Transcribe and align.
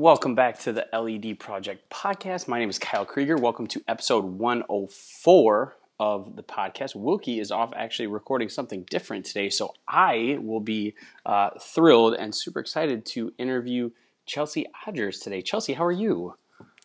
Welcome 0.00 0.34
back 0.34 0.58
to 0.60 0.72
the 0.72 0.86
LED 0.94 1.38
Project 1.38 1.90
podcast. 1.90 2.48
My 2.48 2.58
name 2.58 2.70
is 2.70 2.78
Kyle 2.78 3.04
Krieger. 3.04 3.36
Welcome 3.36 3.66
to 3.66 3.82
episode 3.86 4.24
104 4.24 5.76
of 5.98 6.36
the 6.36 6.42
podcast. 6.42 6.94
Wilkie 6.94 7.38
is 7.38 7.50
off 7.50 7.74
actually 7.76 8.06
recording 8.06 8.48
something 8.48 8.86
different 8.88 9.26
today, 9.26 9.50
so 9.50 9.74
I 9.86 10.38
will 10.40 10.60
be 10.60 10.94
uh, 11.26 11.50
thrilled 11.60 12.14
and 12.14 12.34
super 12.34 12.60
excited 12.60 13.04
to 13.08 13.34
interview 13.36 13.90
Chelsea 14.24 14.64
Odgers 14.88 15.22
today. 15.22 15.42
Chelsea, 15.42 15.74
how 15.74 15.84
are 15.84 15.92
you? 15.92 16.34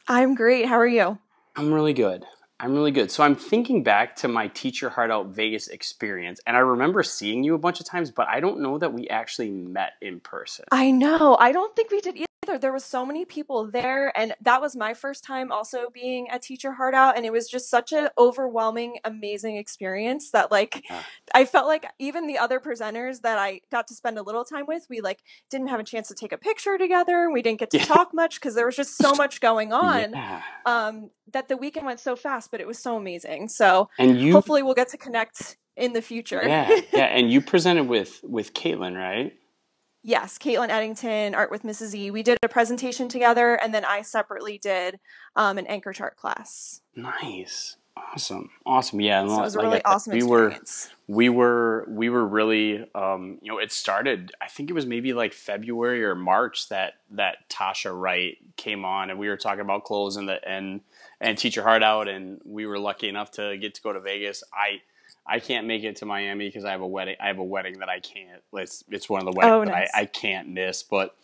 I'm 0.10 0.36
great. 0.36 0.66
How 0.66 0.76
are 0.76 0.86
you? 0.86 1.18
I'm 1.56 1.72
really 1.72 1.94
good. 1.94 2.26
I'm 2.60 2.74
really 2.74 2.92
good. 2.92 3.12
So 3.12 3.24
I'm 3.24 3.38
thinking 3.38 3.82
back 3.82 4.18
to 4.18 4.28
my 4.28 4.50
Teach 4.50 4.82
Your 4.82 4.92
Heart 4.92 5.12
Out 5.12 5.28
Vegas 5.28 5.70
experience, 5.70 6.42
and 6.46 6.58
I 6.58 6.60
remember 6.60 7.02
seeing 7.02 7.46
you 7.46 7.56
a 7.56 7.60
bunch 7.60 7.80
of 7.80 7.86
times, 7.86 8.12
but 8.12 8.28
I 8.28 8.42
don't 8.42 8.60
know 8.60 8.78
that 8.78 8.92
we 8.92 9.08
actually 9.08 9.52
met 9.52 9.94
in 10.02 10.20
person. 10.20 10.66
I 10.70 10.92
know. 10.92 11.38
I 11.40 11.54
don't 11.54 11.74
think 11.78 11.92
we 11.92 12.02
did 12.02 12.18
either. 12.18 12.26
There 12.46 12.72
was 12.74 12.86
so 12.86 13.06
many 13.06 13.26
people 13.26 13.70
there, 13.70 14.16
and 14.18 14.34
that 14.42 14.62
was 14.62 14.76
my 14.76 14.94
first 14.94 15.24
time 15.24 15.52
also 15.52 15.90
being 15.94 16.30
at 16.30 16.42
Teach 16.42 16.64
Your 16.64 16.74
Heart 16.74 16.94
Out, 16.94 17.18
and 17.18 17.26
it 17.26 17.32
was 17.32 17.50
just 17.50 17.70
such 17.70 17.92
an 17.92 18.10
overwhelming, 18.18 18.98
amazing 19.04 19.58
experience 19.58 20.32
that 20.32 20.52
like 20.52 20.84
Yeah. 20.90 21.04
I 21.34 21.46
felt 21.46 21.68
like 21.68 21.86
even 22.00 22.28
the 22.28 22.38
other 22.38 22.60
presenters 22.60 23.22
that 23.22 23.38
I 23.38 23.62
got 23.72 23.88
to 23.88 23.96
spend 23.96 24.18
a 24.18 24.24
little 24.24 24.46
time 24.46 24.66
with, 24.68 24.86
we 24.90 25.02
like 25.02 25.22
didn't 25.50 25.68
have 25.68 25.80
a 25.80 25.84
chance 25.84 26.08
to 26.10 26.16
take 26.16 26.32
a 26.32 26.38
picture 26.38 26.78
together. 26.78 27.30
We 27.32 27.42
didn't 27.42 27.60
get 27.60 27.72
to 27.72 27.78
Yeah. 27.78 27.86
talk 27.86 28.14
much 28.14 28.36
because 28.36 28.56
there 28.56 28.66
was 28.66 28.76
just 28.76 28.98
so 28.98 29.14
much 29.16 29.42
going 29.42 29.74
on. 29.74 30.12
Yeah. 30.14 30.42
Um, 30.66 31.10
that 31.34 31.48
the 31.48 31.58
weekend 31.58 31.86
went 31.86 32.00
so 32.00 32.16
fast, 32.16 32.52
but 32.52 32.62
it 32.62 32.68
was 32.68 32.80
so 32.80 32.98
amazing. 32.98 33.50
So 33.50 33.90
And 33.98 34.20
you 34.20 34.32
hopefully 34.34 34.64
we'll 34.64 34.76
get 34.76 34.90
to 34.90 34.98
connect 34.98 35.58
in 35.76 35.94
the 35.94 36.02
future. 36.02 36.42
Yeah, 36.46 36.80
yeah, 36.94 37.06
and 37.06 37.32
you 37.32 37.42
presented 37.54 37.86
with 37.86 38.22
with 38.24 38.54
Caitlin, 38.54 38.96
right? 38.98 39.34
Yes, 40.08 40.38
Caitlin 40.38 40.70
Eddington, 40.70 41.34
Art 41.34 41.50
with 41.50 41.64
Mrs. 41.64 41.96
E. 41.96 42.12
We 42.12 42.22
did 42.22 42.38
a 42.44 42.48
presentation 42.48 43.10
together, 43.10 43.56
and 43.56 43.74
then 43.74 43.84
I 43.84 44.04
separately 44.04 44.60
did 44.60 45.00
um, 45.36 45.58
an 45.58 45.66
anchor 45.66 45.94
chart 45.94 46.16
class. 46.16 46.82
Nice, 46.96 47.78
awesome, 47.98 48.52
awesome. 48.68 49.02
Yeah, 49.02 49.22
and 49.22 49.30
So 49.32 49.34
it 49.34 49.38
like 49.38 49.46
was 49.46 49.56
a 49.56 49.60
I 49.60 49.64
really 49.64 49.84
awesome 49.84 50.14
we 50.14 50.22
were 50.22 50.56
we 51.08 51.30
were 51.30 51.86
we 51.90 52.10
were 52.10 52.24
really 52.24 52.88
um, 52.94 53.40
you 53.42 53.52
know 53.52 53.58
it 53.58 53.72
started 53.72 54.32
i 54.42 54.48
think 54.48 54.70
it 54.70 54.74
was 54.74 54.86
maybe 54.86 55.14
like 55.14 55.34
february 55.34 56.04
or 56.04 56.16
march 56.16 56.70
that 56.70 56.94
that 57.12 57.38
tasha 57.50 57.92
wright 57.94 58.38
came 58.56 58.86
on 58.86 59.10
and 59.10 59.20
we 59.20 59.28
were 59.28 59.38
talking 59.38 59.62
about 59.62 59.84
clothes 59.84 60.16
and 60.16 60.28
the 60.28 60.44
and 60.48 60.82
and 61.22 61.38
teach 61.38 61.56
your 61.56 61.66
heart 61.66 61.84
out 61.84 62.08
and 62.08 62.42
we 62.44 62.66
were 62.66 62.80
lucky 62.80 63.08
enough 63.08 63.30
to 63.32 63.56
get 63.58 63.76
to 63.76 63.82
go 63.84 63.94
to 63.94 64.00
vegas 64.00 64.44
i 64.52 64.82
i 65.28 65.40
can't 65.40 65.66
make 65.68 65.84
it 65.84 65.96
to 65.98 66.06
miami 66.06 66.48
because 66.48 66.66
i 66.66 66.72
have 66.72 66.82
a 66.82 66.88
wedding 66.88 67.16
i 67.22 67.28
have 67.28 67.38
a 67.40 67.44
wedding 67.44 67.80
that 67.80 67.90
i 67.90 68.00
can't 68.00 68.42
it's 68.54 68.84
it's 68.90 69.10
one 69.10 69.26
of 69.26 69.26
the 69.26 69.32
oh, 69.32 69.60
weddings 69.60 69.62
Oh, 69.62 69.66
that 69.66 69.80
nice. 69.80 69.90
I, 69.94 70.02
I 70.02 70.06
can't 70.06 70.50
miss 70.50 70.84
but 70.84 71.16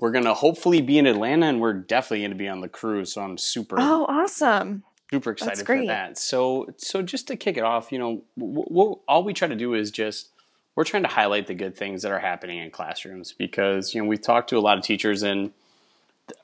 we're 0.00 0.12
gonna 0.12 0.34
hopefully 0.34 0.80
be 0.80 0.98
in 0.98 1.06
atlanta 1.06 1.46
and 1.46 1.60
we're 1.60 1.72
definitely 1.74 2.22
gonna 2.22 2.34
be 2.36 2.48
on 2.48 2.60
the 2.60 2.68
cruise 2.68 3.12
so 3.12 3.22
i'm 3.22 3.38
super 3.38 3.76
Oh, 3.78 4.06
awesome. 4.08 4.82
super 5.10 5.30
excited 5.30 5.66
for 5.66 5.86
that. 5.86 6.18
So, 6.18 6.68
so 6.76 7.00
just 7.02 7.28
to 7.28 7.36
kick 7.36 7.56
it 7.56 7.62
off, 7.64 7.90
you 7.90 7.98
know, 7.98 8.22
w- 8.38 8.64
w- 8.68 8.98
all 9.08 9.24
we 9.24 9.32
try 9.32 9.48
to 9.48 9.56
do 9.56 9.72
is 9.74 9.90
just 9.90 10.28
we're 10.76 10.84
trying 10.84 11.02
to 11.04 11.08
highlight 11.08 11.46
the 11.46 11.54
good 11.54 11.74
things 11.76 12.02
that 12.02 12.12
are 12.12 12.18
happening 12.18 12.58
in 12.58 12.70
classrooms 12.70 13.32
because 13.32 13.94
you 13.94 14.02
know 14.02 14.06
we've 14.06 14.20
talked 14.22 14.50
to 14.50 14.58
a 14.58 14.60
lot 14.60 14.76
of 14.78 14.84
teachers 14.84 15.22
and 15.22 15.50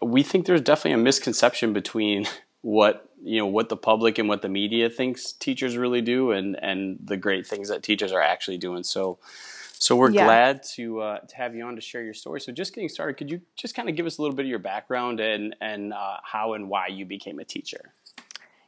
we 0.03 0.23
think 0.23 0.47
there's 0.47 0.63
definitely 0.63 0.93
a 1.01 1.05
misconception 1.05 1.73
between 1.73 2.27
what 2.63 3.09
you 3.25 3.39
know 3.39 3.47
what 3.47 3.69
the 3.69 3.77
public 3.77 4.19
and 4.19 4.29
what 4.29 4.43
the 4.43 4.49
media 4.49 4.91
thinks 4.91 5.33
teachers 5.33 5.77
really 5.77 6.03
do 6.03 6.31
and 6.33 6.57
and 6.63 6.99
the 7.03 7.17
great 7.17 7.47
things 7.47 7.69
that 7.71 7.83
teachers 7.83 8.13
are 8.13 8.23
actually 8.23 8.59
doing. 8.59 8.85
So. 8.85 9.19
So 9.77 9.97
we're 9.97 10.13
Yeah. 10.13 10.25
glad 10.25 10.63
to 10.77 11.01
uh, 11.01 11.19
to 11.21 11.37
have 11.37 11.55
you 11.55 11.65
on 11.65 11.75
to 11.75 11.83
share 11.83 12.03
your 12.03 12.15
story. 12.15 12.41
So 12.41 12.53
just 12.53 12.75
getting 12.75 12.89
started, 12.89 13.19
could 13.19 13.31
you 13.31 13.43
just 13.55 13.75
kind 13.75 13.89
of 13.91 13.97
give 13.97 14.07
us 14.07 14.17
a 14.17 14.23
little 14.23 14.35
bit 14.35 14.47
of 14.47 14.51
your 14.51 14.59
background 14.61 15.21
and 15.21 15.55
and 15.61 15.93
uh, 15.93 16.19
how 16.23 16.55
and 16.55 16.71
why 16.71 16.87
you 16.87 17.05
became 17.05 17.39
a 17.39 17.45
teacher? 17.45 17.93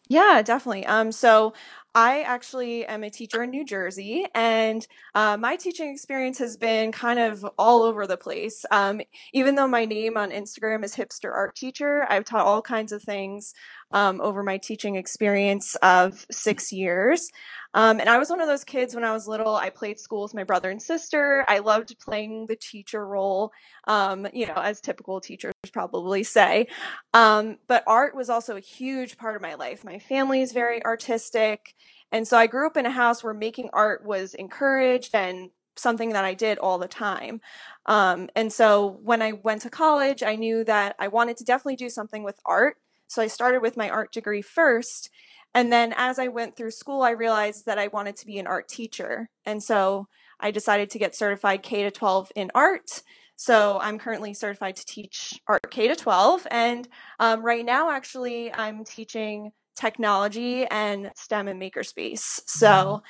Yeah, 0.08 0.42
definitely. 0.44 0.86
Um, 0.86 1.10
so 1.10 1.54
I 1.94 2.22
actually 2.22 2.86
am 2.86 3.02
a 3.02 3.10
teacher 3.10 3.42
in 3.42 3.50
New 3.50 3.64
Jersey, 3.64 4.26
and 4.34 4.86
uh, 5.16 5.36
my 5.36 5.56
teaching 5.56 5.90
experience 5.90 6.38
has 6.38 6.56
been 6.56 6.92
kind 6.92 7.18
of 7.18 7.44
all 7.58 7.82
over 7.82 8.06
the 8.06 8.16
place. 8.16 8.64
Um, 8.70 9.00
even 9.32 9.56
though 9.56 9.66
my 9.66 9.84
name 9.84 10.16
on 10.16 10.30
Instagram 10.30 10.84
is 10.84 10.94
Hipster 10.94 11.32
Art 11.32 11.56
Teacher, 11.56 12.06
I've 12.08 12.24
taught 12.24 12.46
all 12.46 12.62
kinds 12.62 12.92
of 12.92 13.02
things 13.02 13.54
um, 13.92 14.20
over 14.20 14.42
my 14.42 14.58
teaching 14.58 14.96
experience 14.96 15.74
of 15.76 16.26
six 16.30 16.72
years. 16.72 17.30
Um, 17.74 18.00
and 18.00 18.08
I 18.08 18.18
was 18.18 18.30
one 18.30 18.40
of 18.40 18.48
those 18.48 18.64
kids 18.64 18.94
when 18.94 19.04
I 19.04 19.12
was 19.12 19.28
little. 19.28 19.54
I 19.54 19.68
played 19.68 20.00
school 20.00 20.22
with 20.22 20.34
my 20.34 20.44
brother 20.44 20.70
and 20.70 20.80
sister. 20.80 21.44
I 21.46 21.58
loved 21.58 21.94
playing 21.98 22.46
the 22.46 22.56
teacher 22.56 23.06
role, 23.06 23.52
um, 23.86 24.26
you 24.32 24.46
know, 24.46 24.54
as 24.54 24.80
typical 24.80 25.20
teachers 25.20 25.52
probably 25.72 26.22
say. 26.22 26.68
Um, 27.12 27.58
but 27.68 27.84
art 27.86 28.16
was 28.16 28.30
also 28.30 28.56
a 28.56 28.60
huge 28.60 29.18
part 29.18 29.36
of 29.36 29.42
my 29.42 29.54
life. 29.54 29.84
My 29.84 29.98
family 29.98 30.40
is 30.40 30.52
very 30.52 30.84
artistic. 30.84 31.74
And 32.12 32.26
so 32.26 32.38
I 32.38 32.46
grew 32.46 32.66
up 32.66 32.76
in 32.76 32.86
a 32.86 32.90
house 32.90 33.22
where 33.22 33.34
making 33.34 33.70
art 33.72 34.04
was 34.04 34.32
encouraged 34.34 35.14
and 35.14 35.50
something 35.76 36.10
that 36.10 36.24
I 36.24 36.34
did 36.34 36.58
all 36.58 36.78
the 36.78 36.88
time. 36.88 37.40
Um, 37.84 38.30
and 38.34 38.52
so 38.52 38.98
when 39.02 39.20
I 39.20 39.32
went 39.32 39.62
to 39.62 39.70
college, 39.70 40.22
I 40.22 40.36
knew 40.36 40.64
that 40.64 40.96
I 40.98 41.08
wanted 41.08 41.36
to 41.38 41.44
definitely 41.44 41.76
do 41.76 41.90
something 41.90 42.22
with 42.22 42.40
art. 42.44 42.76
So 43.08 43.22
I 43.22 43.26
started 43.26 43.62
with 43.62 43.76
my 43.76 43.88
art 43.90 44.12
degree 44.12 44.42
first. 44.42 45.10
And 45.54 45.72
then 45.72 45.94
as 45.96 46.18
I 46.18 46.28
went 46.28 46.56
through 46.56 46.72
school, 46.72 47.02
I 47.02 47.10
realized 47.10 47.66
that 47.66 47.78
I 47.78 47.86
wanted 47.88 48.16
to 48.16 48.26
be 48.26 48.38
an 48.38 48.46
art 48.46 48.68
teacher. 48.68 49.30
And 49.44 49.62
so 49.62 50.06
I 50.38 50.50
decided 50.50 50.90
to 50.90 50.98
get 50.98 51.14
certified 51.14 51.62
K 51.62 51.82
to 51.82 51.90
12 51.90 52.30
in 52.34 52.50
art. 52.54 53.02
So 53.36 53.78
I'm 53.80 53.98
currently 53.98 54.34
certified 54.34 54.76
to 54.76 54.84
teach 54.84 55.40
art 55.46 55.70
K 55.70 55.88
to 55.88 55.96
12. 55.96 56.46
And 56.50 56.88
um, 57.20 57.42
right 57.42 57.64
now, 57.64 57.90
actually, 57.90 58.52
I'm 58.52 58.84
teaching 58.84 59.52
technology 59.78 60.64
and 60.66 61.10
STEM 61.16 61.48
and 61.48 61.60
makerspace. 61.60 62.40
So 62.46 63.02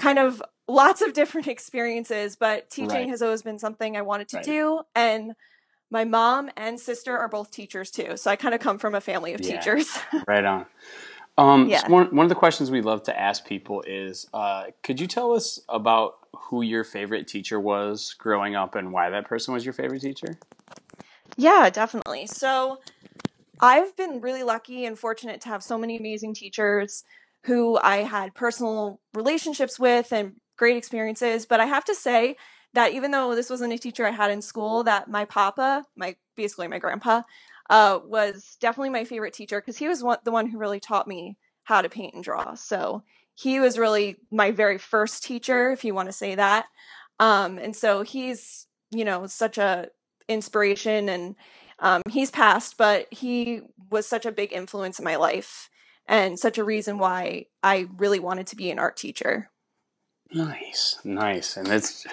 kind 0.00 0.18
of 0.18 0.42
lots 0.68 1.02
of 1.02 1.12
different 1.12 1.46
experiences, 1.48 2.36
but 2.36 2.70
teaching 2.70 3.08
Right. 3.08 3.10
has 3.10 3.22
always 3.22 3.42
been 3.42 3.58
something 3.58 3.96
I 3.96 4.02
wanted 4.02 4.28
to 4.30 4.38
Right. 4.38 4.40
do. 4.40 4.82
And 4.94 5.32
my 5.90 6.04
mom 6.04 6.50
and 6.56 6.78
sister 6.78 7.16
are 7.16 7.28
both 7.28 7.50
teachers 7.50 7.90
too. 7.90 8.16
So 8.16 8.30
I 8.30 8.36
kind 8.36 8.54
of 8.54 8.60
come 8.60 8.78
from 8.78 8.94
a 8.94 9.00
family 9.00 9.34
of 9.34 9.40
Yeah. 9.40 9.56
teachers. 9.56 9.98
Right 10.28 10.44
on. 10.44 10.66
Um, 11.38 11.68
so 11.68 11.70
Yeah. 11.70 11.88
one, 11.88 12.14
one 12.14 12.24
of 12.24 12.28
the 12.28 12.34
questions 12.34 12.70
we 12.70 12.82
love 12.82 13.04
to 13.04 13.18
ask 13.18 13.46
people 13.46 13.82
is 13.86 14.26
uh, 14.34 14.64
could 14.82 15.00
you 15.00 15.06
tell 15.06 15.32
us 15.32 15.60
about 15.68 16.16
who 16.34 16.62
your 16.62 16.84
favorite 16.84 17.28
teacher 17.28 17.58
was 17.58 18.14
growing 18.18 18.54
up 18.54 18.74
and 18.74 18.92
why 18.92 19.08
that 19.10 19.26
person 19.26 19.54
was 19.54 19.64
your 19.64 19.72
favorite 19.72 20.00
teacher? 20.00 20.38
Yeah, 21.36 21.70
definitely. 21.70 22.26
So 22.26 22.78
I've 23.60 23.96
been 23.96 24.20
really 24.20 24.42
lucky 24.42 24.84
and 24.84 24.98
fortunate 24.98 25.40
to 25.42 25.48
have 25.48 25.62
so 25.62 25.78
many 25.78 25.96
amazing 25.96 26.34
teachers 26.34 27.04
who 27.44 27.78
I 27.78 27.98
had 27.98 28.34
personal 28.34 29.00
relationships 29.14 29.78
with 29.78 30.12
and 30.12 30.34
great 30.56 30.76
experiences. 30.76 31.46
But 31.46 31.60
I 31.60 31.66
have 31.66 31.84
to 31.86 31.94
say 31.94 32.36
that 32.74 32.92
even 32.92 33.10
though 33.10 33.34
this 33.34 33.50
wasn't 33.50 33.72
a 33.72 33.78
teacher 33.78 34.06
I 34.06 34.10
had 34.10 34.30
in 34.30 34.42
school, 34.42 34.84
that 34.84 35.08
my 35.08 35.24
papa, 35.24 35.84
my 35.96 36.16
basically 36.36 36.68
my 36.68 36.78
grandpa, 36.78 37.22
uh, 37.70 37.98
was 38.04 38.56
definitely 38.60 38.90
my 38.90 39.04
favorite 39.04 39.34
teacher 39.34 39.60
because 39.60 39.78
he 39.78 39.88
was 39.88 40.02
one, 40.02 40.18
the 40.24 40.30
one 40.30 40.46
who 40.46 40.58
really 40.58 40.80
taught 40.80 41.08
me 41.08 41.36
how 41.64 41.82
to 41.82 41.88
paint 41.88 42.14
and 42.14 42.24
draw. 42.24 42.54
So 42.54 43.02
he 43.34 43.60
was 43.60 43.78
really 43.78 44.16
my 44.30 44.50
very 44.50 44.78
first 44.78 45.22
teacher, 45.22 45.70
if 45.70 45.84
you 45.84 45.94
want 45.94 46.08
to 46.08 46.12
say 46.12 46.34
that. 46.34 46.66
Um, 47.20 47.58
and 47.58 47.74
so 47.74 48.02
he's, 48.02 48.66
you 48.90 49.04
know, 49.04 49.26
such 49.26 49.58
a 49.58 49.88
inspiration 50.28 51.08
and 51.08 51.36
um, 51.78 52.02
he's 52.08 52.30
passed, 52.30 52.76
but 52.76 53.06
he 53.12 53.60
was 53.90 54.06
such 54.06 54.26
a 54.26 54.32
big 54.32 54.52
influence 54.52 54.98
in 54.98 55.04
my 55.04 55.16
life 55.16 55.70
and 56.06 56.38
such 56.38 56.58
a 56.58 56.64
reason 56.64 56.98
why 56.98 57.46
I 57.62 57.88
really 57.96 58.18
wanted 58.18 58.46
to 58.48 58.56
be 58.56 58.70
an 58.70 58.78
art 58.78 58.96
teacher. 58.96 59.50
Nice, 60.32 60.98
nice, 61.04 61.56
and 61.56 61.68
it's 61.68 62.06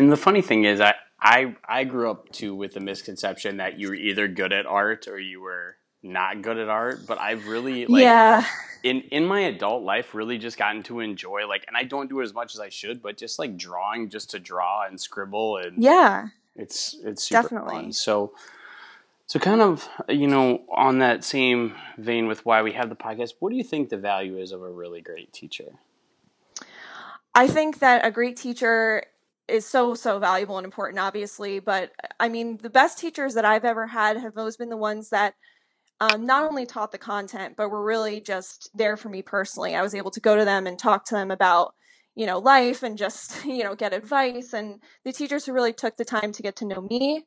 and 0.00 0.10
the 0.10 0.16
funny 0.16 0.40
thing 0.40 0.64
is, 0.64 0.80
I 0.80 0.94
I 1.20 1.54
I 1.68 1.84
grew 1.84 2.10
up 2.10 2.32
too 2.32 2.54
with 2.54 2.72
the 2.72 2.80
misconception 2.80 3.58
that 3.58 3.78
you 3.78 3.88
were 3.88 3.94
either 3.94 4.28
good 4.28 4.50
at 4.50 4.64
art 4.64 5.06
or 5.08 5.18
you 5.18 5.42
were 5.42 5.76
not 6.02 6.40
good 6.40 6.56
at 6.56 6.70
art. 6.70 7.06
But 7.06 7.18
I've 7.20 7.46
really 7.46 7.84
like 7.84 8.02
yeah, 8.02 8.46
in 8.82 9.02
in 9.12 9.26
my 9.26 9.40
adult 9.40 9.82
life 9.82 10.14
really 10.14 10.38
just 10.38 10.56
gotten 10.56 10.82
to 10.84 11.00
enjoy 11.00 11.46
like, 11.46 11.64
and 11.68 11.76
I 11.76 11.84
don't 11.84 12.08
do 12.08 12.20
it 12.20 12.24
as 12.24 12.32
much 12.32 12.54
as 12.54 12.60
I 12.60 12.70
should, 12.70 13.02
but 13.02 13.18
just 13.18 13.38
like 13.38 13.58
drawing, 13.58 14.08
just 14.08 14.30
to 14.30 14.38
draw 14.38 14.86
and 14.86 14.98
scribble 14.98 15.58
and 15.58 15.82
yeah, 15.82 16.28
it's 16.56 16.96
it's 17.04 17.24
super 17.24 17.42
Definitely. 17.42 17.74
fun. 17.74 17.92
So 17.92 18.32
so 19.26 19.38
kind 19.38 19.60
of 19.60 19.86
you 20.08 20.28
know 20.28 20.62
on 20.74 21.00
that 21.00 21.24
same 21.24 21.74
vein 21.98 22.26
with 22.26 22.46
why 22.46 22.62
we 22.62 22.72
have 22.72 22.88
the 22.88 22.96
podcast, 22.96 23.34
what 23.40 23.50
do 23.50 23.56
you 23.56 23.64
think 23.64 23.90
the 23.90 23.98
value 23.98 24.38
is 24.38 24.50
of 24.50 24.62
a 24.62 24.70
really 24.70 25.02
great 25.02 25.30
teacher? 25.34 25.74
I 27.34 27.46
think 27.46 27.78
that 27.80 28.04
a 28.04 28.10
great 28.10 28.36
teacher 28.36 29.04
is 29.50 29.66
so 29.66 29.94
so 29.94 30.18
valuable 30.18 30.58
and 30.58 30.64
important 30.64 30.98
obviously 30.98 31.58
but 31.58 31.92
i 32.18 32.28
mean 32.28 32.58
the 32.62 32.70
best 32.70 32.98
teachers 32.98 33.34
that 33.34 33.44
i've 33.44 33.64
ever 33.64 33.86
had 33.86 34.16
have 34.16 34.36
always 34.36 34.56
been 34.56 34.68
the 34.68 34.76
ones 34.76 35.10
that 35.10 35.34
um, 36.02 36.24
not 36.24 36.48
only 36.48 36.64
taught 36.64 36.92
the 36.92 36.98
content 36.98 37.54
but 37.56 37.68
were 37.68 37.84
really 37.84 38.20
just 38.20 38.70
there 38.74 38.96
for 38.96 39.08
me 39.08 39.22
personally 39.22 39.74
i 39.74 39.82
was 39.82 39.94
able 39.94 40.10
to 40.10 40.20
go 40.20 40.36
to 40.36 40.44
them 40.44 40.66
and 40.66 40.78
talk 40.78 41.04
to 41.04 41.14
them 41.14 41.30
about 41.30 41.74
you 42.14 42.26
know 42.26 42.38
life 42.38 42.82
and 42.82 42.98
just 42.98 43.44
you 43.44 43.64
know 43.64 43.74
get 43.74 43.92
advice 43.92 44.52
and 44.52 44.80
the 45.04 45.12
teachers 45.12 45.44
who 45.46 45.52
really 45.52 45.72
took 45.72 45.96
the 45.96 46.04
time 46.04 46.32
to 46.32 46.42
get 46.42 46.56
to 46.56 46.66
know 46.66 46.80
me 46.80 47.24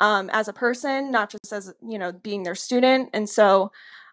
um, 0.00 0.30
as 0.32 0.48
a 0.48 0.52
person, 0.52 1.10
not 1.10 1.30
just 1.30 1.52
as 1.52 1.72
you 1.86 1.98
know 1.98 2.12
being 2.12 2.42
their 2.42 2.54
student. 2.54 3.10
And 3.12 3.28
so 3.28 3.70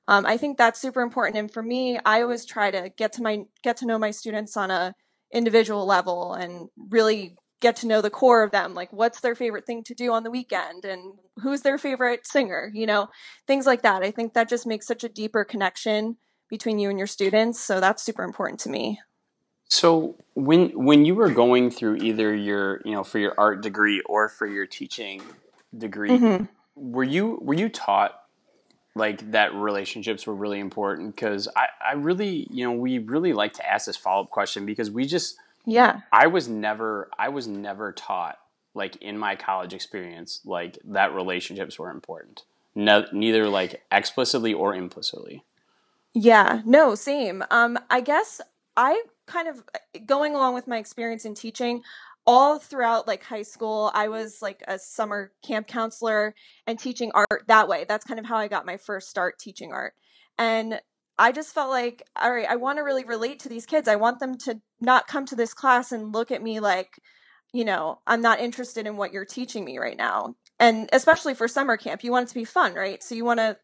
um, 0.08 0.26
I 0.26 0.38
think 0.38 0.58
that's 0.58 0.82
super 0.82 1.02
important. 1.02 1.38
And 1.38 1.52
for 1.52 1.64
me, 1.64 2.00
I 2.06 2.22
always 2.22 2.46
try 2.46 2.72
to 2.72 2.92
get 2.98 3.14
to 3.14 3.22
my 3.22 3.44
get 3.64 3.78
to 3.78 3.86
know 3.86 3.98
my 3.98 4.12
students 4.12 4.58
on 4.58 4.72
a 4.72 4.94
individual 5.34 5.86
level 5.86 6.34
and 6.34 6.70
really 6.90 7.36
get 7.64 7.78
to 7.78 7.88
know 7.88 8.02
the 8.02 8.10
core 8.10 8.44
of 8.44 8.52
them 8.52 8.74
like 8.74 8.92
what's 8.92 9.22
their 9.22 9.34
favorite 9.34 9.66
thing 9.66 9.82
to 9.84 9.96
do 9.96 10.12
on 10.12 10.24
the 10.24 10.30
weekend 10.30 10.84
and 10.84 11.14
who's 11.42 11.62
their 11.62 11.78
favorite 11.78 12.28
singer 12.28 12.70
you 12.74 12.86
know 12.86 13.08
things 13.48 13.66
like 13.66 13.82
that. 13.82 14.04
I 14.04 14.12
think 14.12 14.34
that 14.34 14.50
just 14.50 14.68
makes 14.68 14.86
such 14.86 15.04
a 15.04 15.10
deeper 15.10 15.44
connection 15.46 16.18
between 16.50 16.78
you 16.78 16.90
and 16.90 17.00
your 17.00 17.08
students 17.08 17.60
so 17.60 17.80
that's 17.80 18.04
super 18.04 18.24
important 18.24 18.60
to 18.62 18.70
me. 18.70 19.00
So 19.70 20.18
when 20.36 20.70
when 20.72 21.06
you 21.06 21.16
were 21.16 21.30
going 21.30 21.72
through 21.72 21.96
either 21.96 22.36
your 22.36 22.82
you 22.84 22.92
know 22.92 23.04
for 23.04 23.18
your 23.18 23.34
art 23.38 23.62
degree 23.62 24.02
or 24.06 24.30
for 24.30 24.46
your 24.46 24.68
teaching 24.68 25.22
degree 25.76 26.12
mm-hmm. 26.12 26.46
were 26.76 27.04
you 27.04 27.40
were 27.42 27.56
you 27.56 27.70
taught 27.70 28.20
like 28.96 29.32
that 29.32 29.56
relationships 29.56 30.28
were 30.28 30.36
really 30.36 30.60
important? 30.60 31.16
Because 31.16 31.48
I, 31.56 31.68
I 31.92 31.94
really 31.94 32.46
you 32.52 32.66
know 32.66 32.74
we 32.74 33.00
really 33.00 33.32
like 33.32 33.54
to 33.54 33.66
ask 33.66 33.86
this 33.86 33.98
follow-up 33.98 34.30
question 34.30 34.66
because 34.66 34.92
we 34.92 35.06
just 35.06 35.38
yeah. 35.66 36.02
I 36.12 36.28
was 36.28 36.48
never 36.48 37.10
i 37.18 37.30
was 37.30 37.48
never 37.48 37.92
taught 37.92 38.38
like 38.74 38.96
in 38.98 39.18
my 39.18 39.36
college 39.36 39.74
experience 39.74 40.42
like 40.46 40.78
that 40.86 41.14
relationships 41.14 41.78
were 41.78 41.90
important. 41.90 42.44
No, 42.76 43.06
neither 43.12 43.48
like 43.48 43.84
explicitly 43.92 44.54
or 44.54 44.76
implicitly. 44.76 45.44
Yeah. 46.14 46.62
No 46.66 46.96
same. 46.96 47.44
Um 47.52 47.78
i 47.90 48.02
guess 48.02 48.42
i 48.76 49.02
kind 49.26 49.48
of 49.48 49.64
going 50.06 50.36
along 50.36 50.54
with 50.54 50.68
my 50.68 50.78
experience 50.78 51.26
in 51.26 51.36
teaching 51.36 51.82
all 52.26 52.58
throughout 52.58 53.06
like 53.06 53.24
high 53.24 53.42
school 53.42 53.92
i 53.94 54.08
was 54.08 54.42
like 54.42 54.64
a 54.68 54.80
summer 54.80 55.32
camp 55.46 55.68
counselor 55.68 56.34
and 56.66 56.80
teaching 56.80 57.12
art 57.14 57.44
that 57.48 57.68
way. 57.68 57.86
That's 57.88 58.06
kind 58.06 58.20
of 58.20 58.26
how 58.26 58.38
i 58.38 58.48
got 58.48 58.66
my 58.66 58.78
first 58.78 59.10
start 59.10 59.40
teaching 59.40 59.72
art. 59.72 59.94
And 60.38 60.82
i 61.18 61.32
just 61.32 61.54
felt 61.54 61.70
like 61.70 62.04
all 62.22 62.32
right 62.32 62.48
i 62.50 62.56
want 62.56 62.78
to 62.78 62.84
really 62.84 63.06
relate 63.06 63.40
to 63.40 63.50
these 63.50 63.66
kids. 63.66 63.88
I 63.88 63.96
want 63.96 64.20
them 64.20 64.38
to 64.40 64.62
not 64.82 65.08
come 65.08 65.26
to 65.28 65.36
this 65.36 65.54
class 65.54 65.92
and 65.92 66.14
look 66.14 66.32
at 66.32 66.44
me 66.44 66.60
like 66.60 67.00
you 67.54 67.66
know 67.66 68.00
i'm 68.08 68.22
not 68.22 68.40
interested 68.40 68.88
in 68.88 68.98
what 68.98 69.14
you're 69.14 69.26
teaching 69.26 69.66
me 69.66 69.78
right 69.78 69.98
now. 69.98 70.36
And 70.60 70.90
especially 70.94 71.34
for 71.34 71.48
summer 71.48 71.78
camp 71.78 72.04
you 72.04 72.12
want 72.12 72.28
it 72.28 72.30
to 72.30 72.36
be 72.36 72.46
fun 72.46 72.74
right? 72.74 73.02
So 73.04 73.16
you 73.16 73.26
want 73.26 73.40
to 73.40 73.58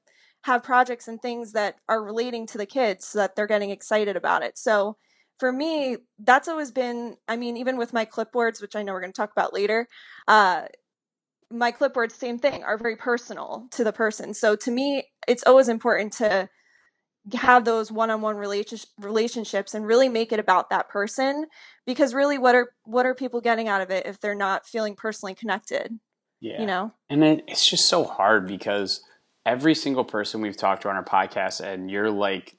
have 0.44 0.64
projects 0.64 1.08
and 1.08 1.22
things 1.22 1.52
that 1.54 1.76
are 1.90 2.04
relating 2.04 2.48
to 2.48 2.58
the 2.58 2.66
kids 2.66 3.08
so 3.08 3.20
that 3.20 3.36
they're 3.36 3.48
getting 3.48 3.72
excited 3.72 4.16
about 4.16 4.44
it. 4.44 4.58
So 4.58 4.96
for 5.38 5.52
me, 5.52 5.98
that's 6.20 6.48
always 6.48 6.72
been, 6.72 7.18
I 7.28 7.38
mean, 7.38 7.58
even 7.58 7.78
with 7.78 7.94
my 7.94 8.06
clipboards, 8.06 8.62
which 8.62 8.76
I 8.76 8.84
know 8.84 8.94
we're 8.94 9.02
going 9.02 9.14
to 9.14 9.18
talk 9.18 9.32
about 9.32 9.54
later, 9.54 9.88
uh, 10.28 10.64
my 11.52 11.72
clipboards, 11.72 12.12
same 12.12 12.38
thing, 12.38 12.64
are 12.64 12.78
very 12.78 12.96
personal 12.96 13.68
to 13.72 13.84
the 13.84 13.94
person. 13.94 14.34
So 14.34 14.56
to 14.58 14.72
me, 14.72 15.04
it's 15.28 15.44
always 15.44 15.68
important 15.70 16.14
to 16.14 16.50
have 17.34 17.66
those 17.66 17.92
one-on-one 17.92 18.36
relationships 18.36 19.74
and 19.74 19.86
really 19.86 20.10
make 20.10 20.32
it 20.32 20.40
about 20.40 20.70
that 20.70 20.90
person 20.90 21.46
because 21.86 22.14
really 22.14 22.38
what 22.38 22.56
are 22.56 22.70
what 22.86 23.06
are 23.06 23.14
people 23.14 23.42
getting 23.42 23.68
out 23.68 23.82
of 23.82 23.92
it 23.92 24.06
if 24.06 24.20
they're 24.20 24.34
not 24.34 24.66
feeling 24.66 24.96
personally 24.96 25.36
connected 25.36 26.00
yeah 26.40 26.60
you 26.60 26.66
know 26.66 26.92
and 27.10 27.24
it, 27.24 27.44
it's 27.48 27.70
just 27.70 27.88
so 27.88 28.04
hard 28.04 28.48
because 28.48 29.04
every 29.46 29.76
single 29.76 30.06
person 30.06 30.42
we've 30.42 30.58
talked 30.58 30.82
to 30.84 30.90
on 30.90 30.96
our 30.96 31.04
podcast 31.04 31.60
and 31.60 31.92
you're 31.92 32.10
like 32.10 32.58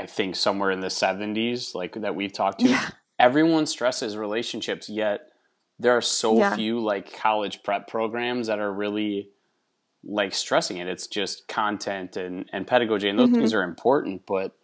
I 0.00 0.06
think 0.06 0.34
somewhere 0.34 0.70
in 0.70 0.80
the 0.80 0.86
70s, 0.86 1.74
like 1.74 1.92
that 2.00 2.14
we've 2.14 2.32
talked 2.32 2.60
to. 2.60 2.68
Yeah. 2.68 2.88
Everyone 3.18 3.66
stresses 3.66 4.16
relationships, 4.16 4.88
yet 4.88 5.28
there 5.78 5.94
are 5.94 6.00
so 6.00 6.38
yeah. 6.38 6.56
few 6.56 6.80
like 6.80 7.14
college 7.14 7.62
prep 7.62 7.86
programs 7.86 8.46
that 8.46 8.58
are 8.58 8.72
really 8.72 9.28
like 10.04 10.34
stressing 10.34 10.78
it. 10.78 10.88
It's 10.88 11.06
just 11.06 11.48
content 11.48 12.16
and, 12.16 12.48
and 12.52 12.66
pedagogy, 12.66 13.08
and 13.08 13.18
those 13.18 13.28
mm-hmm. 13.28 13.38
things 13.38 13.54
are 13.54 13.62
important, 13.62 14.22
but 14.26 14.56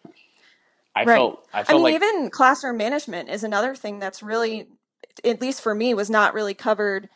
I 0.94 1.04
right. 1.04 1.14
felt 1.14 1.46
I 1.52 1.62
felt 1.62 1.68
I 1.68 1.72
mean, 1.74 1.82
like 1.82 1.94
even 1.94 2.30
classroom 2.30 2.76
management 2.78 3.28
is 3.28 3.44
another 3.44 3.74
thing 3.74 3.98
that's 3.98 4.22
really, 4.22 4.68
at 5.24 5.40
least 5.40 5.60
for 5.60 5.74
me, 5.74 5.92
was 5.94 6.08
not 6.08 6.34
really 6.34 6.54
covered 6.54 7.08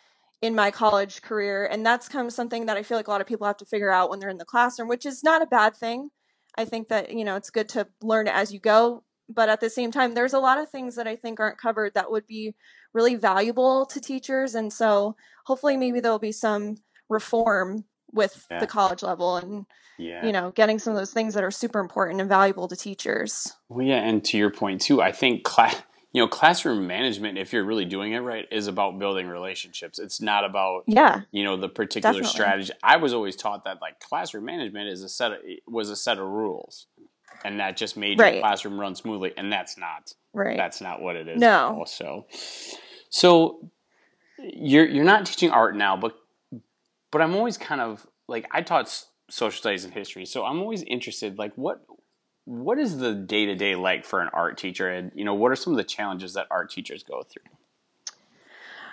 in 0.43 0.55
my 0.55 0.71
college 0.71 1.23
career, 1.23 1.67
and 1.67 1.85
that's 1.85 2.09
kind 2.09 2.27
of 2.27 2.33
something 2.33 2.67
that 2.67 2.77
I 2.77 2.83
feel 2.83 2.97
like 2.99 3.09
a 3.09 3.11
lot 3.11 3.21
of 3.21 3.27
people 3.27 3.47
have 3.47 3.59
to 3.59 3.67
figure 3.67 3.91
out 3.91 4.11
when 4.11 4.21
they're 4.21 4.29
in 4.29 4.39
the 4.39 4.45
classroom, 4.45 4.89
which 4.89 5.07
is 5.07 5.25
not 5.25 5.43
a 5.43 5.47
bad 5.47 5.77
thing. 5.77 6.11
I 6.57 6.65
think 6.65 6.89
that, 6.89 7.13
you 7.13 7.25
know, 7.25 7.37
it's 7.37 7.51
good 7.51 7.69
to 7.71 7.87
learn 8.03 8.29
as 8.29 8.53
you 8.53 8.59
go. 8.61 9.05
But 9.29 9.49
at 9.49 9.61
the 9.61 9.71
same 9.71 9.93
time, 9.93 10.15
there's 10.15 10.33
a 10.33 10.41
lot 10.41 10.59
of 10.59 10.69
things 10.69 10.97
that 10.97 11.07
I 11.07 11.15
think 11.15 11.39
aren't 11.39 11.59
covered 11.59 11.95
that 11.95 12.11
would 12.11 12.27
be 12.27 12.57
really 12.93 13.15
valuable 13.15 13.87
to 13.87 14.01
teachers. 14.01 14.57
And 14.57 14.73
so 14.73 15.15
hopefully, 15.47 15.77
maybe 15.77 16.01
there'll 16.01 16.19
be 16.19 16.33
some 16.33 16.77
reform 17.09 17.85
with 18.13 18.47
yeah. 18.51 18.59
the 18.59 18.67
college 18.67 19.03
level 19.03 19.37
and 19.37 19.67
yeah. 19.99 20.25
you 20.25 20.33
know 20.33 20.51
getting 20.53 20.79
some 20.79 20.93
of 20.93 20.99
those 20.99 21.13
things 21.13 21.35
that 21.35 21.45
are 21.45 21.51
super 21.51 21.79
important 21.79 22.21
and 22.21 22.29
valuable 22.29 22.69
to 22.69 22.77
teachers 22.77 23.53
well 23.69 23.87
yeah 23.87 24.03
and 24.03 24.25
to 24.25 24.39
your 24.39 24.51
point 24.51 24.81
too 24.81 25.01
i 25.03 25.13
think 25.13 25.45
class 25.45 25.83
you 26.13 26.21
know 26.21 26.29
classroom 26.29 26.87
management 26.87 27.39
if 27.39 27.53
you're 27.53 27.65
really 27.65 27.85
doing 27.85 28.13
it 28.13 28.19
right 28.19 28.47
is 28.51 28.67
about 28.67 28.99
building 28.99 29.29
relationships 29.29 29.99
it's 29.99 30.21
not 30.21 30.45
about 30.45 30.83
yeah 30.87 31.23
you 31.31 31.45
know 31.45 31.57
the 31.57 31.69
particular 31.69 32.15
definitely. 32.15 32.31
strategy 32.31 32.73
i 32.83 32.97
was 32.97 33.13
always 33.13 33.37
taught 33.37 33.65
that 33.65 33.79
like 33.81 34.01
classroom 34.01 34.45
management 34.45 34.89
is 34.89 35.03
a 35.03 35.09
set 35.09 35.33
of, 35.33 35.39
was 35.67 35.91
a 35.91 35.97
set 35.97 36.19
of 36.19 36.27
rules 36.27 36.87
and 37.45 37.61
that 37.61 37.77
just 37.77 37.97
made 37.97 38.19
right. 38.19 38.35
your 38.35 38.43
classroom 38.43 38.79
run 38.79 38.95
smoothly 38.95 39.33
and 39.37 39.53
that's 39.53 39.79
not 39.79 40.13
right 40.33 40.57
that's 40.57 40.81
not 40.81 41.01
what 41.01 41.17
it 41.17 41.29
is 41.29 41.39
no 41.39 41.85
so 41.87 42.27
so 43.11 43.71
you're 44.39 44.87
you're 44.87 45.05
not 45.05 45.27
teaching 45.27 45.51
art 45.51 45.77
now 45.77 45.97
but 45.97 46.15
but 47.11 47.21
i'm 47.21 47.35
always 47.35 47.59
kind 47.59 47.81
of 47.81 48.07
like 48.29 48.47
i 48.51 48.61
taught 48.63 49.05
social 49.29 49.59
studies 49.59 49.85
and 49.85 49.95
history 49.95 50.25
so 50.25 50.45
i'm 50.45 50.61
always 50.61 50.83
interested 50.83 51.39
like 51.39 51.53
what 51.57 51.85
what 52.51 52.79
is 52.79 52.99
the 52.99 53.15
day 53.15 53.47
to 53.47 53.55
day 53.55 53.77
like 53.77 54.05
for 54.05 54.21
an 54.21 54.29
art 54.33 54.59
teacher, 54.59 54.89
and 54.89 55.13
you 55.15 55.25
know 55.25 55.35
what 55.35 55.53
are 55.53 55.57
some 55.57 55.73
of 55.73 55.77
the 55.77 55.85
challenges 55.85 56.35
that 56.35 56.49
art 56.51 56.71
teachers 56.71 57.05
go 57.05 57.23
through? 57.23 57.43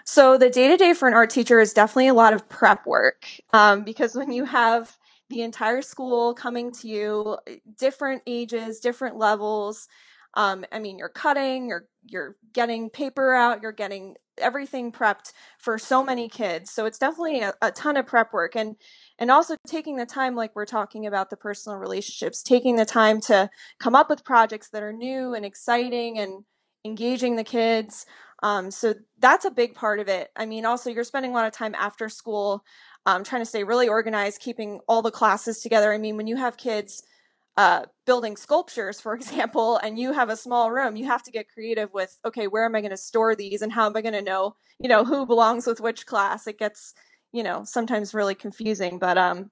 So 0.03 0.37
the 0.37 0.49
day 0.49 0.67
to 0.67 0.77
day 0.77 0.93
for 0.93 1.07
an 1.07 1.15
art 1.15 1.31
teacher 1.31 1.59
is 1.59 1.73
definitely 1.73 2.07
a 2.07 2.13
lot 2.13 2.33
of 2.33 2.47
prep 2.47 2.85
work 2.85 3.25
um, 3.53 3.83
because 3.83 4.15
when 4.15 4.31
you 4.31 4.45
have 4.45 4.95
the 5.29 5.41
entire 5.41 5.81
school 5.81 6.33
coming 6.33 6.71
to 6.71 6.87
you, 6.87 7.37
different 7.77 8.21
ages, 8.27 8.79
different 8.79 9.17
levels. 9.17 9.89
Um, 10.37 10.65
I 10.71 10.77
mean, 10.77 10.99
you're 10.99 11.09
cutting, 11.09 11.67
you're 11.67 11.87
you're 12.05 12.37
getting 12.53 12.91
paper 12.91 13.33
out, 13.33 13.61
you're 13.63 13.71
getting 13.71 14.15
everything 14.37 14.91
prepped 14.91 15.33
for 15.57 15.79
so 15.79 16.03
many 16.03 16.29
kids. 16.29 16.71
So 16.71 16.85
it's 16.85 16.99
definitely 16.99 17.41
a, 17.41 17.55
a 17.59 17.71
ton 17.71 17.97
of 17.97 18.05
prep 18.05 18.31
work, 18.31 18.55
and 18.55 18.75
and 19.17 19.31
also 19.31 19.55
taking 19.67 19.97
the 19.97 20.05
time 20.05 20.35
like 20.35 20.55
we're 20.55 20.67
talking 20.67 21.07
about 21.07 21.31
the 21.31 21.37
personal 21.37 21.79
relationships 21.79 22.43
taking 22.43 22.75
the 22.75 22.85
time 22.85 23.19
to 23.21 23.49
come 23.79 23.95
up 23.95 24.09
with 24.11 24.23
projects 24.23 24.69
that 24.69 24.83
are 24.83 24.93
new 24.93 25.33
and 25.33 25.43
exciting 25.43 26.19
and 26.19 26.43
engaging 26.85 27.35
the 27.35 27.43
kids. 27.43 28.05
Um, 28.43 28.69
so 28.69 28.93
that's 29.17 29.45
a 29.45 29.51
big 29.51 29.73
part 29.73 29.99
of 29.99 30.07
it. 30.07 30.29
I 30.35 30.45
mean 30.45 30.65
also 30.65 30.91
you're 30.91 31.03
spending 31.03 31.31
a 31.31 31.33
lot 31.33 31.47
of 31.47 31.53
time 31.53 31.73
after 31.73 32.09
school 32.09 32.63
um, 33.07 33.23
trying 33.23 33.41
to 33.41 33.45
stay 33.47 33.63
really 33.63 33.87
organized 33.87 34.39
keeping 34.39 34.81
all 34.87 35.01
the 35.01 35.09
classes 35.09 35.61
together. 35.61 35.91
I 35.91 35.97
mean 35.97 36.15
when 36.15 36.27
you 36.27 36.35
have 36.35 36.57
kids 36.57 37.01
uh, 37.57 37.85
building 38.05 38.37
sculptures, 38.37 39.01
for 39.01 39.13
example, 39.15 39.77
and 39.77 39.99
you 39.99 40.13
have 40.13 40.29
a 40.29 40.37
small 40.37 40.71
room, 40.71 40.95
you 40.95 41.05
have 41.05 41.23
to 41.23 41.31
get 41.31 41.49
creative 41.49 41.93
with, 41.93 42.17
okay, 42.25 42.47
where 42.47 42.65
am 42.65 42.75
I 42.75 42.81
going 42.81 42.91
to 42.91 42.97
store 42.97 43.35
these 43.35 43.61
and 43.61 43.73
how 43.73 43.87
am 43.87 43.97
I 43.97 44.01
going 44.01 44.13
to 44.13 44.21
know, 44.21 44.55
you 44.79 44.89
know, 44.89 45.03
who 45.03 45.25
belongs 45.25 45.67
with 45.67 45.81
which 45.81 46.05
class? 46.05 46.47
It 46.47 46.59
gets 46.59 46.93
you 47.33 47.43
know 47.43 47.63
sometimes 47.65 48.13
really 48.13 48.35
confusing 48.35 48.97
but 48.99 49.17
um 49.17 49.49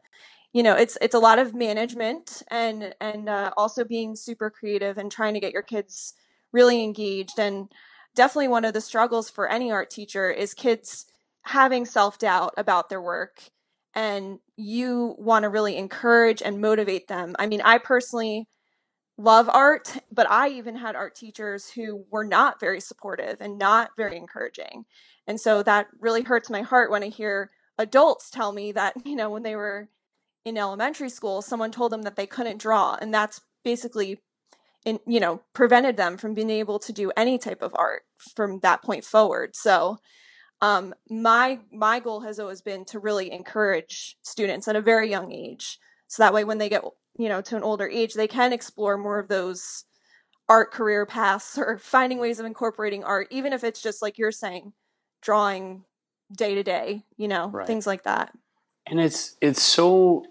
you 0.54 0.64
know 0.64 0.74
it's 0.76 0.98
it's 1.02 1.16
a 1.16 1.20
lot 1.20 1.40
of 1.40 1.54
management 1.54 2.42
and 2.50 2.96
and 3.02 3.30
uh, 3.30 3.52
also 3.58 3.84
being 3.84 4.16
super 4.16 4.50
creative 4.50 4.98
and 4.98 5.12
trying 5.12 5.34
to 5.34 5.40
get 5.40 5.54
your 5.54 5.62
kids 5.62 6.14
really 6.52 6.84
engaged 6.84 7.38
and 7.40 7.72
definitely 8.16 8.48
one 8.48 8.66
of 8.66 8.74
the 8.74 8.82
struggles 8.82 9.30
for 9.30 9.50
any 9.50 9.72
art 9.72 9.90
teacher 9.90 10.30
is 10.32 10.54
kids 10.54 11.06
having 11.44 11.86
self-doubt 11.86 12.54
about 12.58 12.90
their 12.90 13.02
work 13.02 13.42
and 13.96 14.40
you 14.58 15.16
want 15.18 15.44
to 15.44 15.50
really 15.50 15.78
encourage 15.78 16.42
and 16.42 16.62
motivate 16.62 17.08
them 17.08 17.36
i 17.40 17.48
mean 17.48 17.62
i 17.62 17.78
personally 17.78 18.48
love 19.18 19.50
art 19.50 19.98
but 20.12 20.30
i 20.30 20.50
even 20.50 20.76
had 20.76 20.96
art 20.96 21.16
teachers 21.16 21.70
who 21.70 22.04
were 22.12 22.26
not 22.26 22.60
very 22.60 22.82
supportive 22.82 23.38
and 23.40 23.58
not 23.58 23.92
very 23.98 24.18
encouraging 24.18 24.86
and 25.28 25.40
so 25.40 25.64
that 25.64 25.88
really 26.00 26.22
hurts 26.22 26.50
my 26.50 26.62
heart 26.62 26.92
when 26.92 27.04
i 27.04 27.08
hear 27.08 27.50
adults 27.78 28.30
tell 28.30 28.52
me 28.52 28.72
that, 28.72 28.94
you 29.06 29.16
know, 29.16 29.30
when 29.30 29.44
they 29.44 29.56
were 29.56 29.90
in 30.44 30.58
elementary 30.58 31.10
school, 31.10 31.42
someone 31.42 31.72
told 31.72 31.92
them 31.92 32.04
that 32.04 32.16
they 32.16 32.28
couldn't 32.28 32.62
draw. 32.62 32.98
And 33.00 33.14
that's 33.14 33.42
basically, 33.64 34.22
in, 34.86 35.00
you 35.08 35.20
know, 35.20 35.42
prevented 35.54 35.98
them 35.98 36.18
from 36.18 36.36
being 36.36 36.52
able 36.52 36.80
to 36.80 36.94
do 36.94 37.12
any 37.18 37.38
type 37.38 37.62
of 37.62 37.74
art 37.76 38.04
from 38.36 38.60
that 38.60 38.84
point 38.84 39.04
forward. 39.04 39.56
So, 39.56 39.98
um, 40.66 40.96
my 41.10 41.60
my 41.72 42.00
goal 42.00 42.22
has 42.22 42.40
always 42.40 42.62
been 42.62 42.86
to 42.86 43.00
really 43.00 43.32
encourage 43.32 44.18
students 44.24 44.68
at 44.68 44.76
a 44.76 44.82
very 44.82 45.10
young 45.10 45.32
age, 45.32 45.80
so 46.08 46.24
that 46.24 46.34
way 46.34 46.44
when 46.44 46.58
they 46.58 46.70
get 46.70 46.84
you 47.18 47.30
know 47.30 47.42
to 47.42 47.56
an 47.56 47.64
older 47.64 47.88
age, 47.88 48.16
they 48.16 48.28
can 48.28 48.52
explore 48.52 48.98
more 48.98 49.20
of 49.20 49.28
those 49.28 49.86
art 50.50 50.72
career 50.72 51.06
paths 51.06 51.58
or 51.58 51.78
finding 51.78 52.18
ways 52.18 52.40
of 52.40 52.46
incorporating 52.46 53.04
art, 53.04 53.28
even 53.30 53.54
if 53.54 53.64
it's 53.64 53.82
just 53.82 54.02
like 54.02 54.18
you're 54.18 54.32
saying, 54.32 54.74
drawing 55.22 55.84
day 56.36 56.56
to 56.56 56.64
day, 56.64 57.04
you 57.18 57.28
know, 57.28 57.50
right. 57.50 57.68
things 57.68 57.86
like 57.86 58.04
that. 58.04 58.32
and 58.88 59.00
it's 59.00 59.36
it's 59.42 59.62
so 59.62 60.26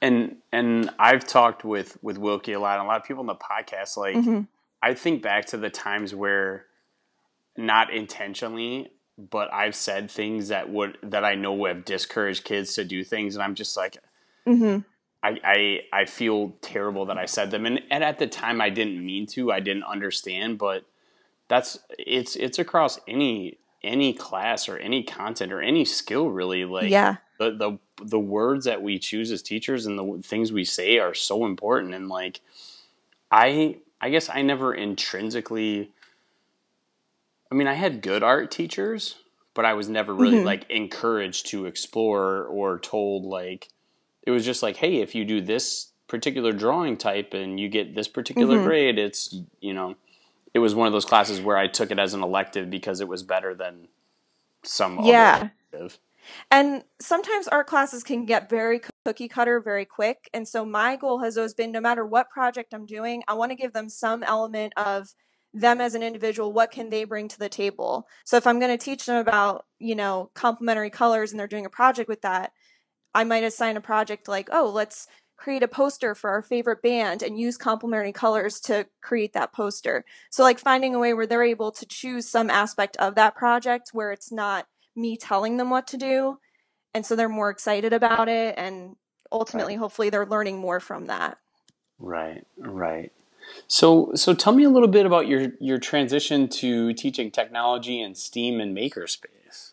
and 0.00 0.36
and 0.52 0.90
I've 1.00 1.26
talked 1.26 1.64
with 1.64 1.98
with 2.02 2.18
Wilkie 2.18 2.52
a 2.52 2.60
lot, 2.60 2.78
and 2.78 2.86
a 2.86 2.88
lot 2.88 3.00
of 3.00 3.06
people 3.06 3.22
in 3.22 3.26
the 3.26 3.34
podcast. 3.34 3.96
Like, 3.96 4.14
mm-hmm. 4.14 4.42
I 4.82 4.94
think 4.94 5.22
back 5.22 5.46
to 5.46 5.56
the 5.56 5.70
times 5.70 6.14
where, 6.14 6.66
not 7.56 7.92
intentionally, 7.92 8.92
but 9.18 9.52
I've 9.52 9.74
said 9.74 10.10
things 10.10 10.48
that 10.48 10.70
would 10.70 10.96
that 11.02 11.24
I 11.24 11.34
know 11.34 11.52
would 11.54 11.76
have 11.76 11.84
discouraged 11.84 12.44
kids 12.44 12.74
to 12.74 12.84
do 12.84 13.02
things, 13.02 13.34
and 13.34 13.42
I'm 13.42 13.54
just 13.54 13.76
like, 13.76 13.98
mm-hmm. 14.46 14.80
I, 15.22 15.40
I 15.44 15.80
I 15.92 16.04
feel 16.04 16.56
terrible 16.62 17.06
that 17.06 17.18
I 17.18 17.26
said 17.26 17.50
them, 17.50 17.66
and 17.66 17.80
and 17.90 18.04
at 18.04 18.18
the 18.18 18.28
time 18.28 18.60
I 18.60 18.70
didn't 18.70 19.04
mean 19.04 19.26
to, 19.28 19.50
I 19.50 19.60
didn't 19.60 19.84
understand, 19.84 20.58
but 20.58 20.84
that's 21.48 21.78
it's 21.98 22.36
it's 22.36 22.58
across 22.58 23.00
any 23.08 23.58
any 23.82 24.12
class 24.12 24.68
or 24.68 24.76
any 24.76 25.02
content 25.02 25.52
or 25.52 25.60
any 25.60 25.84
skill 25.84 26.30
really 26.30 26.64
like 26.64 26.90
yeah 26.90 27.16
the 27.38 27.50
the 27.50 27.78
the 28.04 28.18
words 28.18 28.64
that 28.64 28.82
we 28.82 28.98
choose 28.98 29.30
as 29.30 29.42
teachers 29.42 29.86
and 29.86 29.98
the 29.98 30.20
things 30.22 30.52
we 30.52 30.64
say 30.64 30.98
are 30.98 31.14
so 31.14 31.44
important 31.46 31.94
and 31.94 32.08
like 32.08 32.40
i 33.30 33.76
i 34.00 34.10
guess 34.10 34.28
i 34.28 34.42
never 34.42 34.74
intrinsically 34.74 35.92
i 37.50 37.54
mean 37.54 37.66
i 37.66 37.74
had 37.74 38.02
good 38.02 38.22
art 38.22 38.50
teachers 38.50 39.16
but 39.54 39.64
i 39.64 39.74
was 39.74 39.88
never 39.88 40.14
really 40.14 40.38
mm-hmm. 40.38 40.46
like 40.46 40.68
encouraged 40.70 41.46
to 41.46 41.66
explore 41.66 42.44
or 42.44 42.78
told 42.78 43.24
like 43.24 43.68
it 44.22 44.30
was 44.30 44.44
just 44.44 44.62
like 44.62 44.76
hey 44.76 44.96
if 44.96 45.14
you 45.14 45.24
do 45.24 45.40
this 45.40 45.92
particular 46.06 46.52
drawing 46.52 46.96
type 46.96 47.34
and 47.34 47.60
you 47.60 47.68
get 47.68 47.94
this 47.94 48.08
particular 48.08 48.56
mm-hmm. 48.56 48.66
grade 48.66 48.98
it's 48.98 49.34
you 49.60 49.74
know 49.74 49.94
it 50.54 50.58
was 50.60 50.74
one 50.74 50.86
of 50.86 50.92
those 50.92 51.04
classes 51.04 51.40
where 51.40 51.56
I 51.56 51.68
took 51.68 51.90
it 51.90 51.98
as 51.98 52.14
an 52.14 52.22
elective 52.22 52.70
because 52.70 53.00
it 53.00 53.08
was 53.08 53.22
better 53.22 53.54
than 53.54 53.88
some 54.62 55.00
yeah. 55.04 55.48
And 56.50 56.84
sometimes 57.00 57.48
art 57.48 57.68
classes 57.68 58.02
can 58.02 58.26
get 58.26 58.50
very 58.50 58.80
cookie 59.04 59.28
cutter 59.28 59.60
very 59.60 59.84
quick. 59.84 60.28
And 60.34 60.46
so 60.46 60.64
my 60.64 60.96
goal 60.96 61.20
has 61.20 61.38
always 61.38 61.54
been 61.54 61.72
no 61.72 61.80
matter 61.80 62.04
what 62.04 62.28
project 62.28 62.74
I'm 62.74 62.84
doing, 62.84 63.22
I 63.28 63.34
want 63.34 63.50
to 63.50 63.56
give 63.56 63.72
them 63.72 63.88
some 63.88 64.22
element 64.22 64.72
of 64.76 65.14
them 65.54 65.80
as 65.80 65.94
an 65.94 66.02
individual, 66.02 66.52
what 66.52 66.70
can 66.70 66.90
they 66.90 67.04
bring 67.04 67.28
to 67.28 67.38
the 67.38 67.48
table? 67.48 68.06
So 68.24 68.36
if 68.36 68.46
I'm 68.46 68.60
going 68.60 68.76
to 68.76 68.82
teach 68.82 69.06
them 69.06 69.16
about, 69.16 69.64
you 69.78 69.94
know, 69.94 70.30
complementary 70.34 70.90
colors 70.90 71.30
and 71.30 71.40
they're 71.40 71.46
doing 71.46 71.66
a 71.66 71.70
project 71.70 72.08
with 72.08 72.22
that, 72.22 72.52
I 73.14 73.24
might 73.24 73.44
assign 73.44 73.76
a 73.76 73.80
project 73.80 74.28
like, 74.28 74.48
oh, 74.52 74.70
let's 74.72 75.06
create 75.36 75.62
a 75.62 75.68
poster 75.68 76.14
for 76.14 76.30
our 76.30 76.42
favorite 76.42 76.82
band 76.82 77.22
and 77.22 77.38
use 77.38 77.56
complementary 77.56 78.12
colors 78.12 78.60
to 78.60 78.86
create 79.00 79.32
that 79.32 79.52
poster. 79.52 80.04
So 80.30 80.42
like 80.42 80.58
finding 80.58 80.94
a 80.94 80.98
way 80.98 81.14
where 81.14 81.26
they're 81.26 81.44
able 81.44 81.70
to 81.72 81.86
choose 81.86 82.28
some 82.28 82.50
aspect 82.50 82.96
of 82.98 83.14
that 83.14 83.36
project 83.36 83.90
where 83.92 84.12
it's 84.12 84.32
not 84.32 84.66
me 84.96 85.16
telling 85.16 85.56
them 85.56 85.70
what 85.70 85.86
to 85.88 85.96
do. 85.96 86.38
And 86.92 87.06
so 87.06 87.14
they're 87.14 87.28
more 87.28 87.50
excited 87.50 87.92
about 87.92 88.28
it 88.28 88.56
and 88.58 88.96
ultimately 89.30 89.74
right. 89.74 89.80
hopefully 89.80 90.10
they're 90.10 90.26
learning 90.26 90.58
more 90.58 90.80
from 90.80 91.06
that. 91.06 91.38
Right, 91.98 92.44
right. 92.58 93.12
So 93.66 94.12
so 94.14 94.34
tell 94.34 94.52
me 94.52 94.64
a 94.64 94.70
little 94.70 94.88
bit 94.88 95.06
about 95.06 95.26
your 95.26 95.52
your 95.60 95.78
transition 95.78 96.48
to 96.48 96.92
teaching 96.94 97.30
technology 97.30 98.00
and 98.00 98.16
STEAM 98.16 98.60
and 98.60 98.76
makerspace. 98.76 99.72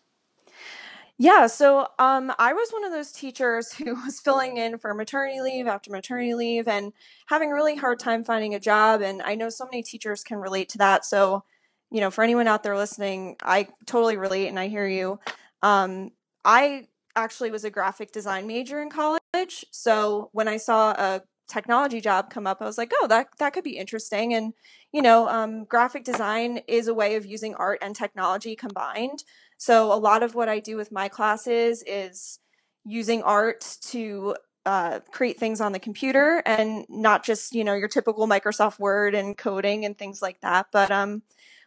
Yeah, 1.18 1.46
so 1.46 1.88
um, 1.98 2.30
I 2.38 2.52
was 2.52 2.70
one 2.70 2.84
of 2.84 2.92
those 2.92 3.10
teachers 3.10 3.72
who 3.76 3.94
was 3.94 4.20
filling 4.20 4.58
in 4.58 4.78
for 4.78 4.92
maternity 4.92 5.40
leave 5.40 5.66
after 5.66 5.90
maternity 5.90 6.34
leave 6.34 6.68
and 6.68 6.92
having 7.26 7.50
a 7.50 7.54
really 7.54 7.76
hard 7.76 7.98
time 7.98 8.24
finding 8.24 8.54
a 8.54 8.60
job. 8.60 9.00
And 9.00 9.22
I 9.22 9.34
know 9.34 9.48
so 9.48 9.64
many 9.64 9.82
teachers 9.82 10.22
can 10.22 10.38
relate 10.38 10.68
to 10.70 10.78
that. 10.78 11.04
So, 11.04 11.44
you 11.90 12.00
know, 12.00 12.10
for 12.10 12.22
anyone 12.22 12.46
out 12.46 12.62
there 12.62 12.76
listening, 12.76 13.36
I 13.42 13.68
totally 13.86 14.16
relate 14.16 14.48
and 14.48 14.58
I 14.58 14.68
hear 14.68 14.86
you. 14.86 15.18
Um, 15.62 16.10
I 16.44 16.88
actually 17.14 17.50
was 17.50 17.64
a 17.64 17.70
graphic 17.70 18.12
design 18.12 18.46
major 18.46 18.82
in 18.82 18.90
college. 18.90 19.64
So 19.70 20.28
when 20.32 20.48
I 20.48 20.58
saw 20.58 20.90
a 20.90 21.22
technology 21.48 22.00
job 22.00 22.30
come 22.30 22.46
up, 22.46 22.60
I 22.60 22.64
was 22.64 22.78
like, 22.78 22.92
oh, 23.00 23.06
that 23.08 23.28
that 23.38 23.52
could 23.52 23.64
be 23.64 23.76
interesting. 23.76 24.34
And 24.34 24.52
you 24.92 25.02
know, 25.02 25.28
um, 25.28 25.64
graphic 25.64 26.04
design 26.04 26.60
is 26.68 26.88
a 26.88 26.94
way 26.94 27.16
of 27.16 27.26
using 27.26 27.54
art 27.54 27.78
and 27.82 27.94
technology 27.94 28.56
combined. 28.56 29.24
So 29.58 29.92
a 29.92 29.94
lot 29.94 30.22
of 30.22 30.34
what 30.34 30.48
I 30.48 30.60
do 30.60 30.76
with 30.76 30.92
my 30.92 31.08
classes 31.08 31.82
is 31.86 32.38
using 32.84 33.22
art 33.22 33.78
to 33.88 34.36
uh, 34.64 35.00
create 35.12 35.38
things 35.38 35.60
on 35.60 35.72
the 35.72 35.78
computer 35.78 36.42
and 36.44 36.84
not 36.88 37.24
just 37.24 37.54
you 37.54 37.64
know 37.64 37.74
your 37.74 37.88
typical 37.88 38.26
Microsoft 38.26 38.78
Word 38.78 39.14
and 39.14 39.36
coding 39.36 39.84
and 39.84 39.96
things 39.96 40.20
like 40.20 40.40
that. 40.40 40.66
But 40.72 40.90
um, 40.90 41.22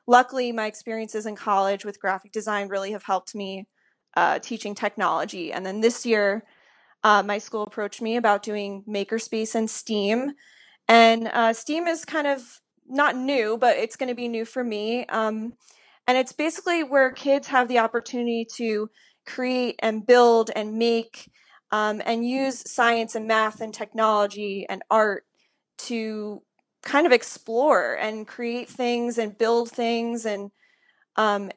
luckily, 0.07 0.51
my 0.51 0.65
experiences 0.65 1.25
in 1.25 1.35
college 1.35 1.85
with 1.85 1.99
graphic 1.99 2.31
design 2.31 2.67
really 2.67 2.91
have 2.91 3.03
helped 3.03 3.33
me 3.35 3.67
uh, 4.17 4.39
teaching 4.39 4.75
technology. 4.75 5.53
And 5.53 5.65
then 5.65 5.81
this 5.81 6.05
year, 6.05 6.43
uh, 7.03 7.23
my 7.23 7.37
school 7.37 7.63
approached 7.63 8.01
me 8.01 8.17
about 8.17 8.43
doing 8.43 8.83
makerspace 8.87 9.55
and 9.55 9.69
STEAM. 9.69 10.33
And 10.87 11.27
uh, 11.27 11.53
STEAM 11.53 11.87
is 11.87 12.05
kind 12.05 12.27
of 12.27 12.61
not 12.87 13.15
new, 13.15 13.57
but 13.57 13.77
it's 13.77 13.95
going 13.95 14.09
to 14.09 14.15
be 14.15 14.27
new 14.27 14.45
for 14.45 14.63
me. 14.63 15.05
Um, 15.05 15.53
and 16.07 16.17
it's 16.17 16.33
basically 16.33 16.83
where 16.83 17.11
kids 17.11 17.47
have 17.47 17.67
the 17.67 17.79
opportunity 17.79 18.45
to 18.55 18.89
create 19.25 19.75
and 19.79 20.05
build 20.05 20.49
and 20.55 20.77
make 20.77 21.29
um, 21.71 22.01
and 22.03 22.27
use 22.27 22.69
science 22.69 23.13
and 23.13 23.27
math 23.27 23.61
and 23.61 23.73
technology 23.73 24.65
and 24.67 24.81
art 24.89 25.25
to 25.77 26.41
kind 26.81 27.05
of 27.05 27.13
explore 27.13 27.93
and 27.93 28.27
create 28.27 28.69
things 28.69 29.17
and 29.17 29.37
build 29.37 29.69
things 29.69 30.25
and 30.25 30.49
um, 31.15 31.51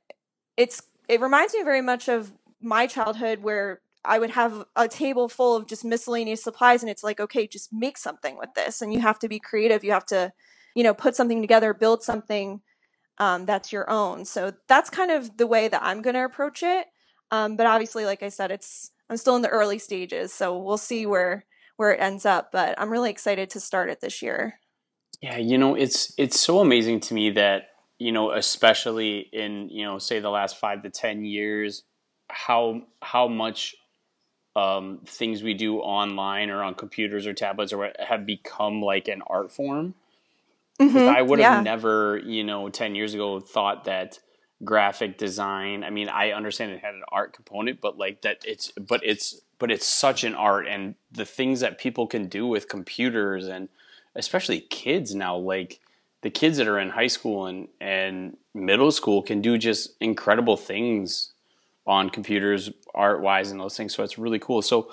it's 0.56 0.82
it 1.08 1.20
reminds 1.20 1.54
me 1.54 1.62
very 1.62 1.80
much 1.80 2.08
of 2.08 2.32
my 2.60 2.86
childhood 2.86 3.42
where 3.42 3.80
I 4.04 4.18
would 4.18 4.30
have 4.30 4.64
a 4.74 4.88
table 4.88 5.28
full 5.28 5.56
of 5.56 5.66
just 5.66 5.84
miscellaneous 5.84 6.42
supplies 6.42 6.82
and 6.82 6.90
it's 6.90 7.04
like 7.04 7.20
okay 7.20 7.46
just 7.46 7.72
make 7.72 7.96
something 7.96 8.36
with 8.36 8.50
this 8.54 8.82
and 8.82 8.92
you 8.92 9.00
have 9.00 9.18
to 9.20 9.28
be 9.28 9.38
creative 9.38 9.84
you 9.84 9.92
have 9.92 10.06
to 10.06 10.32
you 10.74 10.82
know 10.82 10.94
put 10.94 11.14
something 11.14 11.40
together 11.40 11.72
build 11.72 12.02
something 12.02 12.60
um, 13.18 13.46
that's 13.46 13.72
your 13.72 13.88
own. 13.90 14.24
So 14.24 14.52
that's 14.68 14.90
kind 14.90 15.10
of 15.10 15.36
the 15.36 15.46
way 15.46 15.68
that 15.68 15.82
I'm 15.82 16.02
going 16.02 16.14
to 16.14 16.24
approach 16.24 16.62
it. 16.62 16.86
Um, 17.30 17.56
but 17.56 17.66
obviously, 17.66 18.04
like 18.04 18.22
I 18.22 18.28
said, 18.28 18.50
it's 18.50 18.90
I'm 19.08 19.16
still 19.16 19.36
in 19.36 19.42
the 19.42 19.48
early 19.48 19.78
stages, 19.78 20.32
so 20.32 20.58
we'll 20.58 20.78
see 20.78 21.06
where 21.06 21.46
where 21.76 21.92
it 21.92 22.00
ends 22.00 22.26
up. 22.26 22.50
But 22.52 22.74
I'm 22.78 22.90
really 22.90 23.10
excited 23.10 23.48
to 23.50 23.60
start 23.60 23.90
it 23.90 24.00
this 24.00 24.22
year. 24.22 24.58
Yeah, 25.20 25.38
you 25.38 25.56
know, 25.56 25.74
it's 25.74 26.12
it's 26.18 26.40
so 26.40 26.58
amazing 26.58 27.00
to 27.00 27.14
me 27.14 27.30
that 27.30 27.68
you 27.98 28.12
know, 28.12 28.32
especially 28.32 29.28
in 29.32 29.68
you 29.70 29.84
know, 29.84 29.98
say 29.98 30.20
the 30.20 30.28
last 30.28 30.58
five 30.58 30.82
to 30.82 30.90
ten 30.90 31.24
years, 31.24 31.84
how 32.28 32.82
how 33.00 33.28
much 33.28 33.74
um, 34.54 35.00
things 35.06 35.42
we 35.42 35.54
do 35.54 35.78
online 35.78 36.50
or 36.50 36.62
on 36.62 36.74
computers 36.74 37.26
or 37.26 37.32
tablets 37.32 37.72
or 37.72 37.78
what 37.78 37.96
have 38.00 38.26
become 38.26 38.82
like 38.82 39.08
an 39.08 39.22
art 39.26 39.50
form. 39.50 39.94
Mm-hmm. 40.80 40.98
I 40.98 41.22
would 41.22 41.38
have 41.38 41.58
yeah. 41.58 41.62
never, 41.62 42.18
you 42.18 42.44
know, 42.44 42.68
10 42.68 42.94
years 42.94 43.14
ago 43.14 43.40
thought 43.40 43.84
that 43.84 44.18
graphic 44.64 45.18
design, 45.18 45.84
I 45.84 45.90
mean, 45.90 46.08
I 46.08 46.32
understand 46.32 46.72
it 46.72 46.80
had 46.80 46.94
an 46.94 47.02
art 47.10 47.32
component, 47.32 47.80
but 47.80 47.98
like 47.98 48.22
that 48.22 48.38
it's, 48.44 48.72
but 48.72 49.00
it's, 49.04 49.40
but 49.58 49.70
it's 49.70 49.86
such 49.86 50.24
an 50.24 50.34
art 50.34 50.66
and 50.66 50.94
the 51.10 51.24
things 51.24 51.60
that 51.60 51.78
people 51.78 52.06
can 52.06 52.26
do 52.26 52.46
with 52.46 52.68
computers 52.68 53.46
and 53.46 53.68
especially 54.14 54.60
kids 54.60 55.14
now, 55.14 55.36
like 55.36 55.80
the 56.22 56.30
kids 56.30 56.58
that 56.58 56.68
are 56.68 56.78
in 56.78 56.90
high 56.90 57.06
school 57.06 57.46
and, 57.46 57.68
and 57.80 58.36
middle 58.54 58.90
school 58.90 59.22
can 59.22 59.40
do 59.40 59.56
just 59.56 59.94
incredible 60.00 60.56
things 60.56 61.31
on 61.86 62.10
computers 62.10 62.70
art 62.94 63.22
wise 63.22 63.50
and 63.50 63.60
those 63.60 63.76
things. 63.76 63.94
So 63.94 64.02
it's 64.02 64.18
really 64.18 64.38
cool. 64.38 64.62
So, 64.62 64.90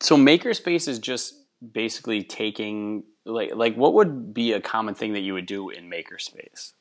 so 0.00 0.16
makerspace 0.16 0.88
is 0.88 0.98
just 0.98 1.34
basically 1.72 2.22
taking 2.22 3.04
like 3.24 3.54
like 3.54 3.74
what 3.74 3.94
would 3.94 4.34
be 4.34 4.52
a 4.52 4.60
common 4.60 4.94
thing 4.94 5.12
that 5.14 5.20
you 5.20 5.32
would 5.32 5.46
do 5.46 5.70
in 5.70 5.88
makerspace 5.88 6.72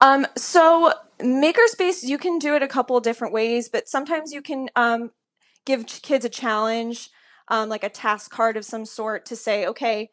um, 0.00 0.26
so 0.36 0.92
makerspace 1.20 2.02
you 2.02 2.18
can 2.18 2.38
do 2.38 2.54
it 2.54 2.62
a 2.62 2.68
couple 2.68 2.98
different 3.00 3.32
ways 3.32 3.68
but 3.68 3.88
sometimes 3.88 4.32
you 4.32 4.42
can 4.42 4.68
um, 4.76 5.10
give 5.64 5.86
kids 5.86 6.24
a 6.24 6.28
challenge 6.28 7.10
um, 7.48 7.68
like 7.68 7.84
a 7.84 7.88
task 7.88 8.30
card 8.30 8.56
of 8.56 8.64
some 8.64 8.84
sort 8.84 9.24
to 9.26 9.36
say 9.36 9.66
okay 9.66 10.10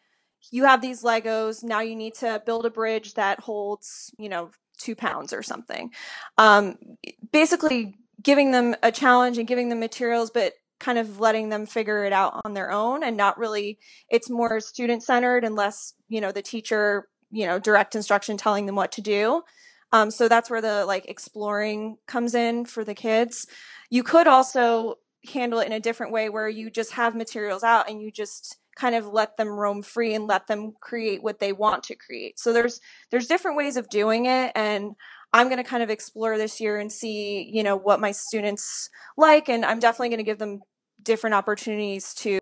you 0.52 0.66
have 0.66 0.82
these 0.82 1.04
legos 1.04 1.64
now 1.64 1.80
you 1.80 1.96
need 1.96 2.14
to 2.14 2.42
build 2.46 2.66
a 2.66 2.70
bridge 2.70 3.16
that 3.16 3.40
holds 3.40 4.14
you 4.20 4.30
know 4.30 4.52
two 4.78 4.96
pounds 4.96 5.34
or 5.34 5.42
something 5.42 5.92
um, 6.38 6.78
basically 7.32 7.96
giving 8.22 8.52
them 8.52 8.76
a 8.84 8.92
challenge 8.92 9.38
and 9.38 9.48
giving 9.48 9.70
them 9.70 9.80
materials 9.80 10.30
but 10.32 10.54
kind 10.80 11.00
of 11.00 11.20
letting 11.20 11.50
them 11.50 11.66
figure 11.66 12.04
it 12.06 12.14
out 12.14 12.40
on 12.46 12.54
their 12.54 12.72
own 12.72 13.04
and 13.04 13.18
not 13.18 13.38
really 13.38 13.80
it's 14.10 14.30
more 14.30 14.60
student 14.60 15.02
centered 15.04 15.44
and 15.44 15.56
less 15.56 15.94
you 16.08 16.22
know 16.22 16.32
the 16.32 16.42
teacher 16.42 17.08
you 17.32 17.46
know 17.46 17.60
direct 17.60 17.96
instruction 17.96 18.38
telling 18.38 18.66
them 18.66 18.76
what 18.76 18.92
to 18.94 19.02
do. 19.02 19.44
Um, 19.94 20.12
so 20.12 20.28
that's 20.28 20.50
where 20.50 20.62
the 20.62 20.86
like 20.86 21.08
exploring 21.10 21.98
comes 22.08 22.36
in 22.36 22.66
for 22.66 22.84
the 22.84 22.96
kids. 22.96 23.48
You 23.90 24.04
could 24.04 24.28
also 24.28 24.96
handle 25.32 25.60
it 25.60 25.68
in 25.68 25.74
a 25.74 25.80
different 25.80 26.12
way 26.12 26.30
where 26.30 26.50
you 26.50 26.70
just 26.70 26.94
have 26.94 27.16
materials 27.16 27.64
out 27.64 27.90
and 27.90 28.02
you 28.02 28.12
just 28.12 28.58
kind 28.76 28.96
of 28.96 29.08
let 29.08 29.38
them 29.38 29.48
roam 29.48 29.82
free 29.82 30.14
and 30.14 30.28
let 30.28 30.48
them 30.48 30.74
create 30.80 31.24
what 31.24 31.40
they 31.40 31.52
want 31.52 31.84
to 31.84 31.96
create. 31.96 32.40
So 32.40 32.54
there's 32.54 32.80
there's 33.12 33.28
different 33.28 33.58
ways 33.58 33.78
of 33.78 33.90
doing 33.90 34.26
it 34.26 34.52
and 34.56 34.96
I'm 35.34 35.48
going 35.48 35.58
to 35.58 35.70
kind 35.70 35.84
of 35.84 35.90
explore 35.90 36.38
this 36.38 36.60
year 36.60 36.78
and 36.78 36.92
see, 36.92 37.50
you 37.52 37.64
know, 37.64 37.76
what 37.76 38.00
my 38.00 38.12
students 38.12 38.90
like. 39.18 39.50
And 39.50 39.66
I'm 39.66 39.80
definitely 39.80 40.10
going 40.10 40.20
to 40.20 40.24
give 40.24 40.40
them 40.40 40.62
different 41.04 41.34
opportunities 41.34 42.14
to 42.16 42.40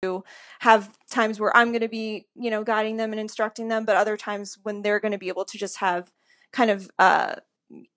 have 0.59 0.89
times 1.09 1.39
where 1.39 1.55
I'm 1.55 1.69
going 1.69 1.81
to 1.81 1.89
be, 1.89 2.25
you 2.35 2.49
know, 2.49 2.63
guiding 2.63 2.97
them 2.97 3.11
and 3.11 3.19
instructing 3.19 3.67
them, 3.67 3.85
but 3.85 3.95
other 3.95 4.17
times 4.17 4.57
when 4.63 4.81
they're 4.81 4.99
going 4.99 5.11
to 5.11 5.17
be 5.17 5.27
able 5.27 5.45
to 5.45 5.57
just 5.57 5.77
have 5.77 6.11
kind 6.51 6.71
of 6.71 6.89
uh, 6.97 7.35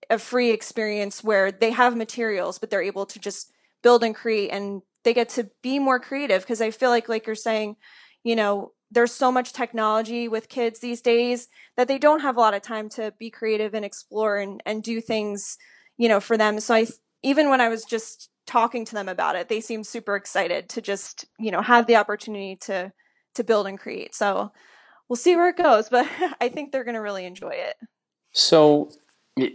a 0.09 0.19
free 0.19 0.51
experience 0.51 1.23
where 1.23 1.51
they 1.51 1.71
have 1.71 1.95
materials, 1.95 2.59
but 2.59 2.69
they're 2.69 2.81
able 2.81 3.05
to 3.05 3.19
just 3.19 3.51
build 3.81 4.03
and 4.03 4.15
create 4.15 4.49
and 4.49 4.81
they 5.03 5.13
get 5.13 5.29
to 5.29 5.49
be 5.63 5.79
more 5.79 5.99
creative 5.99 6.41
because 6.41 6.61
I 6.61 6.71
feel 6.71 6.89
like, 6.89 7.07
like 7.07 7.25
you're 7.25 7.35
saying, 7.35 7.77
you 8.23 8.35
know, 8.35 8.73
there's 8.91 9.13
so 9.13 9.31
much 9.31 9.53
technology 9.53 10.27
with 10.27 10.49
kids 10.49 10.79
these 10.79 11.01
days 11.01 11.47
that 11.77 11.87
they 11.87 11.97
don't 11.97 12.21
have 12.21 12.37
a 12.37 12.39
lot 12.39 12.53
of 12.53 12.61
time 12.61 12.89
to 12.89 13.13
be 13.19 13.29
creative 13.29 13.73
and 13.73 13.85
explore 13.85 14.37
and, 14.37 14.61
and 14.65 14.83
do 14.83 14.99
things, 15.01 15.57
you 15.97 16.09
know, 16.09 16.19
for 16.19 16.37
them. 16.37 16.59
So 16.59 16.73
I, 16.73 16.87
even 17.21 17.49
when 17.49 17.61
I 17.61 17.69
was 17.69 17.85
just 17.85 18.29
talking 18.47 18.85
to 18.85 18.95
them 18.95 19.07
about 19.07 19.35
it, 19.35 19.47
they 19.47 19.61
seemed 19.61 19.85
super 19.85 20.15
excited 20.15 20.69
to 20.69 20.81
just, 20.81 21.25
you 21.37 21.51
know, 21.51 21.61
have 21.61 21.85
the 21.85 21.97
opportunity 21.97 22.55
to, 22.61 22.91
to 23.35 23.43
build 23.43 23.67
and 23.67 23.79
create. 23.79 24.15
So 24.15 24.51
we'll 25.07 25.17
see 25.17 25.35
where 25.35 25.49
it 25.49 25.57
goes, 25.57 25.89
but 25.89 26.07
I 26.41 26.49
think 26.49 26.71
they're 26.71 26.83
going 26.83 26.95
to 26.95 27.01
really 27.01 27.25
enjoy 27.25 27.53
it. 27.53 27.75
So 28.31 28.91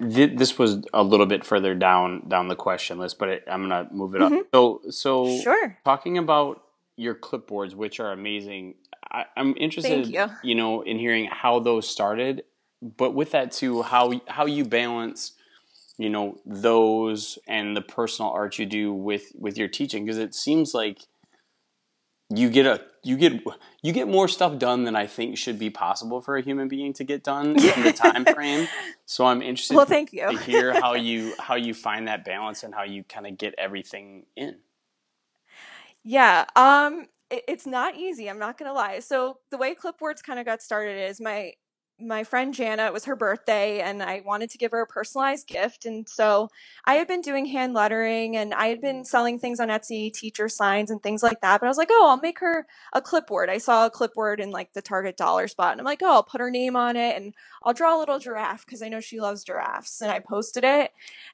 this 0.00 0.58
was 0.58 0.78
a 0.92 1.02
little 1.02 1.26
bit 1.26 1.44
further 1.44 1.74
down 1.74 2.28
down 2.28 2.48
the 2.48 2.56
question 2.56 2.98
list, 2.98 3.18
but 3.18 3.28
it, 3.28 3.44
I'm 3.46 3.62
gonna 3.62 3.88
move 3.92 4.14
it 4.14 4.20
mm-hmm. 4.20 4.34
up. 4.36 4.46
So, 4.52 4.80
so 4.90 5.40
sure. 5.40 5.78
Talking 5.84 6.18
about 6.18 6.62
your 6.96 7.14
clipboards, 7.14 7.74
which 7.74 8.00
are 8.00 8.12
amazing, 8.12 8.74
I, 9.14 9.26
am 9.36 9.54
interested, 9.56 10.08
you. 10.08 10.26
you 10.42 10.54
know, 10.54 10.82
in 10.82 10.98
hearing 10.98 11.28
how 11.30 11.60
those 11.60 11.88
started, 11.88 12.44
but 12.82 13.14
with 13.14 13.30
that 13.30 13.52
too, 13.52 13.82
how 13.82 14.20
how 14.26 14.46
you 14.46 14.64
balance, 14.64 15.32
you 15.98 16.10
know, 16.10 16.38
those 16.44 17.38
and 17.46 17.76
the 17.76 17.80
personal 17.80 18.30
art 18.30 18.58
you 18.58 18.66
do 18.66 18.92
with 18.92 19.32
with 19.36 19.56
your 19.56 19.68
teaching, 19.68 20.04
because 20.04 20.18
it 20.18 20.34
seems 20.34 20.74
like 20.74 21.06
you 22.34 22.50
get 22.50 22.66
a 22.66 22.80
you 23.04 23.16
get 23.16 23.44
you 23.82 23.92
get 23.92 24.08
more 24.08 24.26
stuff 24.26 24.58
done 24.58 24.84
than 24.84 24.96
I 24.96 25.06
think 25.06 25.38
should 25.38 25.58
be 25.58 25.70
possible 25.70 26.20
for 26.20 26.36
a 26.36 26.42
human 26.42 26.68
being 26.68 26.92
to 26.94 27.04
get 27.04 27.22
done 27.22 27.50
in 27.50 27.82
the 27.82 27.92
time 27.96 28.24
frame. 28.24 28.66
So 29.06 29.26
I'm 29.26 29.42
interested. 29.42 29.76
Well, 29.76 29.86
thank 29.86 30.12
you. 30.12 30.30
to 30.30 30.38
hear 30.38 30.72
how 30.72 30.94
you 31.08 31.34
how 31.38 31.54
you 31.54 31.74
find 31.74 32.08
that 32.08 32.24
balance 32.24 32.64
and 32.64 32.74
how 32.74 32.82
you 32.82 33.04
kind 33.04 33.26
of 33.26 33.38
get 33.38 33.54
everything 33.58 34.24
in. 34.36 34.56
Yeah, 36.02 36.44
um, 36.54 37.06
it's 37.48 37.66
not 37.66 37.96
easy. 37.96 38.28
I'm 38.28 38.38
not 38.38 38.58
gonna 38.58 38.72
lie. 38.72 39.00
So 39.00 39.38
the 39.50 39.58
way 39.58 39.74
clipboards 39.74 40.22
kind 40.22 40.38
of 40.38 40.46
got 40.46 40.62
started 40.62 41.08
is 41.08 41.20
my 41.20 41.52
my 42.00 42.24
friend 42.24 42.52
Jana, 42.52 42.86
it 42.86 42.92
was 42.92 43.04
her 43.04 43.14
birthday, 43.14 43.80
and 43.80 44.02
I 44.02 44.22
wanted 44.24 44.50
to 44.50 44.58
give 44.58 44.72
her 44.72 44.82
a 44.82 44.86
personalized 44.86 45.46
gift. 45.46 45.86
And 45.86 46.08
so 46.08 46.48
I 46.84 46.94
had 46.94 47.06
been 47.06 47.20
doing 47.20 47.46
hand 47.46 47.72
lettering 47.72 48.36
and 48.36 48.52
I 48.52 48.66
had 48.66 48.80
been 48.80 49.04
selling 49.04 49.38
things 49.38 49.60
on 49.60 49.68
Etsy, 49.68 50.12
teacher 50.12 50.48
signs 50.48 50.90
and 50.90 51.02
things 51.02 51.22
like 51.22 51.40
that. 51.40 51.60
But 51.60 51.66
I 51.66 51.70
was 51.70 51.78
like, 51.78 51.90
oh, 51.90 52.08
I'll 52.10 52.20
make 52.20 52.40
her 52.40 52.66
a 52.92 53.00
clipboard. 53.00 53.48
I 53.48 53.58
saw 53.58 53.86
a 53.86 53.90
clipboard 53.90 54.40
in 54.40 54.50
like 54.50 54.72
the 54.72 54.82
Target 54.82 55.16
dollar 55.16 55.46
spot. 55.46 55.72
And 55.72 55.80
I'm 55.80 55.84
like, 55.84 56.02
oh, 56.02 56.12
I'll 56.12 56.22
put 56.24 56.40
her 56.40 56.50
name 56.50 56.76
on 56.76 56.96
it 56.96 57.16
and 57.16 57.32
I'll 57.62 57.72
draw 57.72 57.96
a 57.96 58.00
little 58.00 58.18
giraffe 58.18 58.66
because 58.66 58.82
I 58.82 58.88
know 58.88 59.00
she 59.00 59.20
loves 59.20 59.44
giraffes. 59.44 60.00
And 60.02 60.10
I 60.10 60.18
posted 60.18 60.64
it 60.64 60.90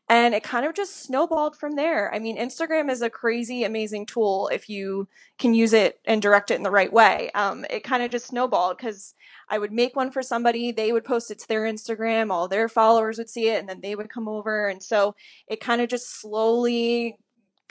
and 0.09 0.35
it 0.35 0.43
kind 0.43 0.67
of 0.67 0.75
just 0.75 1.03
snowballed 1.03 1.57
from 1.57 1.75
there. 1.75 2.15
I 2.15 2.19
mean, 2.19 2.37
Instagram 2.37 2.91
is 2.91 3.03
a 3.03 3.11
crazy, 3.11 3.65
amazing 3.65 4.07
tool 4.07 4.51
if 4.53 4.69
you 4.69 5.09
can 5.39 5.55
use 5.55 5.73
it 5.73 6.01
and 6.05 6.21
direct 6.21 6.51
it 6.51 6.57
in 6.57 6.63
the 6.63 6.71
right 6.71 6.93
way. 6.93 7.31
Um, 7.35 7.65
it 7.71 7.83
kind 7.83 8.03
of 8.03 8.11
just 8.11 8.27
snowballed 8.27 8.77
because 8.77 9.15
I 9.51 9.59
would 9.59 9.73
make 9.73 9.97
one 9.97 10.11
for 10.13 10.23
somebody, 10.23 10.73
they 10.73 10.93
would 10.93 11.05
post 11.05 11.31
it 11.31 11.41
to 11.41 11.49
their 11.49 11.63
Instagram, 11.63 12.31
all 12.31 12.49
their 12.49 12.69
followers 12.69 13.19
would 13.19 13.29
see 13.29 13.49
it, 13.49 13.59
and 13.59 13.69
then 13.69 13.81
they 13.81 13.97
would 13.97 14.09
come 14.09 14.29
over. 14.29 14.69
And 14.69 14.83
so 14.83 15.17
it 15.49 15.61
kind 15.61 15.81
of 15.81 15.89
just 15.89 16.21
slowly, 16.21 17.17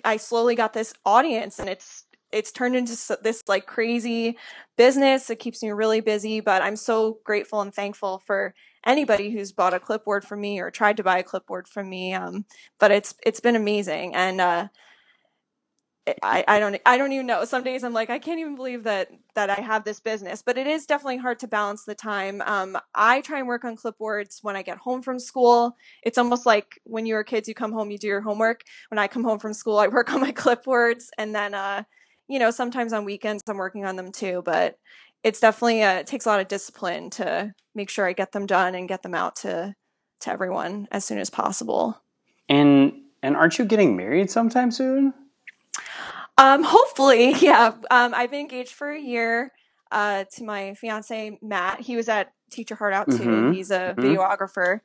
I 0.03 0.17
slowly 0.17 0.55
got 0.55 0.74
this 0.74 0.93
audience, 1.05 1.59
and 1.59 1.69
it's 1.69 2.05
it's 2.31 2.51
turned 2.51 2.75
into 2.75 2.95
this 3.24 3.43
like 3.48 3.65
crazy 3.65 4.38
business. 4.77 5.29
It 5.29 5.39
keeps 5.39 5.63
me 5.63 5.71
really 5.71 6.01
busy, 6.01 6.41
but 6.41 6.62
I'm 6.62 6.75
so 6.75 7.19
grateful 7.24 7.61
and 7.61 7.74
thankful 7.74 8.22
for 8.25 8.53
anybody 8.85 9.31
who's 9.31 9.51
bought 9.51 9.74
a 9.74 9.79
clipboard 9.79 10.24
from 10.24 10.42
me 10.42 10.59
or 10.59 10.70
tried 10.70 10.98
to 10.98 11.03
buy 11.03 11.18
a 11.18 11.24
clipboard 11.24 11.68
from 11.68 11.89
me. 11.89 12.13
Um, 12.13 12.46
but 12.79 12.92
it's 12.92 13.15
it's 13.25 13.39
been 13.39 13.55
amazing, 13.55 14.15
and 14.15 14.42
uh, 14.42 14.68
I, 16.24 16.44
I 16.48 16.59
don't 16.59 16.79
I 16.85 16.98
don't 16.98 17.12
even 17.12 17.27
know. 17.27 17.46
Some 17.46 17.64
days 17.64 17.83
I'm 17.83 17.94
like 17.94 18.09
I 18.09 18.20
can't 18.20 18.40
even 18.40 18.55
believe 18.55 18.83
that 18.83 19.09
that 19.35 19.50
I 19.50 19.55
have 19.62 19.83
this 19.83 20.00
business, 20.00 20.42
but 20.42 20.57
it 20.57 20.68
is 20.68 20.85
definitely 20.85 21.18
hard 21.18 21.40
to 21.40 21.48
balance 21.48 21.85
the 21.85 21.96
time. 21.96 22.42
Um, 22.46 22.77
I 22.96 23.22
try 23.22 23.40
and 23.40 23.48
work 23.48 23.64
on 23.64 23.75
clipboards 23.75 24.40
when 24.42 24.55
I 24.55 24.62
get 24.62 24.77
home 24.77 25.01
from 25.01 25.20
school. 25.20 25.75
It's 26.03 26.18
almost 26.18 26.46
like 26.46 26.79
when 26.83 27.05
you 27.05 27.16
were 27.16 27.24
kids, 27.24 27.48
you 27.48 27.53
come 27.53 27.72
home, 27.72 27.92
you 27.92 27.98
do 27.98 28.07
your 28.07 28.22
homework. 28.22 28.62
When 28.90 29.00
I 29.00 29.07
come 29.07 29.24
home 29.24 29.40
from 29.40 29.53
school, 29.53 29.77
I 29.77 29.88
work 30.00 30.12
on 30.14 30.22
my 30.22 30.31
clipboards, 30.31 31.07
and 31.18 31.35
then 31.35 31.53
uh, 31.53 31.83
you 32.27 32.40
know 32.40 32.51
sometimes 32.51 32.94
on 32.94 33.05
weekends 33.05 33.44
I'm 33.48 33.57
working 33.57 33.85
on 33.85 33.96
them 33.96 34.12
too. 34.12 34.42
But 34.44 34.77
it's 35.24 35.40
definitely 35.40 35.83
uh, 35.83 36.00
it 36.00 36.07
takes 36.07 36.25
a 36.25 36.29
lot 36.29 36.40
of 36.40 36.48
discipline 36.48 37.09
to 37.12 37.53
make 37.75 37.90
sure 37.90 38.05
I 38.05 38.14
get 38.14 38.31
them 38.31 38.46
done 38.46 38.75
and 38.75 38.88
get 38.88 39.03
them 39.03 39.16
out 39.16 39.35
to 39.38 39.75
to 40.22 40.31
everyone 40.31 40.88
as 40.92 41.05
soon 41.05 41.20
as 41.20 41.29
possible. 41.29 42.01
And 42.48 42.94
and 43.22 43.35
aren't 43.35 43.59
you 43.59 43.66
getting 43.66 43.96
married 43.96 44.31
sometime 44.31 44.72
soon? 44.72 45.14
Um, 46.40 46.64
hopefully, 46.64 47.34
yeah. 47.40 47.74
Um, 47.92 48.14
I've 48.16 48.32
been 48.32 48.40
engaged 48.40 48.72
for 48.72 48.90
a 48.90 49.00
year 49.00 49.52
uh, 49.92 50.24
to 50.36 50.44
my 50.44 50.74
fiance 50.74 51.38
Matt. 51.42 51.82
He 51.82 51.96
was 51.96 52.08
at 52.10 52.32
Teach 52.50 52.70
Your 52.70 52.78
Heart 52.78 52.94
Out 52.94 53.12
too. 53.12 53.18
Mm-hmm. 53.18 53.52
He's 53.52 53.72
a 53.72 53.94
mm-hmm. 53.96 54.02
videographer. 54.02 54.80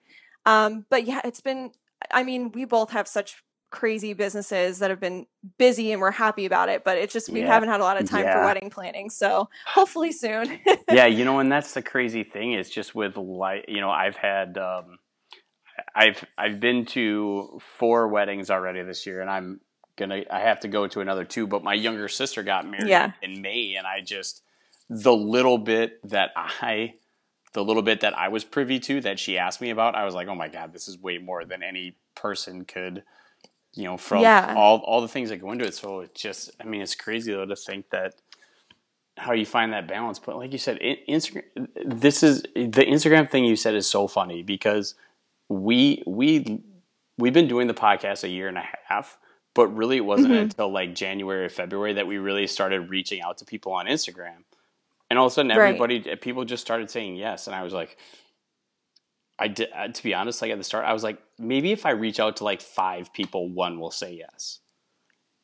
Um, 0.45 0.85
but 0.91 1.07
yeah, 1.07 1.21
it's 1.25 1.41
been. 1.41 1.71
I 2.11 2.23
mean, 2.23 2.53
we 2.53 2.67
both 2.67 2.91
have 2.91 3.09
such 3.09 3.43
crazy 3.71 4.13
businesses 4.13 4.79
that 4.79 4.91
have 4.91 5.01
been 5.01 5.27
busy 5.59 5.91
and 5.91 6.01
we're 6.01 6.13
happy 6.13 6.45
about 6.45 6.69
it 6.69 6.85
but 6.85 6.97
it's 6.97 7.13
just 7.13 7.29
we 7.29 7.41
yeah. 7.41 7.49
haven't 7.49 7.69
had 7.69 7.81
a 7.81 7.83
lot 7.83 8.01
of 8.01 8.09
time 8.09 8.23
yeah. 8.23 8.39
for 8.39 8.45
wedding 8.45 8.71
planning 8.71 9.11
so 9.11 9.49
hopefully 9.67 10.13
soon 10.13 10.61
yeah 10.93 11.07
you 11.07 11.25
know 11.25 11.41
and 11.41 11.51
that's 11.51 11.75
the 11.75 11.83
crazy 11.83 12.23
thing 12.23 12.53
is 12.53 12.71
just 12.71 12.95
with 12.95 13.17
like 13.17 13.65
you 13.67 13.81
know 13.81 13.91
i've 13.91 14.15
had 14.15 14.57
um 14.59 14.97
i've 15.93 16.25
i've 16.39 16.61
been 16.61 16.87
to 16.87 17.59
four 17.61 18.07
weddings 18.07 18.49
already 18.49 18.81
this 18.83 19.07
year 19.07 19.21
and 19.21 19.29
i'm 19.29 19.61
gonna 19.97 20.23
I 20.31 20.41
have 20.41 20.61
to 20.61 20.69
go 20.69 20.87
to 20.87 21.01
another 21.01 21.25
two. 21.25 21.47
But 21.47 21.63
my 21.65 21.75
younger 21.75 22.09
sister 22.09 22.43
got 22.43 22.69
married 22.69 22.89
yeah. 22.89 23.13
in 23.23 23.43
May, 23.43 23.75
and 23.77 23.87
I 23.87 24.01
just 24.01 24.43
the 24.89 25.15
little 25.15 25.59
bit 25.59 26.01
that 26.11 26.31
I 26.37 26.95
the 27.53 27.65
little 27.65 27.83
bit 27.83 28.01
that 28.01 28.17
I 28.19 28.29
was 28.29 28.45
privy 28.45 28.81
to 28.81 29.01
that 29.03 29.19
she 29.19 29.39
asked 29.39 29.61
me 29.61 29.71
about, 29.71 29.95
I 29.95 30.05
was 30.05 30.15
like, 30.15 30.29
oh 30.29 30.35
my 30.35 30.49
god, 30.49 30.73
this 30.73 30.89
is 30.89 30.99
way 30.99 31.19
more 31.19 31.45
than 31.45 31.63
any 31.63 31.97
person 32.15 32.65
could. 32.65 33.05
You 33.77 33.85
know, 33.85 33.97
from 33.97 34.23
yeah. 34.23 34.55
all 34.57 34.79
all 34.79 35.01
the 35.01 35.09
things 35.09 35.31
that 35.31 35.39
go 35.39 35.51
into 35.51 35.65
it. 35.65 35.75
So 35.75 36.01
it's 36.01 36.21
just, 36.21 36.51
I 36.61 36.65
mean, 36.65 36.81
it's 36.81 36.95
crazy 36.95 37.33
though 37.33 37.47
to 37.47 37.57
think 37.57 37.91
that 37.91 38.15
how 39.17 39.33
you 39.33 39.47
find 39.47 39.73
that 39.73 39.89
balance. 39.89 40.19
But 40.19 40.37
like 40.37 40.53
you 40.53 40.59
said, 40.59 40.79
Instagram. 41.09 41.43
This 41.85 42.23
is 42.23 42.43
the 42.55 42.85
Instagram 42.85 43.31
thing 43.31 43.45
you 43.45 43.57
said 43.57 43.75
is 43.75 43.89
so 43.89 44.07
funny 44.07 44.43
because 44.43 44.95
we 45.49 46.03
we 46.07 46.61
we've 47.19 47.33
been 47.33 47.49
doing 47.49 47.67
the 47.67 47.75
podcast 47.75 48.25
a 48.25 48.29
year 48.29 48.49
and 48.49 48.59
a 48.59 48.65
half, 48.89 49.19
but 49.55 49.69
really, 49.69 49.99
it 49.99 50.05
wasn't 50.05 50.33
mm-hmm. 50.33 50.43
until 50.43 50.71
like 50.71 50.95
January 50.95 51.45
or 51.45 51.49
February 51.49 51.95
that 51.95 52.07
we 52.07 52.19
really 52.19 52.47
started 52.47 52.91
reaching 52.91 53.23
out 53.23 53.39
to 53.39 53.45
people 53.45 53.73
on 53.73 53.87
Instagram. 53.87 54.45
And 55.11 55.19
all 55.19 55.27
of 55.27 55.33
a 55.33 55.35
sudden, 55.35 55.51
everybody, 55.51 56.01
right. 56.01 56.21
people 56.21 56.45
just 56.45 56.63
started 56.63 56.91
saying 56.91 57.17
yes. 57.17 57.47
And 57.47 57.55
I 57.55 57.63
was 57.63 57.73
like, 57.73 57.97
I 59.39 59.49
did, 59.49 59.69
to 59.95 60.03
be 60.03 60.15
honest, 60.15 60.41
like 60.43 60.51
at 60.51 60.59
the 60.59 60.65
start, 60.65 60.87
I 60.87 60.93
was 60.93 61.03
like, 61.03 61.19
maybe 61.39 61.73
if 61.73 61.87
I 61.87 61.91
reach 61.91 62.21
out 62.21 62.37
to 62.39 62.45
like 62.45 62.61
five 62.61 63.13
people, 63.13 63.49
one 63.49 63.79
will 63.79 63.91
say 63.91 64.15
yes. 64.15 64.61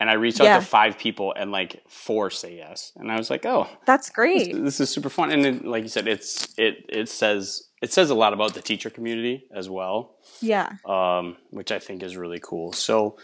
And 0.01 0.09
I 0.09 0.15
reached 0.15 0.41
out 0.41 0.61
to 0.61 0.67
five 0.67 0.97
people 0.97 1.35
and 1.37 1.53
like 1.53 1.83
four 1.89 2.31
say 2.31 2.57
yes. 2.57 2.93
And 2.97 3.13
I 3.13 3.19
was 3.19 3.29
like, 3.29 3.45
oh, 3.45 3.69
that's 3.85 4.09
great. 4.09 4.53
This, 4.53 4.79
this 4.79 4.81
is 4.81 4.91
super 4.91 5.11
fun. 5.11 5.31
And 5.31 5.65
like 5.67 5.83
you 5.83 5.91
said, 5.91 6.09
it's, 6.09 6.55
it, 6.59 6.87
it 6.89 7.09
says, 7.11 7.69
it 7.83 7.93
says 7.93 8.09
a 8.09 8.15
lot 8.15 8.33
about 8.33 8.55
the 8.55 8.63
teacher 8.63 8.89
community 8.89 9.45
as 9.55 9.69
well. 9.69 10.17
Yeah. 10.41 10.73
Um, 10.87 11.37
which 11.51 11.71
I 11.71 11.79
think 11.79 12.03
is 12.03 12.17
really 12.17 12.41
cool. 12.43 12.73
So, 12.73 13.19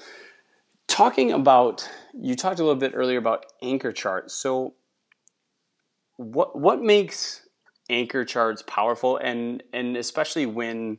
talking 0.88 1.32
about 1.32 1.88
you 2.14 2.34
talked 2.34 2.58
a 2.58 2.62
little 2.62 2.80
bit 2.80 2.92
earlier 2.94 3.18
about 3.18 3.46
anchor 3.62 3.92
charts. 3.92 4.34
So 4.34 4.74
what 6.16 6.58
what 6.58 6.80
makes 6.80 7.46
anchor 7.90 8.24
charts 8.24 8.62
powerful? 8.66 9.16
And 9.16 9.62
and 9.72 9.96
especially 9.96 10.46
when 10.46 10.98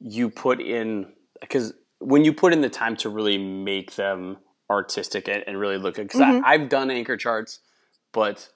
you 0.00 0.30
put 0.30 0.60
in 0.60 1.12
because 1.40 1.72
when 1.98 2.24
you 2.24 2.32
put 2.32 2.52
in 2.52 2.60
the 2.60 2.70
time 2.70 2.96
to 2.96 3.08
really 3.08 3.38
make 3.38 3.94
them 3.96 4.38
artistic 4.70 5.28
and, 5.28 5.42
and 5.46 5.58
really 5.58 5.78
look 5.78 5.94
good 5.94 6.06
because 6.06 6.20
mm-hmm. 6.20 6.44
i've 6.44 6.68
done 6.68 6.90
anchor 6.90 7.16
charts 7.16 7.60
but 8.12 8.50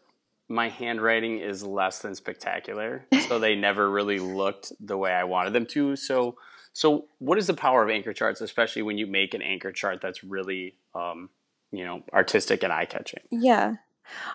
my 0.52 0.68
handwriting 0.68 1.38
is 1.38 1.64
less 1.64 2.00
than 2.00 2.14
spectacular. 2.14 3.06
So 3.26 3.38
they 3.38 3.54
never 3.54 3.90
really 3.90 4.18
looked 4.18 4.72
the 4.78 4.98
way 4.98 5.12
i 5.12 5.24
wanted 5.24 5.54
them 5.54 5.66
to. 5.66 5.96
So 5.96 6.36
so, 6.72 7.06
what 7.18 7.38
is 7.38 7.46
the 7.46 7.54
power 7.54 7.82
of 7.82 7.90
anchor 7.90 8.12
charts, 8.12 8.40
especially 8.40 8.82
when 8.82 8.98
you 8.98 9.06
make 9.06 9.34
an 9.34 9.42
anchor 9.42 9.72
chart 9.72 10.00
that's 10.00 10.24
really, 10.24 10.74
um, 10.94 11.28
you 11.70 11.84
know, 11.84 12.02
artistic 12.12 12.62
and 12.62 12.72
eye 12.72 12.86
catching? 12.86 13.20
Yeah. 13.30 13.76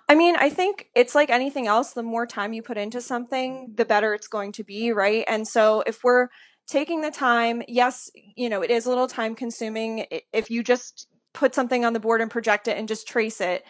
I 0.08 0.16
mean, 0.16 0.36
I 0.36 0.50
think 0.50 0.90
it's 0.96 1.16
like 1.16 1.30
anything 1.30 1.68
else. 1.68 1.94
The 1.94 2.04
more 2.04 2.26
time 2.26 2.54
you 2.54 2.62
put 2.62 2.78
into 2.78 3.02
something, 3.02 3.74
the 3.76 3.86
better 3.86 4.14
it's 4.14 4.28
going 4.28 4.52
to 4.54 4.64
be, 4.64 4.92
right? 4.92 5.26
And 5.28 5.48
so, 5.48 5.84
if 5.88 6.04
we're 6.04 6.30
taking 6.68 7.02
the 7.02 7.12
time, 7.12 7.64
yes, 7.68 8.12
you 8.36 8.50
know, 8.50 8.62
it 8.62 8.70
is 8.70 8.86
a 8.86 8.90
little 8.90 9.08
time 9.08 9.36
consuming. 9.36 10.06
If 10.32 10.52
you 10.52 10.64
just 10.64 11.08
put 11.34 11.56
something 11.56 11.86
on 11.86 11.94
the 11.94 12.00
board 12.00 12.22
and 12.22 12.30
project 12.30 12.68
it 12.68 12.78
and 12.78 12.88
just 12.88 13.08
trace 13.08 13.42
it, 13.42 13.64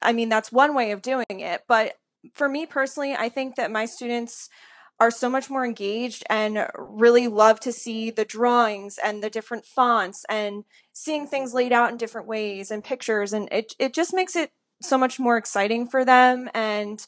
I 0.00 0.12
mean, 0.12 0.28
that's 0.28 0.52
one 0.52 0.74
way 0.74 0.92
of 0.92 1.02
doing 1.02 1.24
it. 1.28 1.62
But 1.66 1.94
for 2.34 2.48
me 2.48 2.66
personally, 2.66 3.14
I 3.14 3.28
think 3.28 3.56
that 3.56 3.70
my 3.70 3.86
students 3.86 4.48
are 5.02 5.10
so 5.10 5.28
much 5.28 5.50
more 5.50 5.66
engaged 5.66 6.22
and 6.30 6.64
really 6.78 7.26
love 7.26 7.58
to 7.58 7.72
see 7.72 8.08
the 8.12 8.24
drawings 8.24 9.00
and 9.02 9.20
the 9.20 9.28
different 9.28 9.66
fonts 9.66 10.24
and 10.28 10.62
seeing 10.92 11.26
things 11.26 11.52
laid 11.52 11.72
out 11.72 11.90
in 11.90 11.96
different 11.96 12.28
ways 12.28 12.70
and 12.70 12.84
pictures. 12.84 13.32
And 13.32 13.48
it, 13.50 13.74
it 13.80 13.94
just 13.94 14.14
makes 14.14 14.36
it 14.36 14.52
so 14.80 14.96
much 14.96 15.18
more 15.18 15.36
exciting 15.36 15.88
for 15.88 16.04
them. 16.04 16.48
And 16.54 17.04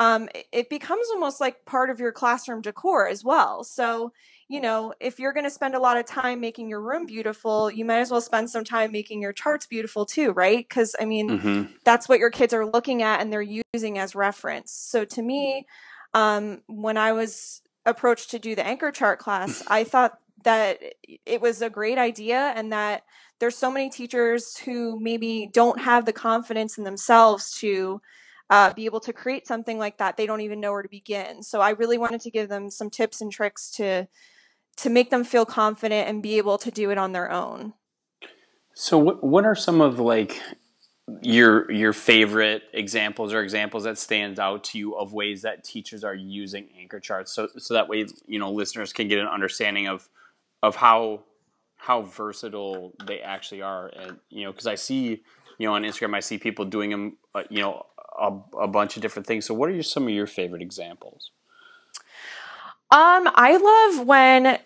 um, 0.00 0.28
it 0.50 0.68
becomes 0.68 1.06
almost 1.14 1.40
like 1.40 1.64
part 1.66 1.88
of 1.88 2.00
your 2.00 2.10
classroom 2.10 2.62
decor 2.62 3.06
as 3.06 3.22
well. 3.22 3.62
So, 3.62 4.12
you 4.48 4.60
know, 4.60 4.92
if 4.98 5.20
you're 5.20 5.32
going 5.32 5.44
to 5.44 5.50
spend 5.50 5.76
a 5.76 5.80
lot 5.80 5.98
of 5.98 6.04
time 6.04 6.40
making 6.40 6.68
your 6.68 6.80
room 6.80 7.06
beautiful, 7.06 7.70
you 7.70 7.84
might 7.84 8.00
as 8.00 8.10
well 8.10 8.20
spend 8.20 8.50
some 8.50 8.64
time 8.64 8.90
making 8.90 9.22
your 9.22 9.32
charts 9.32 9.68
beautiful 9.68 10.04
too, 10.04 10.32
right? 10.32 10.68
Because, 10.68 10.96
I 10.98 11.04
mean, 11.04 11.30
mm-hmm. 11.30 11.72
that's 11.84 12.08
what 12.08 12.18
your 12.18 12.30
kids 12.30 12.52
are 12.52 12.66
looking 12.66 13.02
at 13.02 13.20
and 13.20 13.32
they're 13.32 13.62
using 13.72 13.98
as 14.00 14.16
reference. 14.16 14.72
So 14.72 15.04
to 15.04 15.22
me, 15.22 15.64
um, 16.16 16.62
when 16.66 16.96
I 16.96 17.12
was 17.12 17.60
approached 17.84 18.30
to 18.30 18.38
do 18.38 18.54
the 18.54 18.66
anchor 18.66 18.90
chart 18.90 19.18
class, 19.18 19.62
I 19.68 19.84
thought 19.84 20.18
that 20.44 20.80
it 21.26 21.40
was 21.40 21.60
a 21.60 21.70
great 21.70 21.98
idea 21.98 22.52
and 22.56 22.72
that 22.72 23.02
there's 23.38 23.56
so 23.56 23.70
many 23.70 23.90
teachers 23.90 24.56
who 24.56 24.98
maybe 24.98 25.50
don't 25.52 25.80
have 25.80 26.06
the 26.06 26.12
confidence 26.12 26.78
in 26.78 26.84
themselves 26.84 27.52
to 27.58 28.00
uh, 28.48 28.72
be 28.72 28.86
able 28.86 29.00
to 29.00 29.12
create 29.12 29.46
something 29.46 29.78
like 29.78 29.98
that. 29.98 30.16
They 30.16 30.24
don't 30.24 30.40
even 30.40 30.60
know 30.60 30.72
where 30.72 30.82
to 30.82 30.88
begin. 30.88 31.42
So 31.42 31.60
I 31.60 31.70
really 31.70 31.98
wanted 31.98 32.22
to 32.22 32.30
give 32.30 32.48
them 32.48 32.70
some 32.70 32.90
tips 32.90 33.20
and 33.20 33.30
tricks 33.30 33.70
to 33.72 34.08
to 34.76 34.90
make 34.90 35.08
them 35.08 35.24
feel 35.24 35.46
confident 35.46 36.06
and 36.06 36.22
be 36.22 36.36
able 36.36 36.58
to 36.58 36.70
do 36.70 36.90
it 36.90 36.98
on 36.98 37.12
their 37.12 37.30
own. 37.30 37.72
So 38.74 38.98
what 38.98 39.24
what 39.24 39.44
are 39.44 39.54
some 39.54 39.80
of 39.80 39.98
like 39.98 40.40
your 41.22 41.70
your 41.70 41.92
favorite 41.92 42.64
examples 42.72 43.32
or 43.32 43.40
examples 43.40 43.84
that 43.84 43.96
stands 43.96 44.40
out 44.40 44.64
to 44.64 44.78
you 44.78 44.94
of 44.96 45.12
ways 45.12 45.42
that 45.42 45.62
teachers 45.62 46.02
are 46.02 46.14
using 46.14 46.68
anchor 46.78 46.98
charts. 46.98 47.32
So 47.32 47.48
so 47.58 47.74
that 47.74 47.88
way 47.88 48.06
you 48.26 48.38
know 48.38 48.50
listeners 48.50 48.92
can 48.92 49.06
get 49.06 49.18
an 49.18 49.28
understanding 49.28 49.86
of 49.86 50.08
of 50.62 50.74
how 50.76 51.22
how 51.76 52.02
versatile 52.02 52.92
they 53.06 53.20
actually 53.20 53.62
are. 53.62 53.88
And 53.96 54.18
you 54.30 54.44
know 54.44 54.52
because 54.52 54.66
I 54.66 54.74
see 54.74 55.22
you 55.58 55.66
know 55.66 55.74
on 55.74 55.82
Instagram 55.82 56.14
I 56.14 56.20
see 56.20 56.38
people 56.38 56.64
doing 56.64 56.90
them 56.90 57.16
uh, 57.34 57.44
you 57.50 57.60
know 57.60 57.86
a, 58.18 58.32
a 58.62 58.68
bunch 58.68 58.96
of 58.96 59.02
different 59.02 59.26
things. 59.26 59.46
So 59.46 59.54
what 59.54 59.68
are 59.68 59.74
your, 59.74 59.84
some 59.84 60.04
of 60.04 60.10
your 60.10 60.26
favorite 60.26 60.62
examples? 60.62 61.30
Um 62.90 63.30
I 63.32 63.92
love 63.94 64.06
when 64.06 64.58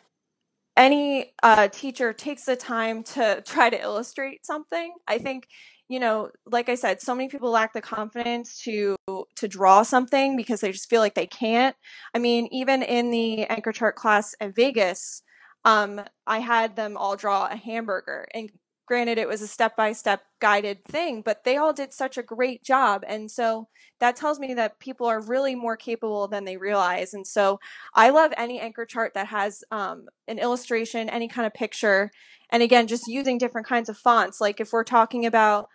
any 0.76 1.34
uh, 1.42 1.68
teacher 1.68 2.14
takes 2.14 2.44
the 2.44 2.56
time 2.56 3.02
to 3.02 3.42
try 3.44 3.68
to 3.68 3.78
illustrate 3.78 4.46
something. 4.46 4.94
I 5.06 5.18
think 5.18 5.46
you 5.90 5.98
know, 5.98 6.30
like 6.46 6.68
I 6.68 6.76
said, 6.76 7.02
so 7.02 7.16
many 7.16 7.28
people 7.28 7.50
lack 7.50 7.72
the 7.72 7.80
confidence 7.82 8.62
to 8.62 8.94
to 9.34 9.48
draw 9.48 9.82
something 9.82 10.36
because 10.36 10.60
they 10.60 10.70
just 10.70 10.88
feel 10.88 11.00
like 11.00 11.16
they 11.16 11.26
can't. 11.26 11.74
I 12.14 12.20
mean, 12.20 12.48
even 12.52 12.84
in 12.84 13.10
the 13.10 13.44
anchor 13.46 13.72
chart 13.72 13.96
class 13.96 14.36
at 14.40 14.54
Vegas, 14.54 15.22
um, 15.64 16.00
I 16.28 16.38
had 16.38 16.76
them 16.76 16.96
all 16.96 17.16
draw 17.16 17.48
a 17.50 17.56
hamburger, 17.56 18.28
and 18.32 18.50
granted, 18.86 19.18
it 19.18 19.26
was 19.26 19.42
a 19.42 19.48
step 19.48 19.76
by 19.76 19.90
step 19.90 20.22
guided 20.40 20.84
thing, 20.84 21.22
but 21.22 21.42
they 21.42 21.56
all 21.56 21.72
did 21.72 21.92
such 21.92 22.16
a 22.16 22.22
great 22.22 22.62
job, 22.62 23.02
and 23.08 23.28
so 23.28 23.66
that 23.98 24.14
tells 24.14 24.38
me 24.38 24.54
that 24.54 24.78
people 24.78 25.08
are 25.08 25.20
really 25.20 25.56
more 25.56 25.76
capable 25.76 26.28
than 26.28 26.44
they 26.44 26.56
realize. 26.56 27.14
And 27.14 27.26
so, 27.26 27.58
I 27.94 28.10
love 28.10 28.32
any 28.36 28.60
anchor 28.60 28.86
chart 28.86 29.14
that 29.14 29.26
has 29.26 29.64
um, 29.72 30.06
an 30.28 30.38
illustration, 30.38 31.08
any 31.10 31.26
kind 31.26 31.48
of 31.48 31.52
picture, 31.52 32.12
and 32.50 32.62
again, 32.62 32.86
just 32.86 33.08
using 33.08 33.38
different 33.38 33.66
kinds 33.66 33.88
of 33.88 33.98
fonts. 33.98 34.40
Like 34.40 34.60
if 34.60 34.72
we're 34.72 34.84
talking 34.84 35.26
about 35.26 35.68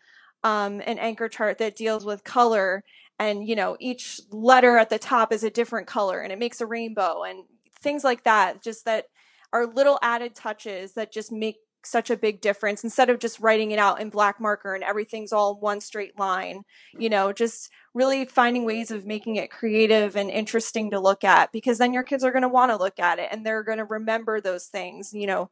um, 0.45 0.79
an 0.85 0.99
anchor 0.99 1.27
chart 1.27 1.57
that 1.57 1.75
deals 1.75 2.05
with 2.05 2.23
color. 2.23 2.85
And 3.17 3.47
you 3.47 3.55
know 3.55 3.77
each 3.79 4.19
letter 4.29 4.77
at 4.77 4.89
the 4.89 4.99
top 4.99 5.31
is 5.33 5.43
a 5.43 5.49
different 5.49 5.87
color 5.87 6.19
and 6.19 6.33
it 6.33 6.39
makes 6.39 6.59
a 6.59 6.65
rainbow 6.65 7.23
and 7.23 7.45
things 7.79 8.03
like 8.03 8.25
that 8.25 8.61
just 8.61 8.83
that 8.85 9.05
are 9.53 9.65
little 9.65 9.97
added 10.01 10.35
touches 10.35 10.93
that 10.95 11.13
just 11.13 11.31
make 11.31 11.55
such 11.85 12.09
a 12.09 12.17
big 12.17 12.41
difference. 12.41 12.83
Instead 12.83 13.09
of 13.09 13.19
just 13.19 13.39
writing 13.39 13.71
it 13.71 13.79
out 13.79 14.01
in 14.01 14.09
black 14.09 14.41
marker 14.41 14.75
and 14.75 14.83
everything's 14.83 15.31
all 15.31 15.57
one 15.59 15.79
straight 15.79 16.19
line 16.19 16.63
you 16.99 17.09
know 17.09 17.31
just 17.31 17.69
really 17.93 18.25
finding 18.25 18.65
ways 18.65 18.91
of 18.91 19.05
making 19.05 19.37
it 19.37 19.49
creative 19.49 20.17
and 20.17 20.29
interesting 20.29 20.91
to 20.91 20.99
look 20.99 21.23
at 21.23 21.51
because 21.53 21.77
then 21.77 21.93
your 21.93 22.03
kids 22.03 22.23
are 22.23 22.31
going 22.31 22.41
to 22.41 22.49
want 22.49 22.69
to 22.69 22.77
look 22.77 22.99
at 22.99 23.19
it 23.19 23.29
and 23.31 23.45
they're 23.45 23.63
going 23.63 23.77
to 23.77 23.85
remember 23.85 24.41
those 24.41 24.65
things 24.65 25.13
you 25.13 25.25
know 25.27 25.49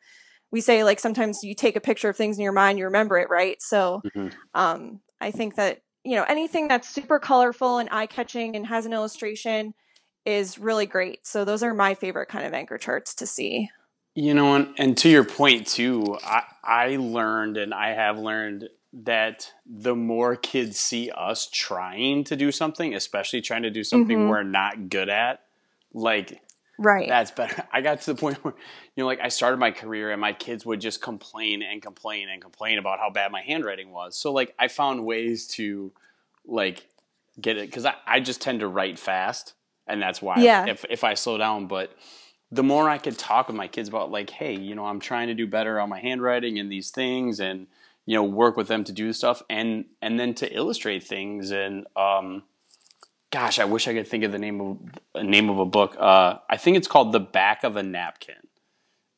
we 0.54 0.62
say 0.62 0.84
like 0.84 1.00
sometimes 1.00 1.44
you 1.44 1.56
take 1.56 1.76
a 1.76 1.82
picture 1.82 2.10
of 2.10 2.16
things 2.16 2.38
in 2.38 2.44
your 2.44 2.54
mind, 2.54 2.78
you 2.78 2.86
remember 2.86 3.18
it, 3.18 3.28
right? 3.30 3.60
So 3.60 4.04
mm-hmm. 4.06 4.28
um, 4.54 5.00
I 5.20 5.32
think 5.32 5.56
that 5.56 5.82
you 6.06 6.16
know 6.16 6.24
anything 6.24 6.68
that's 6.68 6.88
super 6.88 7.18
colorful 7.18 7.80
and 7.80 7.90
eye 7.92 8.06
catching 8.06 8.56
and 8.56 8.68
has 8.68 8.86
an 8.86 8.94
illustration 8.94 9.74
is 10.26 10.60
really 10.60 10.86
great. 10.86 11.26
So 11.26 11.44
those 11.44 11.64
are 11.64 11.74
my 11.74 11.96
favorite 11.96 12.30
kind 12.30 12.46
of 12.46 12.54
anchor 12.54 12.78
charts 12.78 13.16
to 13.16 13.26
see. 13.26 13.70
You 14.14 14.36
know, 14.36 14.54
and, 14.56 14.68
and 14.78 14.98
to 14.98 15.10
your 15.10 15.24
point 15.24 15.66
too, 15.66 16.20
I, 16.24 16.44
I 16.64 16.98
learned 16.98 17.58
and 17.58 17.74
I 17.74 17.94
have 17.94 18.20
learned 18.20 18.70
that 18.94 19.52
the 19.66 19.96
more 19.96 20.36
kids 20.36 20.80
see 20.80 21.10
us 21.10 21.50
trying 21.52 22.26
to 22.26 22.36
do 22.36 22.52
something, 22.52 22.94
especially 22.94 23.42
trying 23.42 23.64
to 23.64 23.72
do 23.72 23.84
something 23.84 24.20
mm-hmm. 24.20 24.30
we're 24.30 24.44
not 24.44 24.90
good 24.90 25.10
at, 25.10 25.40
like 25.96 26.40
Right. 26.78 27.08
That's 27.08 27.32
better. 27.32 27.64
I 27.72 27.82
got 27.82 28.02
to 28.02 28.14
the 28.14 28.20
point 28.20 28.44
where, 28.44 28.54
you 28.96 29.04
know, 29.04 29.08
like 29.08 29.20
I 29.22 29.30
started 29.30 29.58
my 29.58 29.72
career 29.72 30.12
and 30.12 30.20
my 30.20 30.34
kids 30.34 30.66
would 30.66 30.82
just 30.82 31.02
complain 31.02 31.62
and 31.62 31.82
complain 31.82 32.30
and 32.30 32.42
complain 32.42 32.78
about 32.78 33.00
how 33.00 33.10
bad 33.10 33.32
my 33.32 33.42
handwriting 33.42 33.92
was. 33.92 34.16
So, 34.16 34.32
like, 34.32 34.54
I 34.58 34.68
found 34.68 35.06
ways 35.06 35.48
to, 35.50 35.92
like, 36.46 36.88
get 37.40 37.58
it 37.58 37.68
because 37.68 37.86
I, 37.86 37.96
I 38.06 38.20
just 38.20 38.42
tend 38.42 38.62
to 38.62 38.68
write 38.68 38.98
fast. 38.98 39.54
And 39.88 40.02
that's 40.02 40.22
why 40.22 40.38
yeah. 40.38 40.66
if, 40.66 40.86
if 40.90 41.04
I 41.04 41.14
slow 41.14 41.38
down, 41.38 41.68
but 41.68 41.94
the 42.52 42.64
more 42.64 42.90
I 42.90 42.98
could 42.98 43.18
talk 43.18 43.48
with 43.48 43.56
my 43.58 43.68
kids 43.68 43.90
about, 43.90 44.12
like, 44.12 44.30
hey, 44.30 44.56
you 44.56 44.76
know, 44.76 44.86
I'm 44.86 45.00
trying 45.00 45.28
to 45.28 45.34
do 45.34 45.46
better 45.46 45.80
on 45.80 45.90
my 45.90 46.00
handwriting 46.00 46.60
and 46.60 46.72
these 46.72 46.90
things 46.90 47.40
and, 47.40 47.68
you 48.06 48.16
know, 48.16 48.24
work 48.24 48.56
with 48.56 48.68
them 48.68 48.84
to 48.86 48.92
do 48.92 49.12
stuff 49.12 49.42
and, 49.50 49.86
and 50.02 50.20
then 50.20 50.34
to 50.36 50.56
illustrate 50.56 51.04
things 51.04 51.52
and, 51.52 51.86
um, 51.96 52.44
gosh, 53.34 53.58
I 53.58 53.66
wish 53.66 53.88
I 53.88 53.94
could 53.94 54.08
think 54.08 54.24
of 54.24 54.32
the 54.32 54.38
name 54.38 54.62
of 54.62 54.78
a 55.16 55.24
name 55.24 55.50
of 55.50 55.58
a 55.58 55.66
book. 55.66 55.98
Uh, 56.00 56.38
I 56.48 56.56
think 56.58 56.78
it's 56.78 56.88
called 56.88 57.12
The 57.12 57.20
Back 57.20 57.64
of 57.64 57.76
a 57.76 57.84
Napkin, 57.84 58.36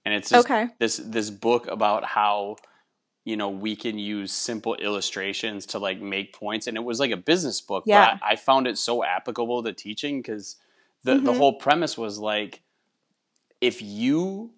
and 0.05 0.13
it's 0.13 0.29
this, 0.29 0.45
okay. 0.45 0.69
this 0.79 0.97
this 0.97 1.29
book 1.29 1.67
about 1.67 2.05
how 2.05 2.55
you 3.25 3.35
know 3.35 3.49
we 3.49 3.75
can 3.75 3.99
use 3.99 4.31
simple 4.31 4.75
illustrations 4.75 5.65
to 5.67 5.79
like 5.79 5.99
make 5.99 6.33
points, 6.33 6.67
and 6.67 6.77
it 6.77 6.83
was 6.83 6.99
like 6.99 7.11
a 7.11 7.17
business 7.17 7.59
book. 7.59 7.83
Yeah. 7.85 8.13
But 8.13 8.25
I 8.25 8.37
found 8.37 8.67
it 8.67 8.77
so 8.77 9.03
applicable 9.03 9.63
to 9.63 9.73
teaching 9.73 10.21
because 10.21 10.55
the 11.03 11.15
mm-hmm. 11.15 11.25
the 11.25 11.33
whole 11.33 11.53
premise 11.53 11.97
was 11.97 12.17
like 12.17 12.61
if 13.59 13.81
you 13.81 14.51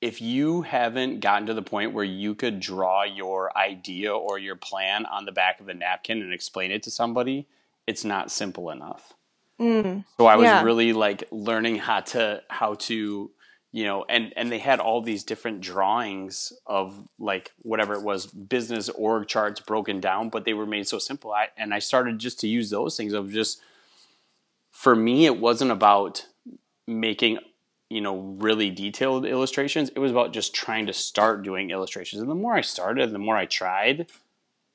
if 0.00 0.22
you 0.22 0.62
haven't 0.62 1.20
gotten 1.20 1.46
to 1.48 1.54
the 1.54 1.60
point 1.60 1.92
where 1.92 2.04
you 2.04 2.36
could 2.36 2.60
draw 2.60 3.02
your 3.02 3.56
idea 3.58 4.14
or 4.14 4.38
your 4.38 4.56
plan 4.56 5.04
on 5.06 5.26
the 5.26 5.32
back 5.32 5.60
of 5.60 5.68
a 5.68 5.74
napkin 5.74 6.22
and 6.22 6.32
explain 6.32 6.70
it 6.70 6.82
to 6.84 6.90
somebody 6.90 7.46
it's 7.86 8.04
not 8.04 8.30
simple 8.30 8.70
enough. 8.70 9.12
Mm, 9.60 10.04
so 10.16 10.26
I 10.26 10.36
was 10.36 10.46
yeah. 10.46 10.62
really 10.62 10.92
like 10.92 11.24
learning 11.30 11.76
how 11.76 12.00
to 12.00 12.42
how 12.48 12.74
to 12.74 13.30
you 13.72 13.84
know 13.84 14.04
and 14.08 14.32
and 14.36 14.50
they 14.50 14.58
had 14.58 14.80
all 14.80 15.02
these 15.02 15.24
different 15.24 15.60
drawings 15.60 16.52
of 16.66 17.06
like 17.18 17.52
whatever 17.62 17.94
it 17.94 18.02
was 18.02 18.26
business 18.26 18.88
org 18.88 19.28
charts 19.28 19.60
broken 19.60 20.00
down 20.00 20.28
but 20.28 20.44
they 20.44 20.54
were 20.54 20.66
made 20.66 20.88
so 20.88 20.98
simple 20.98 21.32
I, 21.32 21.48
and 21.56 21.72
i 21.72 21.78
started 21.78 22.18
just 22.18 22.40
to 22.40 22.48
use 22.48 22.70
those 22.70 22.96
things 22.96 23.12
of 23.12 23.30
just 23.30 23.60
for 24.70 24.96
me 24.96 25.26
it 25.26 25.38
wasn't 25.38 25.70
about 25.70 26.26
making 26.86 27.38
you 27.88 28.00
know 28.00 28.18
really 28.38 28.70
detailed 28.70 29.24
illustrations 29.24 29.90
it 29.90 29.98
was 29.98 30.10
about 30.10 30.32
just 30.32 30.54
trying 30.54 30.86
to 30.86 30.92
start 30.92 31.42
doing 31.42 31.70
illustrations 31.70 32.20
and 32.20 32.30
the 32.30 32.34
more 32.34 32.54
i 32.54 32.60
started 32.60 33.12
the 33.12 33.18
more 33.18 33.36
i 33.36 33.46
tried 33.46 34.06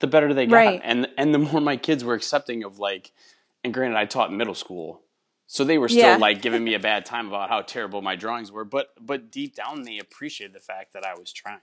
the 0.06 0.12
better 0.12 0.34
they 0.34 0.46
got. 0.46 0.56
Right. 0.56 0.82
And 0.84 1.08
and 1.18 1.34
the 1.34 1.40
more 1.40 1.60
my 1.60 1.78
kids 1.78 2.04
were 2.04 2.14
accepting 2.14 2.64
of 2.64 2.80
like 2.80 3.12
and 3.64 3.74
granted 3.74 3.98
I 3.98 4.06
taught 4.06 4.32
middle 4.32 4.56
school. 4.56 5.02
So 5.48 5.64
they 5.64 5.78
were 5.78 5.90
still 5.90 6.02
yeah. 6.02 6.18
like 6.18 6.42
giving 6.42 6.64
me 6.64 6.74
a 6.74 6.80
bad 6.92 7.06
time 7.06 7.28
about 7.28 7.50
how 7.50 7.62
terrible 7.62 8.02
my 8.02 8.16
drawings 8.16 8.52
were, 8.52 8.66
but 8.66 8.90
but 9.00 9.32
deep 9.32 9.56
down 9.56 9.84
they 9.84 9.98
appreciated 9.98 10.56
the 10.56 10.60
fact 10.60 10.94
that 10.94 11.06
I 11.06 11.16
was 11.18 11.34
trying. 11.34 11.62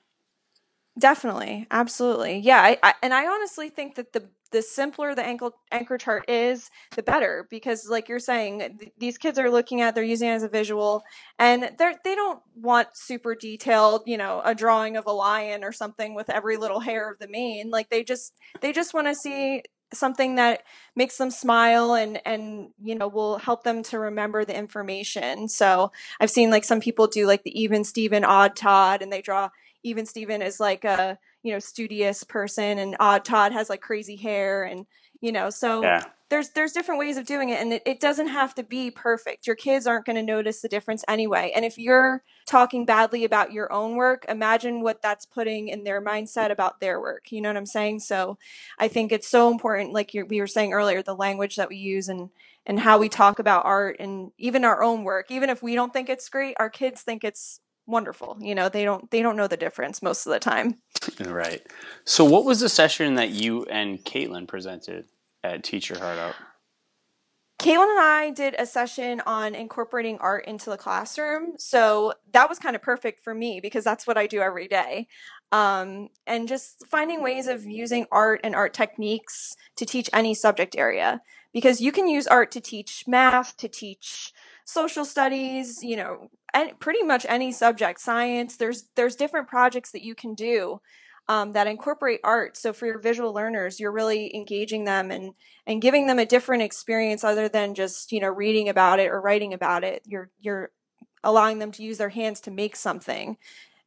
Definitely, 0.98 1.66
absolutely, 1.70 2.38
yeah. 2.38 2.60
I, 2.60 2.78
I, 2.82 2.94
and 3.02 3.14
I 3.14 3.26
honestly 3.26 3.70
think 3.70 3.94
that 3.94 4.12
the 4.12 4.28
the 4.52 4.62
simpler 4.62 5.14
the 5.14 5.24
anchor 5.24 5.50
anchor 5.70 5.98
chart 5.98 6.28
is, 6.28 6.70
the 6.94 7.02
better 7.02 7.46
because, 7.50 7.88
like 7.88 8.08
you're 8.08 8.18
saying, 8.18 8.78
th- 8.78 8.92
these 8.98 9.18
kids 9.18 9.38
are 9.38 9.50
looking 9.50 9.80
at, 9.80 9.94
they're 9.94 10.04
using 10.04 10.28
it 10.28 10.32
as 10.32 10.42
a 10.42 10.48
visual, 10.48 11.02
and 11.38 11.70
they're 11.78 11.94
they 12.04 12.14
don't 12.14 12.40
want 12.54 12.88
super 12.94 13.34
detailed, 13.34 14.02
you 14.06 14.16
know, 14.16 14.42
a 14.44 14.54
drawing 14.54 14.96
of 14.96 15.06
a 15.06 15.12
lion 15.12 15.64
or 15.64 15.72
something 15.72 16.14
with 16.14 16.30
every 16.30 16.56
little 16.56 16.80
hair 16.80 17.10
of 17.10 17.18
the 17.18 17.28
mane. 17.28 17.70
Like 17.70 17.90
they 17.90 18.04
just 18.04 18.34
they 18.60 18.72
just 18.72 18.94
want 18.94 19.08
to 19.08 19.14
see 19.14 19.62
something 19.94 20.36
that 20.36 20.62
makes 20.96 21.18
them 21.18 21.30
smile 21.30 21.94
and 21.94 22.20
and 22.24 22.70
you 22.82 22.94
know 22.94 23.08
will 23.08 23.36
help 23.38 23.62
them 23.62 23.82
to 23.82 23.98
remember 23.98 24.42
the 24.42 24.56
information 24.56 25.50
so 25.50 25.92
i've 26.18 26.30
seen 26.30 26.50
like 26.50 26.64
some 26.64 26.80
people 26.80 27.06
do 27.06 27.26
like 27.26 27.42
the 27.42 27.60
even 27.60 27.84
steven 27.84 28.24
odd 28.24 28.56
todd 28.56 29.02
and 29.02 29.12
they 29.12 29.20
draw 29.20 29.50
even 29.82 30.06
Steven 30.06 30.42
is 30.42 30.60
like 30.60 30.84
a 30.84 31.18
you 31.42 31.52
know, 31.52 31.58
studious 31.58 32.24
person 32.24 32.78
and 32.78 32.96
Odd 33.00 33.24
Todd 33.24 33.52
has 33.52 33.68
like 33.70 33.80
crazy 33.80 34.16
hair 34.16 34.64
and, 34.64 34.86
you 35.20 35.32
know, 35.32 35.50
so 35.50 35.82
Yeah. 35.82 36.04
there's 36.30 36.50
there's 36.50 36.72
different 36.72 36.98
ways 36.98 37.16
of 37.18 37.26
doing 37.26 37.50
it 37.50 37.60
and 37.60 37.72
it, 37.74 37.82
it 37.84 38.00
doesn't 38.00 38.28
have 38.28 38.54
to 38.54 38.62
be 38.62 38.90
perfect. 38.90 39.46
Your 39.46 39.56
kids 39.56 39.86
aren't 39.86 40.06
going 40.06 40.16
to 40.16 40.22
notice 40.22 40.60
the 40.62 40.68
difference 40.68 41.04
anyway 41.08 41.52
and 41.54 41.64
if 41.64 41.76
you're 41.78 42.22
talking 42.46 42.84
badly 42.84 43.24
about 43.24 43.52
your 43.52 43.72
own 43.72 43.96
work 43.96 44.24
imagine 44.28 44.82
what 44.82 45.00
that's 45.02 45.26
putting 45.26 45.68
in 45.68 45.84
their 45.84 46.00
mindset 46.02 46.50
about 46.50 46.80
their 46.80 47.00
work 47.00 47.30
you 47.30 47.40
know 47.40 47.48
what 47.48 47.56
i'm 47.56 47.66
saying? 47.66 48.00
So 48.00 48.36
i 48.78 48.88
think 48.88 49.12
it's 49.12 49.28
so 49.28 49.50
important 49.50 49.92
like 49.92 50.12
you 50.14 50.26
we 50.26 50.40
were 50.40 50.46
saying 50.46 50.72
earlier 50.72 51.02
the 51.02 51.14
language 51.14 51.56
that 51.56 51.68
we 51.68 51.76
use 51.76 52.08
and 52.08 52.30
and 52.66 52.80
how 52.80 52.98
we 52.98 53.08
talk 53.08 53.38
about 53.38 53.64
art 53.64 53.96
and 53.98 54.30
even 54.38 54.64
our 54.64 54.82
own 54.84 55.02
work. 55.02 55.32
Even 55.32 55.50
if 55.50 55.62
we 55.62 55.74
don't 55.74 55.92
think 55.92 56.08
it's 56.08 56.28
great 56.28 56.56
our 56.58 56.70
kids 56.70 57.02
think 57.02 57.24
it's 57.24 57.60
wonderful 57.86 58.36
you 58.40 58.54
know 58.54 58.68
they 58.68 58.84
don't 58.84 59.10
they 59.10 59.22
don't 59.22 59.36
know 59.36 59.48
the 59.48 59.56
difference 59.56 60.02
most 60.02 60.26
of 60.26 60.32
the 60.32 60.38
time 60.38 60.76
Right. 61.24 61.62
So, 62.04 62.24
what 62.24 62.44
was 62.44 62.60
the 62.60 62.68
session 62.68 63.14
that 63.16 63.30
you 63.30 63.64
and 63.64 63.98
Caitlin 64.04 64.46
presented 64.46 65.06
at 65.42 65.64
Teach 65.64 65.90
Your 65.90 65.98
Heart 65.98 66.18
Out? 66.18 66.34
Caitlin 67.58 67.90
and 67.90 68.00
I 68.00 68.30
did 68.34 68.56
a 68.58 68.66
session 68.66 69.22
on 69.24 69.54
incorporating 69.54 70.18
art 70.18 70.46
into 70.46 70.68
the 70.68 70.76
classroom. 70.76 71.52
So 71.58 72.12
that 72.32 72.48
was 72.48 72.58
kind 72.58 72.74
of 72.74 72.82
perfect 72.82 73.22
for 73.22 73.34
me 73.34 73.60
because 73.60 73.84
that's 73.84 74.04
what 74.04 74.18
I 74.18 74.26
do 74.26 74.40
every 74.40 74.66
day. 74.66 75.06
Um, 75.52 76.08
and 76.26 76.48
just 76.48 76.84
finding 76.88 77.22
ways 77.22 77.46
of 77.46 77.64
using 77.64 78.06
art 78.10 78.40
and 78.42 78.56
art 78.56 78.74
techniques 78.74 79.54
to 79.76 79.86
teach 79.86 80.10
any 80.12 80.34
subject 80.34 80.74
area. 80.76 81.22
Because 81.52 81.80
you 81.80 81.92
can 81.92 82.08
use 82.08 82.26
art 82.26 82.50
to 82.52 82.60
teach 82.60 83.04
math, 83.06 83.56
to 83.58 83.68
teach 83.68 84.32
social 84.64 85.04
studies, 85.04 85.84
you 85.84 85.96
know, 85.96 86.30
and 86.54 86.78
pretty 86.80 87.02
much 87.02 87.26
any 87.28 87.52
subject, 87.52 88.00
science. 88.00 88.56
There's 88.56 88.84
there's 88.96 89.16
different 89.16 89.48
projects 89.48 89.92
that 89.92 90.02
you 90.02 90.14
can 90.14 90.34
do 90.34 90.80
um, 91.28 91.52
that 91.52 91.66
incorporate 91.66 92.20
art. 92.24 92.56
So 92.56 92.72
for 92.72 92.86
your 92.86 92.98
visual 92.98 93.32
learners, 93.32 93.78
you're 93.78 93.92
really 93.92 94.34
engaging 94.34 94.84
them 94.84 95.10
and 95.10 95.34
and 95.66 95.80
giving 95.80 96.06
them 96.06 96.18
a 96.18 96.26
different 96.26 96.62
experience 96.62 97.24
other 97.24 97.48
than 97.48 97.74
just 97.74 98.12
you 98.12 98.20
know 98.20 98.28
reading 98.28 98.68
about 98.68 99.00
it 99.00 99.10
or 99.10 99.20
writing 99.20 99.54
about 99.54 99.84
it. 99.84 100.02
You're 100.06 100.30
you're 100.40 100.70
allowing 101.24 101.58
them 101.58 101.72
to 101.72 101.82
use 101.82 101.98
their 101.98 102.08
hands 102.08 102.40
to 102.42 102.50
make 102.50 102.76
something, 102.76 103.36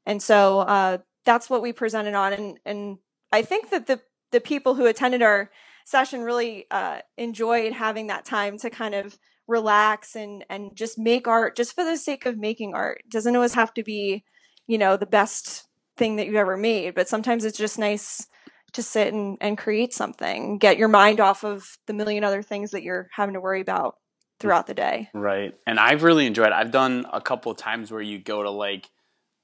and 0.06 0.22
so 0.22 0.60
uh, 0.60 0.98
that's 1.26 1.50
what 1.50 1.62
we 1.62 1.74
presented 1.74 2.14
on. 2.14 2.34
And 2.34 2.60
and 2.66 2.98
I 3.32 3.42
think 3.42 3.70
that 3.72 3.88
the 3.88 4.02
the 4.32 4.42
people 4.42 4.76
who 4.76 4.86
attended 4.86 5.22
our 5.22 5.52
session 5.86 6.22
really 6.22 6.66
uh, 6.72 7.00
enjoyed 7.18 7.74
having 7.74 8.08
that 8.08 8.26
time 8.26 8.58
to 8.60 8.70
kind 8.70 8.96
of 8.96 9.18
relax 9.48 10.16
and 10.16 10.44
and 10.50 10.76
just 10.76 10.98
make 10.98 11.28
art 11.28 11.56
just 11.56 11.76
for 11.76 11.84
the 11.84 11.98
sake 11.98 12.26
of 12.26 12.38
making 12.38 12.74
art. 12.74 13.02
It 13.06 13.12
doesn't 13.12 13.36
always 13.36 13.54
have 13.54 13.74
to 13.76 13.84
be 13.84 14.24
you 14.68 14.78
know 14.78 14.98
the 14.98 15.06
best 15.06 15.68
thing 15.98 16.18
that 16.18 16.26
you've 16.26 16.36
ever 16.36 16.58
made, 16.58 16.96
but 16.96 17.08
sometimes 17.08 17.46
it's 17.46 17.58
just 17.58 17.80
nice 17.80 18.28
to 18.74 18.84
sit 18.84 19.14
and, 19.14 19.38
and 19.40 19.58
create 19.58 19.94
something, 19.94 20.58
get 20.58 20.78
your 20.78 20.90
mind 20.90 21.22
off 21.22 21.46
of 21.46 21.78
the 21.88 21.94
million 21.94 22.24
other 22.26 22.42
things 22.42 22.72
that 22.72 22.84
you're 22.84 23.08
having 23.14 23.34
to 23.34 23.40
worry 23.40 23.62
about 23.62 23.94
mm. 23.94 24.40
throughout 24.42 24.68
the 24.68 24.74
day. 24.74 25.10
Right. 25.14 25.56
And 25.66 25.80
I've 25.80 26.04
really 26.04 26.26
enjoyed 26.26 26.48
it. 26.48 26.54
I've 26.54 26.72
done 26.72 27.06
a 27.14 27.22
couple 27.22 27.52
of 27.52 27.58
times 27.58 27.90
where 27.90 28.02
you 28.02 28.20
go 28.20 28.44
to 28.44 28.50
like 28.50 28.90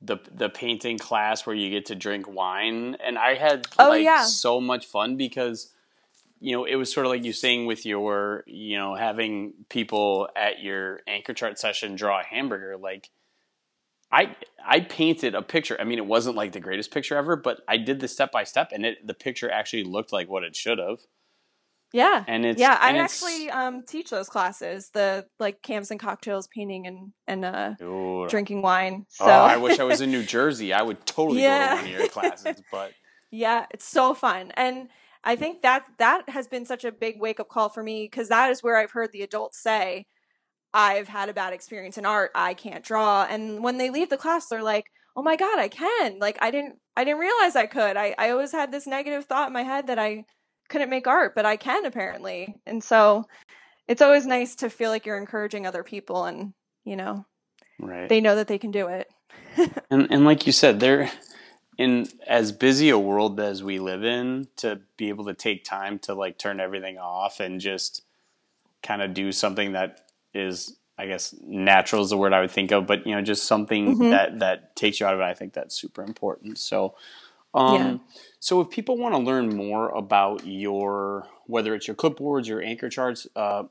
the 0.02 0.18
the 0.34 0.50
painting 0.50 0.98
class 0.98 1.46
where 1.46 1.56
you 1.56 1.70
get 1.70 1.86
to 1.86 1.96
drink 1.96 2.28
wine 2.28 2.98
and 3.06 3.18
I 3.18 3.36
had 3.36 3.68
Oh, 3.80 3.90
like 3.90 4.04
yeah. 4.04 4.24
so 4.26 4.60
much 4.60 4.88
fun 4.88 5.16
because 5.16 5.72
you 6.42 6.54
know, 6.54 6.66
it 6.66 6.76
was 6.76 6.94
sort 6.94 7.06
of 7.06 7.12
like 7.12 7.24
you 7.24 7.34
saying 7.34 7.68
with 7.68 7.86
your, 7.86 8.44
you 8.48 8.78
know, 8.78 8.96
having 8.96 9.54
people 9.70 10.30
at 10.36 10.62
your 10.62 11.02
anchor 11.08 11.34
chart 11.36 11.60
session 11.60 11.96
draw 11.96 12.20
a 12.22 12.26
hamburger 12.26 12.78
like 12.78 13.12
I 14.12 14.36
I 14.66 14.82
painted 14.82 15.36
a 15.36 15.42
picture. 15.42 15.78
I 15.80 15.86
mean, 15.86 15.98
it 15.98 16.06
wasn't 16.06 16.36
like 16.36 16.52
the 16.52 16.60
greatest 16.60 16.92
picture 16.92 17.16
ever, 17.18 17.36
but 17.36 17.62
I 17.68 17.78
did 17.78 18.00
the 18.02 18.08
step 18.08 18.32
by 18.32 18.44
step, 18.44 18.72
and 18.74 18.86
it 18.86 19.08
the 19.08 19.14
picture 19.14 19.50
actually 19.50 19.84
looked 19.86 20.12
like 20.12 20.30
what 20.30 20.44
it 20.44 20.56
should 20.56 20.80
have. 20.80 21.00
Yeah. 21.94 22.26
And 22.28 22.46
it's 22.46 22.62
yeah, 22.62 22.78
I 22.80 22.98
actually 22.98 23.50
um, 23.50 23.84
teach 23.84 24.10
those 24.10 24.30
classes, 24.30 24.90
the 24.94 25.28
like 25.40 25.62
cams 25.62 25.92
and 25.92 26.00
cocktails, 26.00 26.48
painting 26.48 26.88
and 26.88 27.14
and 27.28 27.46
uh, 27.46 27.74
Ooh. 27.82 28.28
drinking 28.30 28.62
wine. 28.62 29.06
So 29.10 29.26
Oh, 29.26 29.44
I 29.44 29.58
wish 29.58 29.80
I 29.80 29.84
was 29.84 30.02
in 30.02 30.10
New 30.12 30.24
Jersey. 30.24 30.74
I 30.74 30.82
would 30.82 31.06
totally 31.06 31.42
Yeah. 31.42 31.48
go 31.60 31.70
to 31.70 31.76
one 31.76 31.86
of 31.86 31.92
your 31.92 32.08
classes, 32.08 32.62
but 32.72 32.94
Yeah, 33.32 33.66
it's 33.72 33.86
so 33.86 34.14
fun. 34.14 34.52
And 34.56 34.90
I 35.24 35.36
think 35.36 35.62
that 35.62 35.84
that 36.00 36.28
has 36.30 36.48
been 36.48 36.66
such 36.66 36.84
a 36.84 36.92
big 36.92 37.20
wake 37.20 37.40
up 37.40 37.50
call 37.50 37.70
for 37.70 37.84
me 37.84 38.06
because 38.06 38.30
that 38.30 38.50
is 38.52 38.64
where 38.64 38.78
I've 38.78 38.92
heard 38.92 39.12
the 39.12 39.22
adults 39.22 39.62
say, 39.62 40.06
I've 40.74 41.08
had 41.08 41.30
a 41.30 41.34
bad 41.34 41.54
experience 41.54 41.98
in 41.98 42.06
art, 42.06 42.32
I 42.34 42.54
can't 42.54 42.84
draw. 42.84 43.26
And 43.30 43.64
when 43.64 43.78
they 43.78 43.90
leave 43.90 44.10
the 44.10 44.18
class, 44.18 44.48
they're 44.48 44.64
like, 44.64 44.86
Oh 45.16 45.22
my 45.22 45.36
god, 45.36 45.60
I 45.60 45.68
can. 45.68 46.20
Like 46.20 46.38
I 46.42 46.52
didn't 46.52 46.76
I 46.96 47.04
didn't 47.04 47.20
realize 47.20 47.56
I 47.56 47.68
could. 47.68 47.98
I, 47.98 48.16
I 48.18 48.32
always 48.32 48.52
had 48.52 48.72
this 48.72 48.88
negative 48.88 49.26
thought 49.26 49.48
in 49.48 49.54
my 49.54 49.64
head 49.64 49.88
that 49.88 50.00
I 50.00 50.26
couldn't 50.70 50.90
make 50.90 51.08
art, 51.08 51.36
but 51.36 51.46
I 51.46 51.58
can 51.58 51.86
apparently. 51.86 52.56
And 52.66 52.84
so 52.84 53.26
it's 53.88 54.02
always 54.02 54.26
nice 54.26 54.56
to 54.56 54.70
feel 54.70 54.90
like 54.90 55.06
you're 55.06 55.18
encouraging 55.18 55.68
other 55.68 55.84
people 55.84 56.26
and, 56.26 56.54
you 56.86 56.96
know, 56.96 57.26
right. 57.80 58.08
they 58.08 58.22
know 58.22 58.36
that 58.36 58.48
they 58.48 58.58
can 58.58 58.72
do 58.72 58.88
it. 58.88 59.08
and 59.92 60.08
and 60.10 60.26
like 60.26 60.48
you 60.48 60.54
said, 60.54 60.80
they're 60.80 61.12
in 61.78 62.08
as 62.28 62.52
busy 62.52 62.90
a 62.90 63.00
world 63.00 63.40
as 63.40 63.64
we 63.64 63.80
live 63.80 64.04
in 64.04 64.48
to 64.58 64.80
be 64.98 65.10
able 65.10 65.26
to 65.26 65.34
take 65.34 65.64
time 65.64 65.98
to 66.00 66.14
like 66.14 66.38
turn 66.38 66.60
everything 66.60 66.98
off 66.98 67.40
and 67.40 67.60
just 67.62 68.04
kind 68.84 69.02
of 69.02 69.14
do 69.14 69.32
something 69.32 69.74
that 69.74 70.02
is 70.34 70.76
I 70.98 71.08
guess 71.08 71.34
natural 71.42 72.04
is 72.04 72.12
the 72.12 72.18
word 72.18 72.34
I 72.34 72.42
would 72.42 72.52
think 72.52 72.72
of, 72.72 72.86
but 72.86 73.08
you 73.08 73.16
know, 73.16 73.22
just 73.22 73.46
something 73.46 73.96
Mhm. 73.96 74.10
that 74.12 74.40
that 74.40 74.76
takes 74.76 75.00
you 75.00 75.06
out 75.08 75.16
of 75.16 75.20
it. 75.20 75.24
I 75.24 75.34
think 75.34 75.54
that's 75.54 75.74
super 75.76 76.04
important. 76.04 76.60
So, 76.60 76.96
um, 77.56 77.74
Yeah. 77.74 77.98
so 78.40 78.62
if 78.62 78.70
people 78.70 78.98
want 78.98 79.16
to 79.16 79.20
learn 79.22 79.56
more 79.56 79.90
about 79.90 80.46
your 80.46 81.28
whether 81.48 81.74
it's 81.74 81.88
your 81.88 81.96
clipboards, 81.96 82.48
your 82.48 82.62
anchor 82.62 82.90
charts, 82.90 83.28
uh, 83.36 83.64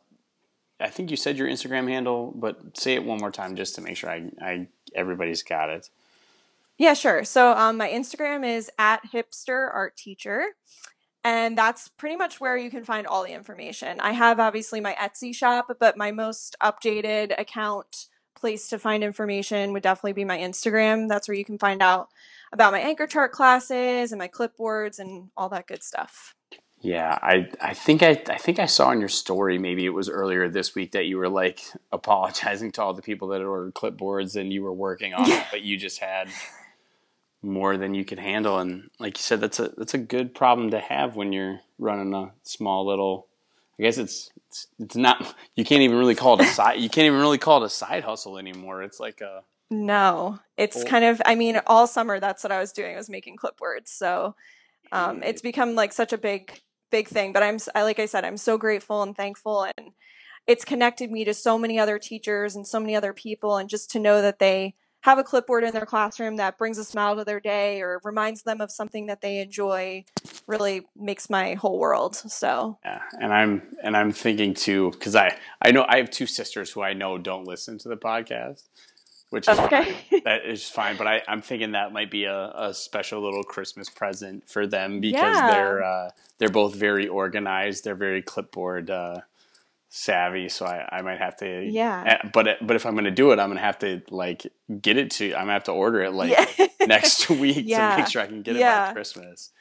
I 0.80 0.88
think 0.88 1.10
you 1.10 1.16
said 1.16 1.36
your 1.38 1.46
Instagram 1.48 1.88
handle, 1.88 2.32
but 2.34 2.76
say 2.76 2.94
it 2.94 3.04
one 3.04 3.18
more 3.20 3.30
time 3.30 3.54
just 3.54 3.74
to 3.76 3.80
make 3.80 3.96
sure 3.96 4.10
I, 4.10 4.30
I 4.40 4.68
everybody's 4.94 5.42
got 5.42 5.68
it. 5.70 5.88
Yeah, 6.80 6.94
sure. 6.94 7.24
So 7.24 7.52
um, 7.52 7.76
my 7.76 7.90
Instagram 7.90 8.42
is 8.42 8.70
at 8.78 9.02
hipster 9.12 9.68
art 9.70 9.98
teacher. 9.98 10.46
And 11.22 11.58
that's 11.58 11.88
pretty 11.88 12.16
much 12.16 12.40
where 12.40 12.56
you 12.56 12.70
can 12.70 12.84
find 12.84 13.06
all 13.06 13.22
the 13.22 13.34
information. 13.34 14.00
I 14.00 14.12
have 14.12 14.40
obviously 14.40 14.80
my 14.80 14.96
Etsy 14.98 15.34
shop, 15.34 15.66
but 15.78 15.98
my 15.98 16.10
most 16.10 16.56
updated 16.62 17.38
account 17.38 18.06
place 18.34 18.70
to 18.70 18.78
find 18.78 19.04
information 19.04 19.74
would 19.74 19.82
definitely 19.82 20.14
be 20.14 20.24
my 20.24 20.38
Instagram. 20.38 21.06
That's 21.06 21.28
where 21.28 21.36
you 21.36 21.44
can 21.44 21.58
find 21.58 21.82
out 21.82 22.08
about 22.50 22.72
my 22.72 22.80
anchor 22.80 23.06
chart 23.06 23.32
classes 23.32 24.10
and 24.10 24.18
my 24.18 24.28
clipboards 24.28 24.98
and 24.98 25.28
all 25.36 25.50
that 25.50 25.66
good 25.66 25.82
stuff. 25.82 26.34
Yeah, 26.80 27.18
I 27.20 27.50
I 27.60 27.74
think 27.74 28.02
I 28.02 28.22
I 28.26 28.38
think 28.38 28.58
I 28.58 28.64
saw 28.64 28.90
in 28.90 29.00
your 29.00 29.10
story 29.10 29.58
maybe 29.58 29.84
it 29.84 29.90
was 29.90 30.08
earlier 30.08 30.48
this 30.48 30.74
week 30.74 30.92
that 30.92 31.04
you 31.04 31.18
were 31.18 31.28
like 31.28 31.60
apologizing 31.92 32.72
to 32.72 32.82
all 32.82 32.94
the 32.94 33.02
people 33.02 33.28
that 33.28 33.40
had 33.40 33.46
ordered 33.46 33.74
clipboards 33.74 34.36
and 34.36 34.50
you 34.50 34.62
were 34.62 34.72
working 34.72 35.12
on 35.12 35.30
it, 35.30 35.44
but 35.50 35.60
you 35.60 35.76
just 35.76 35.98
had 35.98 36.30
more 37.42 37.76
than 37.76 37.94
you 37.94 38.04
could 38.04 38.18
handle 38.18 38.58
and 38.58 38.90
like 38.98 39.16
you 39.16 39.22
said 39.22 39.40
that's 39.40 39.58
a 39.58 39.68
that's 39.76 39.94
a 39.94 39.98
good 39.98 40.34
problem 40.34 40.70
to 40.70 40.78
have 40.78 41.16
when 41.16 41.32
you're 41.32 41.60
running 41.78 42.12
a 42.14 42.30
small 42.42 42.86
little 42.86 43.26
I 43.78 43.84
guess 43.84 43.96
it's 43.96 44.30
it's, 44.48 44.66
it's 44.78 44.96
not 44.96 45.34
you 45.54 45.64
can't 45.64 45.82
even 45.82 45.96
really 45.96 46.14
call 46.14 46.38
it 46.38 46.46
a 46.46 46.48
side 46.50 46.80
you 46.80 46.90
can't 46.90 47.06
even 47.06 47.20
really 47.20 47.38
call 47.38 47.62
it 47.62 47.66
a 47.66 47.70
side 47.70 48.04
hustle 48.04 48.36
anymore. 48.38 48.82
It's 48.82 49.00
like 49.00 49.20
a 49.22 49.42
No, 49.70 50.40
it's 50.56 50.76
Cool. 50.76 50.84
kind 50.84 51.04
of, 51.04 51.22
I 51.24 51.34
mean, 51.36 51.60
all 51.66 51.86
summer 51.86 52.20
that's 52.20 52.42
what 52.42 52.52
I 52.52 52.58
was 52.58 52.72
doing, 52.72 52.94
I 52.94 52.98
was 52.98 53.08
making 53.08 53.36
clipboards. 53.36 53.88
So 53.88 54.34
um, 54.92 55.22
it's 55.22 55.40
become 55.42 55.74
like 55.74 55.92
such 55.92 56.12
a 56.12 56.18
big, 56.18 56.60
big 56.90 57.08
thing. 57.08 57.32
But 57.32 57.42
I'm, 57.44 57.58
I, 57.74 57.84
like 57.84 58.00
I 58.00 58.06
said, 58.06 58.24
I'm 58.24 58.36
so 58.36 58.58
grateful 58.58 59.02
and 59.02 59.16
thankful. 59.16 59.62
And 59.76 59.92
it's 60.46 60.64
connected 60.64 61.10
me 61.12 61.24
to 61.24 61.32
so 61.34 61.56
many 61.56 61.78
other 61.78 61.98
teachers 61.98 62.56
and 62.56 62.66
so 62.66 62.80
many 62.80 62.96
other 62.96 63.12
people. 63.12 63.56
And 63.56 63.70
just 63.70 63.90
to 63.92 64.00
know 64.00 64.20
that 64.20 64.40
they 64.40 64.74
have 65.02 65.18
a 65.18 65.24
clipboard 65.24 65.64
in 65.64 65.72
their 65.72 65.86
classroom 65.86 66.36
that 66.36 66.58
brings 66.58 66.78
a 66.78 66.84
smile 66.84 67.16
to 67.16 67.24
their 67.24 67.40
day 67.40 67.82
or 67.82 68.00
reminds 68.04 68.42
them 68.42 68.60
of 68.60 68.70
something 68.70 69.06
that 69.06 69.20
they 69.22 69.40
enjoy 69.40 70.04
really 70.46 70.86
makes 70.96 71.30
my 71.30 71.54
whole 71.54 71.78
world. 71.78 72.16
So 72.16 72.78
Yeah, 72.84 73.00
and 73.20 73.32
I'm 73.32 73.62
and 73.82 73.96
I'm 73.96 74.12
thinking 74.12 74.54
too 74.54 74.90
because 74.92 75.16
I 75.16 75.36
I 75.62 75.70
know 75.72 75.84
I 75.88 75.98
have 75.98 76.10
two 76.10 76.26
sisters 76.26 76.70
who 76.70 76.82
I 76.82 76.94
know 76.94 77.18
don't 77.18 77.46
listen 77.46 77.78
to 77.80 77.88
the 77.90 77.96
podcast, 77.96 78.64
which 79.30 79.48
is 79.48 79.58
Okay. 79.58 79.84
fine. 79.84 80.22
that 80.24 80.46
is 80.46 80.68
fine. 80.68 80.96
But 80.96 81.06
I 81.06 81.22
I'm 81.28 81.42
thinking 81.42 81.72
that 81.72 81.92
might 81.92 82.10
be 82.10 82.24
a, 82.24 82.52
a 82.56 82.74
special 82.74 83.22
little 83.22 83.44
Christmas 83.44 83.90
present 83.90 84.48
for 84.48 84.66
them 84.66 85.00
because 85.00 85.42
Yeah. 85.42 85.46
they're 85.46 85.82
uh, 85.82 86.10
they're 86.38 86.48
both 86.50 86.74
very 86.74 87.08
organized. 87.08 87.84
They're 87.84 87.94
very 87.96 88.22
clipboard 88.22 88.90
uh, 88.90 89.20
savvy. 89.92 90.48
So 90.48 90.64
I, 90.64 90.88
I 90.90 91.02
might 91.02 91.18
have 91.18 91.36
to 91.38 91.68
Yeah. 91.70 92.04
eh, 92.24 92.28
But 92.32 92.58
but 92.66 92.76
if 92.76 92.86
I'm 92.86 92.94
gonna 92.94 93.10
do 93.10 93.32
it, 93.32 93.38
I'm 93.38 93.48
gonna 93.50 93.60
have 93.60 93.78
to 93.80 94.00
like 94.08 94.46
get 94.80 94.96
it 94.96 95.10
to. 95.12 95.34
I'm 95.34 95.42
gonna 95.42 95.52
have 95.52 95.64
to 95.64 95.72
order 95.72 96.00
it 96.02 96.12
like 96.12 96.30
yeah. 96.30 96.66
next 96.86 97.28
week 97.28 97.64
Yeah. 97.66 97.96
to 97.96 98.02
make 98.02 98.08
sure 98.10 98.22
I 98.22 98.26
can 98.26 98.42
get 98.42 98.56
it 98.56 98.62
by 98.62 98.92
Christmas. 98.94 99.52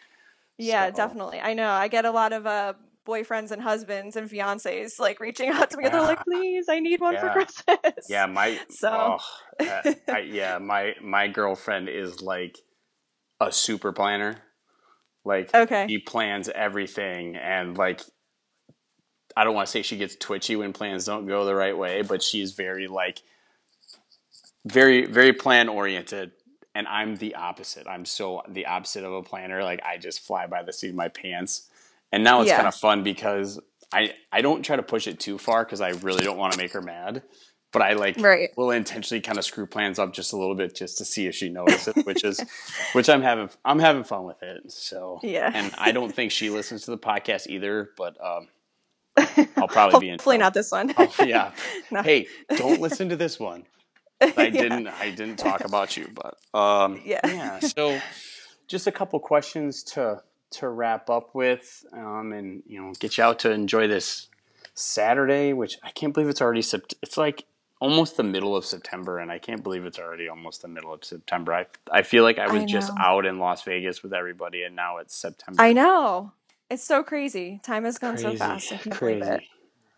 Yeah, 0.57 0.87
So- 0.91 0.95
definitely. 0.95 1.39
I 1.41 1.53
know. 1.53 1.69
I 1.69 1.87
get 1.89 2.05
a 2.05 2.11
lot 2.11 2.31
of 2.31 2.45
uh 2.45 2.73
boyfriends 3.07 3.49
and 3.49 3.59
husbands 3.61 4.15
and 4.15 4.29
fiancés 4.29 4.99
like 4.99 5.19
reaching 5.19 5.49
out 5.49 5.71
to 5.71 5.77
me. 5.77 5.89
They're 5.89 5.99
like, 6.01 6.23
"Please, 6.23 6.69
I 6.69 6.79
need 6.79 7.01
one 7.01 7.17
for 7.17 7.29
Christmas." 7.29 8.05
Yeah, 8.07 8.27
my 8.27 8.59
So- 8.69 9.17
oh, 9.59 9.65
uh, 9.65 9.93
I, 10.09 10.19
yeah, 10.31 10.59
my 10.59 10.93
my 11.01 11.27
girlfriend 11.27 11.89
is 11.89 12.21
like 12.21 12.57
a 13.39 13.51
super 13.51 13.91
planner. 13.93 14.35
Like 15.25 15.53
Okay. 15.55 15.87
he 15.87 15.97
plans 15.99 16.49
everything 16.49 17.35
and 17.35 17.77
like 17.77 18.01
I 19.39 19.45
don't 19.45 19.53
want 19.55 19.67
to 19.67 19.71
say 19.71 19.83
she 19.83 19.95
gets 19.95 20.17
twitchy 20.17 20.57
when 20.57 20.73
plans 20.73 21.05
don't 21.05 21.25
go 21.25 21.45
the 21.45 21.55
right 21.55 21.77
way, 21.77 22.01
but 22.01 22.21
she's 22.21 22.51
very 22.51 22.87
like 22.89 23.21
very 24.65 25.05
very 25.05 25.31
plan 25.33 25.69
oriented 25.69 26.31
and 26.75 26.87
I'm 26.87 27.15
the 27.15 27.35
opposite. 27.35 27.87
I'm 27.87 28.03
so 28.05 28.43
the 28.49 28.65
opposite 28.65 29.05
of 29.05 29.13
a 29.13 29.23
planner. 29.23 29.63
Like 29.63 29.81
I 29.85 29.97
just 29.97 30.19
fly 30.19 30.45
by 30.47 30.63
the 30.63 30.73
seat 30.73 30.89
of 30.89 30.95
my 30.95 31.07
pants. 31.07 31.69
And 32.11 32.23
now 32.23 32.41
it's 32.41 32.49
Yeah. 32.49 32.57
kind 32.57 32.67
of 32.67 32.75
fun 32.75 33.03
because 33.03 33.59
I 33.93 34.13
I 34.31 34.41
don't 34.41 34.61
try 34.61 34.75
to 34.75 34.83
push 34.83 35.07
it 35.07 35.21
too 35.21 35.37
far 35.37 35.63
because 35.63 35.79
I 35.79 35.91
really 35.91 36.23
don't 36.23 36.37
want 36.37 36.51
to 36.53 36.57
make 36.57 36.73
her 36.73 36.81
mad. 36.81 37.23
But 37.71 37.81
I 37.83 37.93
like 37.93 38.17
Right. 38.19 38.49
will 38.57 38.71
intentionally 38.71 39.21
kind 39.21 39.37
of 39.37 39.45
screw 39.45 39.67
plans 39.67 39.99
up 39.99 40.11
just 40.11 40.33
a 40.33 40.37
little 40.37 40.55
bit 40.55 40.75
just 40.75 40.97
to 40.97 41.05
see 41.05 41.27
if 41.27 41.35
she 41.35 41.47
notices, 41.49 41.95
which 42.03 42.25
is 42.25 42.41
which 42.93 43.07
I'm 43.07 43.21
having 43.21 43.49
I'm 43.63 43.79
having 43.79 44.03
fun 44.03 44.25
with 44.25 44.43
it. 44.43 44.69
So 44.71 45.19
Yeah. 45.23 45.49
and 45.53 45.73
I 45.77 45.93
don't 45.93 46.13
think 46.13 46.31
she 46.31 46.49
listens 46.49 46.83
to 46.85 46.91
the 46.91 46.97
podcast 46.97 47.47
either, 47.47 47.91
but 47.95 48.17
um, 48.21 48.49
I'll 49.57 49.67
probably 49.67 49.99
be 49.99 50.09
in 50.09 50.13
Hopefully 50.19 50.37
not 50.37 50.53
this 50.53 50.71
one. 50.71 50.93
Oh, 50.97 51.13
yeah. 51.25 51.51
No. 51.91 52.01
Hey, 52.03 52.27
don't 52.55 52.79
listen 52.85 53.09
to 53.09 53.15
this 53.15 53.39
one. 53.39 53.65
I 54.21 54.49
didn't. 54.49 54.87
I 54.87 55.11
didn't 55.11 55.37
talk 55.37 55.63
about 55.63 55.95
you, 55.97 56.07
but 56.13 56.37
um, 56.57 57.01
Yeah. 57.05 57.21
yeah. 57.25 57.59
So, 57.59 57.99
just 58.67 58.85
a 58.87 58.91
couple 58.91 59.19
questions 59.19 59.83
to 59.83 60.21
to 60.51 60.67
wrap 60.67 61.09
up 61.09 61.33
with, 61.35 61.85
um, 61.93 62.33
and 62.33 62.63
you 62.67 62.81
know, 62.81 62.91
get 62.99 63.17
you 63.17 63.23
out 63.23 63.39
to 63.39 63.51
enjoy 63.51 63.87
this 63.87 64.27
Saturday, 64.73 65.53
which 65.53 65.77
I 65.83 65.91
can't 65.91 66.13
believe 66.13 66.29
it's 66.29 66.41
already. 66.41 66.61
Sept- 66.61 66.95
it's 67.01 67.17
like 67.17 67.45
almost 67.79 68.17
the 68.17 68.23
middle 68.23 68.55
of 68.55 68.65
September, 68.65 69.19
and 69.19 69.31
I 69.31 69.39
can't 69.39 69.63
believe 69.63 69.85
it's 69.85 69.99
already 69.99 70.27
almost 70.27 70.61
the 70.61 70.67
middle 70.67 70.93
of 70.93 71.03
September. 71.05 71.53
I 71.53 71.65
I 71.91 72.01
feel 72.01 72.23
like 72.23 72.39
I 72.39 72.47
was 72.51 72.63
I 72.63 72.65
just 72.65 72.91
out 72.99 73.25
in 73.25 73.39
Las 73.39 73.63
Vegas 73.63 74.03
with 74.03 74.13
everybody, 74.13 74.63
and 74.63 74.75
now 74.75 74.97
it's 74.97 75.15
September. 75.15 75.61
I 75.61 75.73
know. 75.73 76.33
It's 76.69 76.83
so 76.83 77.03
crazy. 77.03 77.59
Time 77.63 77.83
has 77.85 77.97
gone 77.97 78.17
so 78.17 78.35
fast. 78.35 78.71
I 78.71 78.77
can't 78.77 78.99
believe 78.99 79.23
it. 79.23 79.43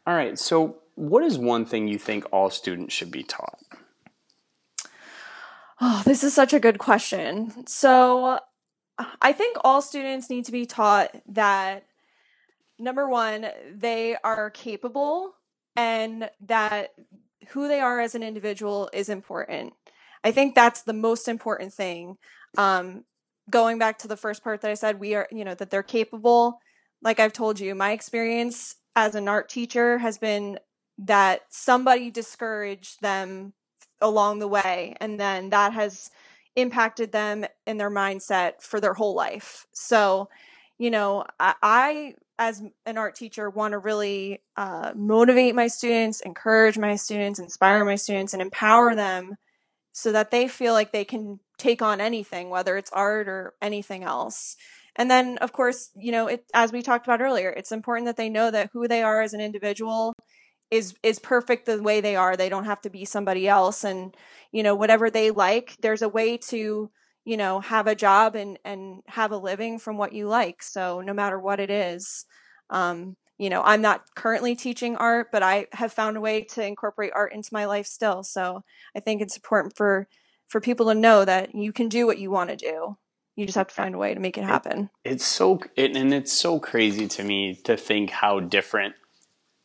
All 0.08 0.16
right. 0.16 0.38
So, 0.40 0.78
what 0.96 1.24
is 1.24 1.38
one 1.38 1.66
thing 1.66 1.88
you 1.88 1.98
think 1.98 2.26
all 2.32 2.50
students 2.50 2.94
should 2.94 3.12
be 3.12 3.24
taught? 3.24 3.60
Oh, 5.80 6.02
this 6.06 6.24
is 6.24 6.34
such 6.34 6.54
a 6.54 6.60
good 6.60 6.78
question. 6.78 7.68
So, 7.68 8.40
I 9.22 9.34
think 9.34 9.58
all 9.64 9.82
students 9.82 10.30
need 10.30 10.46
to 10.46 10.52
be 10.52 10.66
taught 10.66 11.10
that 11.28 11.86
number 12.80 13.08
one, 13.08 13.48
they 13.74 14.18
are 14.24 14.50
capable 14.50 15.34
and 15.76 16.30
that 16.42 16.94
who 17.50 17.68
they 17.68 17.80
are 17.80 18.00
as 18.00 18.16
an 18.16 18.24
individual 18.24 18.90
is 18.94 19.10
important. 19.10 19.74
I 20.24 20.32
think 20.32 20.56
that's 20.56 20.84
the 20.84 20.94
most 20.94 21.28
important 21.28 21.74
thing. 21.74 22.18
Um, 22.58 23.06
going 23.52 23.78
back 23.78 24.00
to 24.00 24.08
the 24.08 24.18
first 24.18 24.44
part 24.44 24.62
that 24.62 24.72
I 24.72 24.74
said, 24.74 25.00
we 25.00 25.14
are, 25.14 25.28
you 25.32 25.46
know, 25.46 25.54
that 25.54 25.70
they're 25.70 25.84
capable. 25.84 26.60
Like 27.04 27.20
I've 27.20 27.34
told 27.34 27.60
you, 27.60 27.76
my 27.76 27.92
experience 27.92 28.76
as 28.96 29.14
an 29.16 29.28
art 29.28 29.50
teacher 29.50 30.00
has 30.00 30.18
been 30.18 30.58
that 30.98 31.42
somebody 31.50 32.10
discouraged 32.10 33.02
them 33.02 33.54
along 34.02 34.40
the 34.40 34.48
way, 34.48 34.96
and 35.00 35.20
then 35.20 35.50
that 35.52 35.74
has 35.74 36.10
impacted 36.56 37.12
them 37.12 37.46
in 37.68 37.78
their 37.78 37.92
mindset 37.92 38.62
for 38.62 38.80
their 38.80 38.94
whole 38.94 39.16
life. 39.16 39.68
So, 39.74 40.30
you 40.78 40.90
know, 40.90 41.26
I, 41.40 41.56
I 41.62 42.14
as 42.42 42.64
an 42.88 42.98
art 42.98 43.14
teacher, 43.14 43.52
want 43.52 43.74
to 43.74 43.78
really 43.78 44.42
uh, 44.58 44.92
motivate 44.96 45.54
my 45.54 45.68
students, 45.68 46.22
encourage 46.22 46.76
my 46.76 46.96
students, 46.96 47.38
inspire 47.38 47.86
my 47.86 47.96
students, 47.96 48.34
and 48.34 48.42
empower 48.42 48.96
them 48.96 49.36
so 49.92 50.12
that 50.12 50.32
they 50.32 50.48
feel 50.48 50.74
like 50.74 50.92
they 50.92 51.06
can 51.06 51.40
take 51.62 51.82
on 51.82 52.02
anything, 52.02 52.50
whether 52.50 52.78
it's 52.78 52.92
art 52.92 53.28
or 53.28 53.54
anything 53.62 54.04
else. 54.04 54.56
And 54.96 55.10
then, 55.10 55.38
of 55.40 55.54
course, 55.54 55.90
you 55.96 56.12
know, 56.12 56.28
it, 56.28 56.46
as 56.54 56.72
we 56.72 56.82
talked 56.82 57.08
about 57.08 57.22
earlier, 57.22 57.50
it's 57.50 57.72
important 57.72 58.08
that 58.08 58.18
they 58.18 58.30
know 58.30 58.52
that 58.52 58.70
who 58.74 58.88
they 58.88 59.04
are 59.04 59.22
as 59.22 59.34
an 59.34 59.42
individual 59.42 60.14
is 60.72 60.96
is 61.04 61.20
perfect 61.20 61.66
the 61.66 61.82
way 61.82 62.02
they 62.02 62.16
are. 62.16 62.36
They 62.38 62.50
don't 62.50 62.66
have 62.66 62.82
to 62.82 62.90
be 62.90 63.06
somebody 63.06 63.48
else, 63.48 63.84
and 63.84 64.16
you 64.52 64.64
know, 64.64 64.76
whatever 64.76 65.10
they 65.10 65.32
like, 65.32 65.78
there's 65.82 66.02
a 66.02 66.10
way 66.10 66.38
to 66.50 66.90
you 67.26 67.38
know 67.38 67.60
have 67.62 67.88
a 67.88 67.96
job 67.96 68.36
and 68.36 68.58
and 68.66 69.02
have 69.08 69.32
a 69.32 69.38
living 69.38 69.80
from 69.80 69.98
what 69.98 70.14
you 70.14 70.28
like. 70.28 70.64
So 70.64 71.02
no 71.02 71.14
matter 71.14 71.40
what 71.40 71.60
it 71.60 71.70
is, 71.70 72.26
um, 72.70 73.16
you 73.38 73.50
know, 73.50 73.62
I'm 73.64 73.82
not 73.82 74.04
currently 74.16 74.56
teaching 74.56 74.96
art, 74.98 75.28
but 75.32 75.44
I 75.44 75.68
have 75.74 75.94
found 75.94 76.18
a 76.18 76.22
way 76.22 76.44
to 76.52 76.66
incorporate 76.66 77.12
art 77.16 77.34
into 77.34 77.50
my 77.52 77.66
life 77.66 77.88
still. 77.88 78.24
So 78.24 78.64
I 78.96 79.00
think 79.00 79.22
it's 79.22 79.36
important 79.38 79.76
for 79.76 80.08
for 80.52 80.60
people 80.60 80.88
to 80.88 80.94
know 80.94 81.24
that 81.24 81.56
you 81.56 81.72
can 81.72 81.88
do 81.88 82.06
what 82.06 82.20
you 82.20 82.30
want 82.30 82.50
to 82.50 82.58
do. 82.58 82.98
You 83.38 83.46
just 83.46 83.58
have 83.58 83.70
to 83.70 83.74
find 83.74 83.96
a 83.96 83.98
way 83.98 84.14
to 84.14 84.20
make 84.20 84.38
it 84.38 84.44
happen. 84.44 84.90
It's 85.06 85.26
so 85.26 85.62
it, 85.78 85.96
and 85.96 86.14
it's 86.14 86.34
so 86.34 86.60
crazy 86.60 87.08
to 87.08 87.24
me 87.24 87.56
to 87.64 87.78
think 87.78 88.10
how 88.10 88.42
different 88.42 88.96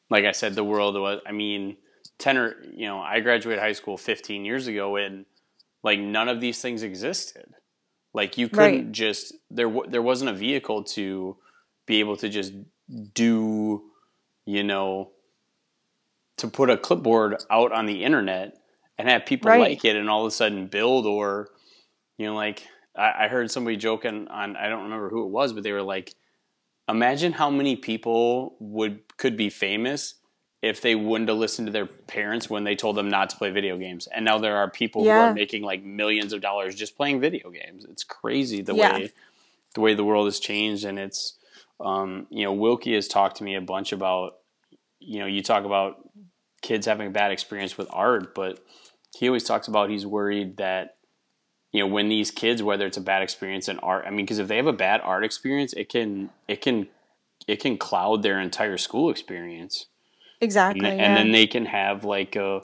like 0.08 0.24
I 0.24 0.30
said 0.30 0.54
the 0.54 0.62
world 0.62 0.94
was 0.94 1.20
I 1.26 1.32
mean 1.32 1.76
10 2.18 2.38
or 2.38 2.54
you 2.72 2.86
know 2.86 3.00
I 3.00 3.18
graduated 3.18 3.60
high 3.60 3.72
school 3.72 3.96
15 3.96 4.44
years 4.44 4.68
ago 4.68 4.94
and 4.94 5.26
like 5.82 5.98
none 5.98 6.28
of 6.28 6.40
these 6.40 6.62
things 6.62 6.84
existed 6.84 7.46
like 8.14 8.38
you 8.38 8.48
couldn't 8.48 8.86
Right. 8.86 8.92
just 8.92 9.34
there 9.50 9.70
there 9.88 10.02
wasn't 10.02 10.30
a 10.30 10.34
vehicle 10.34 10.84
to 10.84 11.36
be 11.86 11.98
able 11.98 12.16
to 12.18 12.28
just 12.28 12.52
do 13.12 13.82
you 14.44 14.62
know 14.62 15.10
to 16.36 16.46
put 16.46 16.70
a 16.70 16.76
clipboard 16.76 17.42
out 17.50 17.72
on 17.72 17.86
the 17.86 18.04
internet 18.04 18.56
and 18.98 19.08
have 19.08 19.26
people 19.26 19.50
Right. 19.50 19.70
like 19.70 19.84
it 19.84 19.96
and 19.96 20.08
all 20.08 20.22
of 20.22 20.28
a 20.28 20.30
sudden 20.30 20.66
build 20.66 21.06
or 21.06 21.48
you 22.18 22.26
know 22.26 22.34
like 22.34 22.66
I, 22.96 23.24
I 23.24 23.28
heard 23.28 23.50
somebody 23.50 23.76
joking 23.76 24.28
on 24.28 24.56
I 24.56 24.68
don't 24.68 24.84
remember 24.84 25.08
who 25.10 25.24
it 25.24 25.30
was 25.30 25.52
but 25.52 25.62
they 25.62 25.72
were 25.72 25.82
like 25.82 26.14
imagine 26.88 27.32
how 27.32 27.50
many 27.50 27.76
people 27.76 28.56
would 28.60 29.16
could 29.16 29.36
be 29.36 29.50
famous 29.50 30.14
if 30.62 30.80
they 30.80 30.94
wouldn't 30.94 31.28
have 31.28 31.38
listened 31.38 31.66
to 31.66 31.72
their 31.72 31.86
parents 31.86 32.48
when 32.50 32.64
they 32.64 32.74
told 32.74 32.96
them 32.96 33.08
not 33.08 33.30
to 33.30 33.36
play 33.36 33.50
video 33.50 33.76
games 33.76 34.06
and 34.08 34.24
now 34.24 34.38
there 34.38 34.56
are 34.56 34.70
people 34.70 35.04
who 35.04 35.18
are 35.18 35.32
making 35.32 35.62
like 35.62 35.82
millions 35.84 36.32
of 36.32 36.40
dollars 36.40 36.74
just 36.74 36.96
playing 36.96 37.20
video 37.20 37.50
games 37.50 37.84
it's 37.84 38.04
crazy 38.04 38.62
the 38.62 38.74
Yeah. 38.74 38.92
way 38.98 39.12
the 39.74 39.80
way 39.80 39.94
the 39.94 40.04
world 40.04 40.26
has 40.26 40.40
changed 40.40 40.84
and 40.84 40.98
it's 40.98 41.38
um, 41.80 42.26
you 42.30 42.44
know 42.44 42.52
wilkie 42.52 42.94
has 42.94 43.06
talked 43.08 43.36
to 43.36 43.44
me 43.44 43.54
a 43.54 43.60
bunch 43.60 43.92
about 43.92 44.38
you 44.98 45.18
know 45.20 45.26
you 45.26 45.42
talk 45.42 45.64
about 45.64 45.96
kids 46.66 46.86
having 46.86 47.06
a 47.08 47.10
bad 47.10 47.30
experience 47.30 47.78
with 47.78 47.88
art 47.90 48.34
but 48.34 48.64
he 49.18 49.28
always 49.28 49.44
talks 49.44 49.68
about 49.68 49.88
he's 49.90 50.04
worried 50.06 50.56
that 50.56 50.96
you 51.72 51.80
know 51.80 51.86
when 51.86 52.08
these 52.08 52.30
kids 52.30 52.62
whether 52.62 52.86
it's 52.86 52.96
a 52.96 53.00
bad 53.12 53.22
experience 53.22 53.68
in 53.68 53.78
art 53.80 54.04
i 54.06 54.10
mean 54.10 54.24
because 54.26 54.38
if 54.38 54.48
they 54.48 54.56
have 54.56 54.66
a 54.66 54.72
bad 54.86 55.00
art 55.02 55.24
experience 55.24 55.72
it 55.74 55.88
can 55.88 56.30
it 56.48 56.60
can 56.60 56.86
it 57.46 57.60
can 57.60 57.76
cloud 57.78 58.22
their 58.22 58.40
entire 58.40 58.78
school 58.78 59.10
experience 59.10 59.86
Exactly. 60.40 60.86
and, 60.88 60.98
yeah. 60.98 61.04
and 61.06 61.16
then 61.16 61.32
they 61.32 61.46
can 61.46 61.64
have 61.66 62.04
like 62.04 62.36
a, 62.36 62.60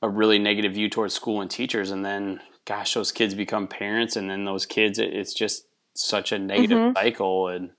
a 0.00 0.08
really 0.08 0.38
negative 0.38 0.72
view 0.72 0.88
towards 0.88 1.12
school 1.14 1.40
and 1.42 1.50
teachers 1.50 1.90
and 1.90 2.04
then 2.04 2.40
gosh 2.64 2.94
those 2.94 3.12
kids 3.12 3.34
become 3.34 3.66
parents 3.66 4.16
and 4.16 4.30
then 4.30 4.44
those 4.44 4.64
kids 4.66 4.98
it, 4.98 5.12
it's 5.12 5.34
just 5.34 5.66
such 5.94 6.32
a 6.32 6.38
negative 6.38 6.78
Mhm. 6.78 6.94
cycle 6.94 7.48
and 7.48 7.70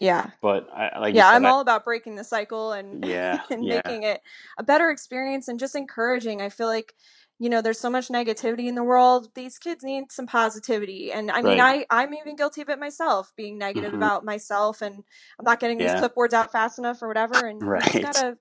yeah. 0.00 0.30
but 0.42 0.68
I, 0.74 0.98
like 0.98 1.14
yeah 1.14 1.28
said, 1.30 1.36
i'm 1.36 1.46
I- 1.46 1.50
all 1.50 1.60
about 1.60 1.84
breaking 1.84 2.16
the 2.16 2.24
cycle 2.24 2.72
and, 2.72 3.04
Yeah, 3.04 3.40
and 3.50 3.64
yeah. 3.64 3.80
making 3.84 4.02
it 4.04 4.20
a 4.58 4.62
better 4.62 4.90
experience 4.90 5.48
and 5.48 5.58
just 5.60 5.74
encouraging 5.76 6.42
i 6.42 6.48
feel 6.48 6.66
like 6.66 6.94
you 7.40 7.48
know 7.48 7.60
there's 7.60 7.80
so 7.80 7.90
much 7.90 8.08
negativity 8.08 8.66
in 8.68 8.74
the 8.76 8.84
world 8.84 9.28
these 9.34 9.58
kids 9.58 9.82
need 9.82 10.12
some 10.12 10.26
positivity 10.26 11.12
and 11.12 11.30
i 11.30 11.42
mean 11.42 11.58
Right. 11.58 11.86
i 11.90 12.02
i'm 12.04 12.14
even 12.14 12.36
guilty 12.36 12.62
of 12.62 12.68
it 12.68 12.78
myself 12.78 13.32
being 13.36 13.58
negative 13.58 13.92
Mhm. 13.92 13.96
about 13.96 14.24
myself 14.24 14.82
and 14.82 14.94
i'm 15.38 15.44
not 15.44 15.60
getting 15.60 15.78
Yeah. 15.78 15.94
these 16.00 16.02
clipboards 16.10 16.32
out 16.32 16.52
fast 16.52 16.78
enough 16.78 17.02
or 17.02 17.08
whatever 17.08 17.46
and 17.46 17.60
you 17.60 17.66
Right. 17.68 17.82
just 17.82 18.02
gotta 18.02 18.38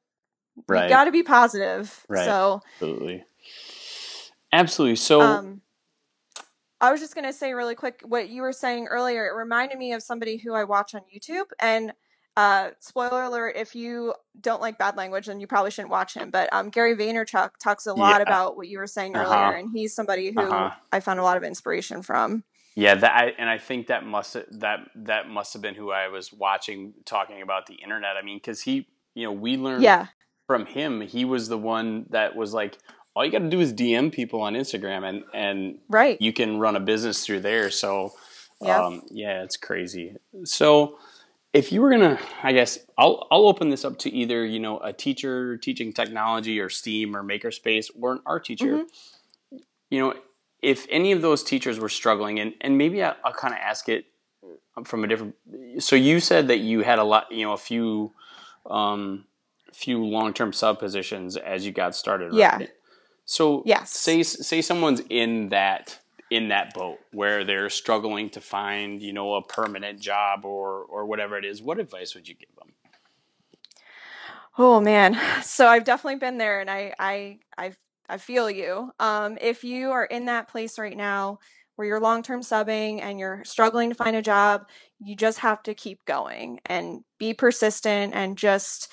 right 0.67 0.83
you 0.83 0.89
gotta 0.89 1.11
be 1.11 1.23
positive 1.23 2.05
Right. 2.07 2.25
so 2.25 2.61
absolutely 2.75 3.23
absolutely 4.51 4.95
so 4.97 5.21
um 5.21 5.61
I 6.83 6.91
was 6.91 7.01
just 7.01 7.15
going 7.15 7.25
to 7.25 7.33
say 7.33 7.53
really 7.53 7.75
quick 7.75 8.01
what 8.05 8.29
you 8.29 8.43
were 8.43 8.53
saying 8.53 8.87
earlier. 8.87 9.25
It 9.27 9.35
reminded 9.35 9.79
me 9.79 9.93
of 9.93 10.03
somebody 10.03 10.37
who 10.37 10.53
I 10.53 10.65
watch 10.65 10.95
on 10.95 11.01
YouTube. 11.15 11.45
And 11.61 11.93
uh, 12.37 12.71
spoiler 12.81 13.23
alert: 13.23 13.55
if 13.57 13.75
you 13.75 14.13
don't 14.41 14.61
like 14.61 14.77
bad 14.79 14.97
language, 14.97 15.27
then 15.27 15.39
you 15.41 15.47
probably 15.47 15.71
shouldn't 15.71 15.91
watch 15.91 16.15
him. 16.15 16.31
But 16.31 16.49
um, 16.53 16.69
Gary 16.71 16.95
Vaynerchuk 16.95 17.51
talks 17.63 17.87
a 17.87 17.95
lot 17.95 18.21
Yeah. 18.21 18.21
about 18.21 18.57
what 18.57 18.67
you 18.69 18.79
were 18.79 18.87
saying 18.87 19.15
Uh-huh. 19.15 19.19
earlier, 19.23 19.53
and 19.53 19.69
he's 19.73 19.95
somebody 19.95 20.31
who 20.33 20.43
Uh-huh. 20.43 20.71
I 20.91 21.01
found 21.01 21.19
a 21.21 21.23
lot 21.23 21.37
of 21.37 21.43
inspiration 21.45 22.03
from. 22.03 22.43
Yeah, 22.75 22.95
that 22.95 23.11
I, 23.15 23.33
and 23.37 23.49
I 23.49 23.59
think 23.59 23.87
that 23.87 24.05
must 24.05 24.35
that 24.59 24.79
that 24.95 25.29
must 25.29 25.53
have 25.53 25.61
been 25.61 25.75
who 25.75 25.91
I 25.91 26.09
was 26.09 26.33
watching 26.33 26.93
talking 27.05 27.41
about 27.43 27.67
the 27.67 27.75
internet. 27.75 28.17
I 28.17 28.23
mean, 28.25 28.39
because 28.39 28.61
he, 28.61 28.87
you 29.15 29.25
know, 29.25 29.33
we 29.33 29.57
learned 29.57 29.83
Yeah, 29.83 30.07
from 30.47 30.65
him. 30.65 31.01
He 31.01 31.25
was 31.25 31.49
the 31.49 31.57
one 31.57 32.07
that 32.11 32.35
was 32.35 32.53
like, 32.53 32.79
all 33.15 33.23
you 33.23 33.31
got 33.31 33.39
to 33.39 33.49
do 33.49 33.59
is 33.59 33.73
DM 33.73 34.11
people 34.11 34.41
on 34.41 34.53
Instagram, 34.53 35.07
and 35.07 35.23
and 35.33 35.79
right. 35.89 36.19
you 36.21 36.33
can 36.33 36.59
run 36.59 36.75
a 36.75 36.79
business 36.79 37.25
through 37.25 37.41
there. 37.41 37.69
So, 37.69 38.13
Yeah. 38.61 38.85
um, 38.85 39.01
yeah, 39.11 39.43
it's 39.43 39.57
crazy. 39.57 40.15
So, 40.45 40.97
if 41.53 41.71
you 41.71 41.81
were 41.81 41.91
gonna, 41.91 42.19
I 42.41 42.53
guess 42.53 42.79
I'll 42.97 43.27
I'll 43.29 43.47
open 43.47 43.69
this 43.69 43.85
up 43.85 43.99
to 43.99 44.11
either 44.11 44.45
you 44.45 44.59
know 44.59 44.79
a 44.79 44.93
teacher 44.93 45.57
teaching 45.57 45.93
technology 45.93 46.59
or 46.59 46.69
STEAM 46.69 47.15
or 47.15 47.23
Makerspace 47.23 47.89
or 47.99 48.13
an 48.13 48.21
art 48.25 48.45
teacher. 48.45 48.83
You 49.89 49.99
know, 49.99 50.13
if 50.63 50.87
any 50.89 51.11
of 51.11 51.21
those 51.21 51.43
teachers 51.43 51.79
were 51.79 51.89
struggling, 51.89 52.39
and 52.39 52.53
and 52.61 52.77
maybe 52.77 53.03
I, 53.03 53.13
I'll 53.23 53.33
kind 53.33 53.53
of 53.53 53.59
ask 53.59 53.89
it 53.89 54.05
from 54.85 55.03
a 55.03 55.07
different. 55.07 55.35
So 55.79 55.95
you 55.95 56.19
said 56.19 56.47
that 56.47 56.59
you 56.59 56.81
had 56.81 56.97
a 56.99 57.03
lot, 57.03 57.31
you 57.31 57.45
know, 57.45 57.53
a 57.53 57.57
few, 57.57 58.11
um, 58.65 59.25
few 59.71 60.03
long 60.03 60.33
term 60.33 60.51
sub 60.51 60.79
positions 60.79 61.37
as 61.37 61.65
you 61.65 61.71
got 61.71 61.95
started. 61.95 62.31
Right? 62.31 62.61
Yeah. 62.61 62.67
So 63.25 63.63
Yes. 63.65 63.91
say 63.91 64.23
say 64.23 64.61
someone's 64.61 65.01
in 65.09 65.49
that 65.49 65.99
in 66.29 66.49
that 66.49 66.73
boat 66.73 66.99
where 67.11 67.43
they're 67.43 67.69
struggling 67.69 68.29
to 68.31 68.41
find 68.41 69.01
you 69.01 69.13
know 69.13 69.35
a 69.35 69.41
permanent 69.41 69.99
job 69.99 70.45
or 70.45 70.83
or 70.83 71.05
whatever 71.05 71.37
it 71.37 71.45
is. 71.45 71.61
What 71.61 71.79
advice 71.79 72.15
would 72.15 72.27
you 72.27 72.35
give 72.35 72.53
them? 72.55 72.73
Oh 74.57 74.79
man. 74.79 75.17
So 75.43 75.67
I've 75.67 75.83
definitely 75.83 76.19
been 76.19 76.37
there 76.37 76.61
and 76.61 76.69
I 76.69 76.93
I 76.99 77.39
I 77.57 77.73
I 78.09 78.17
feel 78.17 78.49
you. 78.49 78.91
Um 78.99 79.37
if 79.41 79.63
you 79.63 79.91
are 79.91 80.05
in 80.05 80.25
that 80.25 80.47
place 80.49 80.77
right 80.79 80.97
now 80.97 81.39
where 81.75 81.87
you're 81.87 81.99
long-term 81.99 82.41
subbing 82.41 83.01
and 83.01 83.19
you're 83.19 83.43
struggling 83.45 83.89
to 83.89 83.95
find 83.95 84.15
a 84.15 84.21
job, 84.21 84.67
you 84.99 85.15
just 85.15 85.39
have 85.39 85.63
to 85.63 85.73
keep 85.73 86.05
going 86.05 86.59
and 86.65 87.03
be 87.17 87.33
persistent 87.33 88.13
and 88.13 88.37
just 88.37 88.89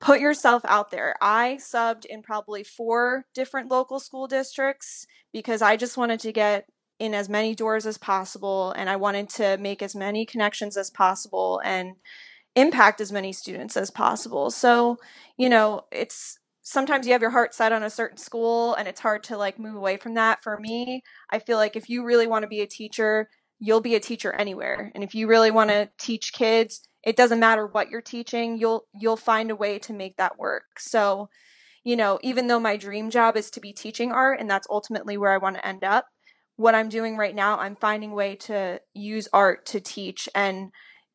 put 0.00 0.20
yourself 0.20 0.62
out 0.66 0.90
there. 0.90 1.14
I 1.20 1.58
subbed 1.60 2.04
in 2.04 2.22
probably 2.22 2.62
four 2.62 3.26
different 3.34 3.70
local 3.70 3.98
school 3.98 4.26
districts 4.26 5.06
because 5.32 5.62
I 5.62 5.76
just 5.76 5.96
wanted 5.96 6.20
to 6.20 6.32
get 6.32 6.66
in 6.98 7.14
as 7.14 7.28
many 7.28 7.54
doors 7.54 7.86
as 7.86 7.98
possible 7.98 8.72
and 8.76 8.88
I 8.88 8.96
wanted 8.96 9.28
to 9.30 9.56
make 9.58 9.82
as 9.82 9.96
many 9.96 10.26
connections 10.26 10.76
as 10.76 10.90
possible 10.90 11.60
and 11.64 11.96
impact 12.54 13.00
as 13.00 13.10
many 13.10 13.32
students 13.32 13.76
as 13.76 13.90
possible. 13.90 14.50
So, 14.50 14.98
you 15.36 15.48
know, 15.48 15.82
it's 15.90 16.38
sometimes 16.62 17.06
you 17.06 17.12
have 17.12 17.22
your 17.22 17.30
heart 17.30 17.54
set 17.54 17.72
on 17.72 17.82
a 17.82 17.90
certain 17.90 18.16
school 18.16 18.74
and 18.74 18.86
it's 18.86 19.00
hard 19.00 19.22
to 19.24 19.36
like 19.36 19.58
move 19.58 19.74
away 19.74 19.96
from 19.96 20.14
that. 20.14 20.42
For 20.42 20.58
me, 20.58 21.02
I 21.30 21.38
feel 21.38 21.58
like 21.58 21.76
if 21.76 21.88
you 21.88 22.04
really 22.04 22.26
want 22.26 22.42
to 22.42 22.48
be 22.48 22.60
a 22.60 22.66
teacher, 22.66 23.28
you'll 23.58 23.80
be 23.80 23.94
a 23.94 24.00
teacher 24.00 24.32
anywhere. 24.32 24.92
And 24.94 25.02
if 25.02 25.14
you 25.14 25.26
really 25.26 25.50
want 25.50 25.70
to 25.70 25.90
teach 25.98 26.32
kids, 26.32 26.86
it 27.04 27.16
doesn't 27.16 27.40
matter 27.40 27.66
what 27.66 27.90
you're 27.90 28.00
teaching, 28.02 28.58
you'll 28.58 28.86
you'll 28.94 29.16
find 29.16 29.50
a 29.50 29.56
way 29.56 29.78
to 29.80 29.92
make 29.92 30.16
that 30.16 30.38
work. 30.38 30.78
So, 30.78 31.28
you 31.84 31.96
know, 31.96 32.18
even 32.22 32.46
though 32.46 32.60
my 32.60 32.76
dream 32.76 33.10
job 33.10 33.36
is 33.36 33.50
to 33.52 33.60
be 33.60 33.72
teaching 33.72 34.12
art 34.12 34.40
and 34.40 34.48
that's 34.50 34.66
ultimately 34.70 35.16
where 35.16 35.32
I 35.32 35.38
want 35.38 35.56
to 35.56 35.66
end 35.66 35.84
up, 35.84 36.06
what 36.56 36.74
I'm 36.74 36.88
doing 36.88 37.16
right 37.16 37.34
now, 37.34 37.58
I'm 37.58 37.76
finding 37.76 38.12
a 38.12 38.14
way 38.14 38.36
to 38.36 38.80
use 38.94 39.28
art 39.32 39.66
to 39.66 39.80
teach 39.80 40.28
and 40.34 40.70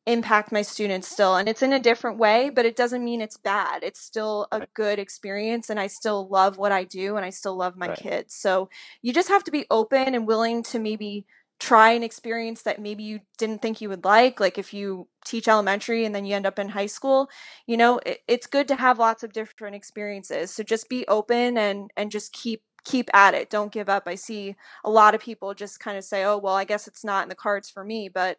impact 0.06 0.50
my 0.50 0.62
students 0.62 1.06
still 1.06 1.36
and 1.36 1.46
it's 1.48 1.62
in 1.62 1.74
a 1.74 1.78
different 1.78 2.18
way 2.18 2.48
but 2.48 2.64
it 2.64 2.74
doesn't 2.74 3.04
mean 3.04 3.20
it's 3.20 3.36
bad 3.36 3.82
it's 3.82 4.00
still 4.00 4.48
a 4.50 4.66
good 4.72 4.98
experience 4.98 5.68
and 5.68 5.78
i 5.78 5.86
still 5.86 6.26
love 6.28 6.56
what 6.56 6.72
i 6.72 6.84
do 6.84 7.16
and 7.16 7.24
i 7.24 7.28
still 7.30 7.54
love 7.54 7.76
my 7.76 7.88
Right. 7.88 7.98
kids 7.98 8.34
so 8.34 8.70
you 9.02 9.12
just 9.12 9.28
have 9.28 9.44
to 9.44 9.50
be 9.50 9.66
open 9.70 10.14
and 10.14 10.26
willing 10.26 10.62
to 10.64 10.78
maybe 10.78 11.26
try 11.60 11.90
an 11.92 12.02
experience 12.02 12.62
that 12.62 12.80
maybe 12.80 13.02
you 13.04 13.20
didn't 13.38 13.62
think 13.62 13.80
you 13.80 13.88
would 13.90 14.04
like 14.04 14.40
like 14.40 14.58
if 14.58 14.74
you 14.74 15.06
teach 15.26 15.46
elementary 15.46 16.06
and 16.06 16.14
then 16.14 16.24
you 16.24 16.34
end 16.34 16.46
up 16.46 16.58
in 16.58 16.70
high 16.70 16.86
school 16.86 17.28
you 17.66 17.76
know 17.76 18.00
it, 18.06 18.20
it's 18.26 18.46
good 18.46 18.66
to 18.68 18.76
have 18.76 18.98
lots 18.98 19.22
of 19.22 19.32
different 19.34 19.76
experiences 19.76 20.50
so 20.50 20.62
just 20.62 20.88
be 20.88 21.06
open 21.08 21.58
and 21.58 21.90
and 21.96 22.10
just 22.10 22.32
keep 22.32 22.62
keep 22.84 23.10
at 23.14 23.34
it 23.34 23.50
don't 23.50 23.72
give 23.72 23.90
up 23.90 24.04
i 24.06 24.14
see 24.14 24.56
a 24.84 24.90
lot 24.90 25.14
of 25.14 25.20
people 25.20 25.52
just 25.54 25.80
kind 25.80 25.98
of 25.98 26.04
say 26.04 26.24
oh 26.24 26.38
well 26.38 26.54
i 26.54 26.64
guess 26.64 26.88
it's 26.88 27.04
not 27.04 27.24
in 27.24 27.28
the 27.28 27.34
cards 27.34 27.68
for 27.68 27.84
me 27.84 28.08
but 28.08 28.38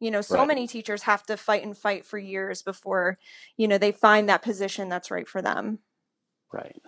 you 0.00 0.10
know 0.10 0.20
so 0.22 0.40
Right. 0.40 0.48
many 0.48 0.66
teachers 0.66 1.02
have 1.02 1.24
to 1.24 1.36
fight 1.36 1.64
and 1.64 1.76
fight 1.78 2.04
for 2.06 2.18
years 2.18 2.62
before 2.62 3.18
you 3.56 3.68
know 3.68 3.78
they 3.78 3.92
find 3.92 4.28
that 4.28 4.42
position 4.42 4.88
that's 4.88 5.10
right 5.10 5.28
for 5.28 5.42
them 5.42 5.78
Right. 6.52 6.80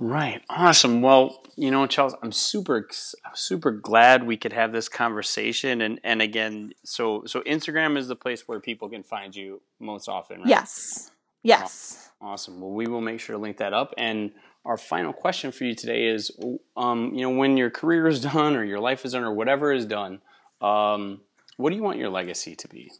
Right. 0.00 0.42
Awesome. 0.48 1.02
Well, 1.02 1.42
you 1.56 1.72
know, 1.72 1.86
Charles, 1.86 2.14
I'm 2.22 2.30
super 2.30 2.88
super 3.34 3.72
glad 3.72 4.24
we 4.24 4.36
could 4.36 4.52
have 4.52 4.72
this 4.72 4.88
conversation 4.88 5.80
and 5.80 6.00
and 6.04 6.22
again, 6.22 6.72
so 6.84 7.24
so 7.26 7.40
Instagram 7.42 7.98
is 7.98 8.06
the 8.06 8.16
place 8.16 8.46
where 8.46 8.60
people 8.60 8.88
can 8.88 9.02
find 9.02 9.34
you 9.34 9.60
most 9.80 10.08
often, 10.08 10.40
right? 10.40 10.48
yes 10.50 11.10
yes 11.42 12.10
Awesome. 12.20 12.60
Well, 12.60 12.70
we 12.70 12.86
will 12.86 13.00
make 13.00 13.20
sure 13.20 13.36
to 13.36 13.42
link 13.42 13.58
that 13.58 13.72
up. 13.72 13.94
And 13.96 14.32
our 14.64 14.76
final 14.76 15.12
question 15.12 15.52
for 15.52 15.64
you 15.64 15.74
today 15.74 16.06
is, 16.06 16.30
um, 16.76 17.12
you 17.14 17.22
know, 17.22 17.30
when 17.30 17.56
your 17.56 17.70
career 17.70 18.08
is 18.08 18.20
done 18.32 18.56
or 18.56 18.64
your 18.64 18.80
life 18.80 19.04
is 19.04 19.12
done 19.12 19.22
or 19.22 19.32
whatever 19.32 19.72
is 19.72 19.86
done, 19.86 20.20
um, 20.60 21.20
what 21.56 21.70
do 21.70 21.76
you 21.76 21.82
want 21.82 21.98
your 21.98 22.10
legacy 22.10 22.56
to 22.56 22.68
be? 22.68 22.90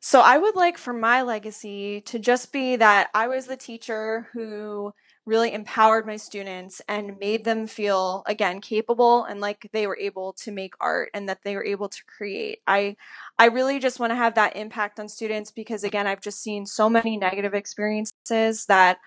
So 0.00 0.20
I 0.20 0.38
would 0.38 0.54
like 0.54 0.78
for 0.78 0.92
my 0.92 1.22
legacy 1.22 2.00
to 2.02 2.18
just 2.18 2.52
be 2.52 2.76
that 2.76 3.08
I 3.12 3.26
was 3.26 3.46
the 3.46 3.56
teacher 3.56 4.28
who 4.32 4.92
really 5.28 5.52
empowered 5.52 6.06
my 6.06 6.16
students 6.16 6.80
and 6.88 7.18
made 7.18 7.44
them 7.44 7.66
feel 7.66 8.22
again 8.26 8.60
capable 8.60 9.24
and 9.24 9.40
like 9.40 9.68
they 9.72 9.86
were 9.86 9.98
able 9.98 10.32
to 10.32 10.50
make 10.50 10.72
art 10.80 11.10
and 11.12 11.28
that 11.28 11.42
they 11.44 11.54
were 11.54 11.64
able 11.64 11.88
to 11.88 12.02
create. 12.06 12.60
I 12.66 12.96
I 13.38 13.46
really 13.46 13.78
just 13.78 14.00
want 14.00 14.10
to 14.10 14.16
have 14.16 14.34
that 14.36 14.56
impact 14.56 14.98
on 14.98 15.08
students 15.08 15.50
because 15.50 15.84
again 15.84 16.06
I've 16.06 16.22
just 16.22 16.42
seen 16.42 16.64
so 16.64 16.88
many 16.88 17.16
negative 17.18 17.52
experiences 17.52 18.64
that 18.66 18.98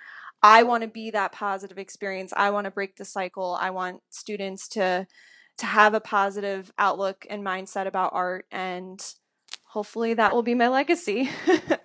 I 0.43 0.63
want 0.63 0.83
to 0.83 0.87
be 0.87 1.09
that 1.11 1.31
positive 1.31 1.79
experience. 1.79 2.33
I 2.37 2.51
want 2.51 2.65
to 2.65 2.71
break 2.71 2.95
the 2.95 3.05
cycle. 3.05 3.57
I 3.59 3.71
want 3.71 4.01
students 4.11 4.67
to 4.69 5.07
to 5.57 5.65
have 5.65 5.95
a 5.95 5.99
positive 5.99 6.71
outlook 6.77 7.25
and 7.29 7.43
mindset 7.43 7.87
about 7.87 8.13
art 8.13 8.45
and 8.51 9.03
hopefully 9.63 10.13
that 10.13 10.33
will 10.33 10.43
be 10.43 10.55
my 10.55 10.67
legacy. 10.67 11.31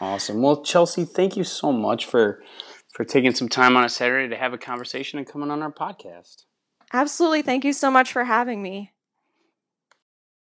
Awesome. 0.00 0.42
Well, 0.42 0.62
Chelsea, 0.62 1.04
thank 1.04 1.36
you 1.36 1.42
so 1.42 1.72
much 1.72 2.06
for 2.06 2.40
for 2.98 3.04
taking 3.04 3.32
some 3.32 3.48
time 3.48 3.76
on 3.76 3.84
a 3.84 3.88
Saturday 3.88 4.28
to 4.28 4.36
have 4.36 4.52
a 4.52 4.58
conversation 4.58 5.20
and 5.20 5.28
coming 5.28 5.52
on 5.52 5.62
our 5.62 5.70
podcast. 5.70 6.46
Absolutely. 6.92 7.42
Thank 7.42 7.64
you 7.64 7.72
so 7.72 7.92
much 7.92 8.10
for 8.12 8.24
having 8.24 8.60
me. 8.60 8.92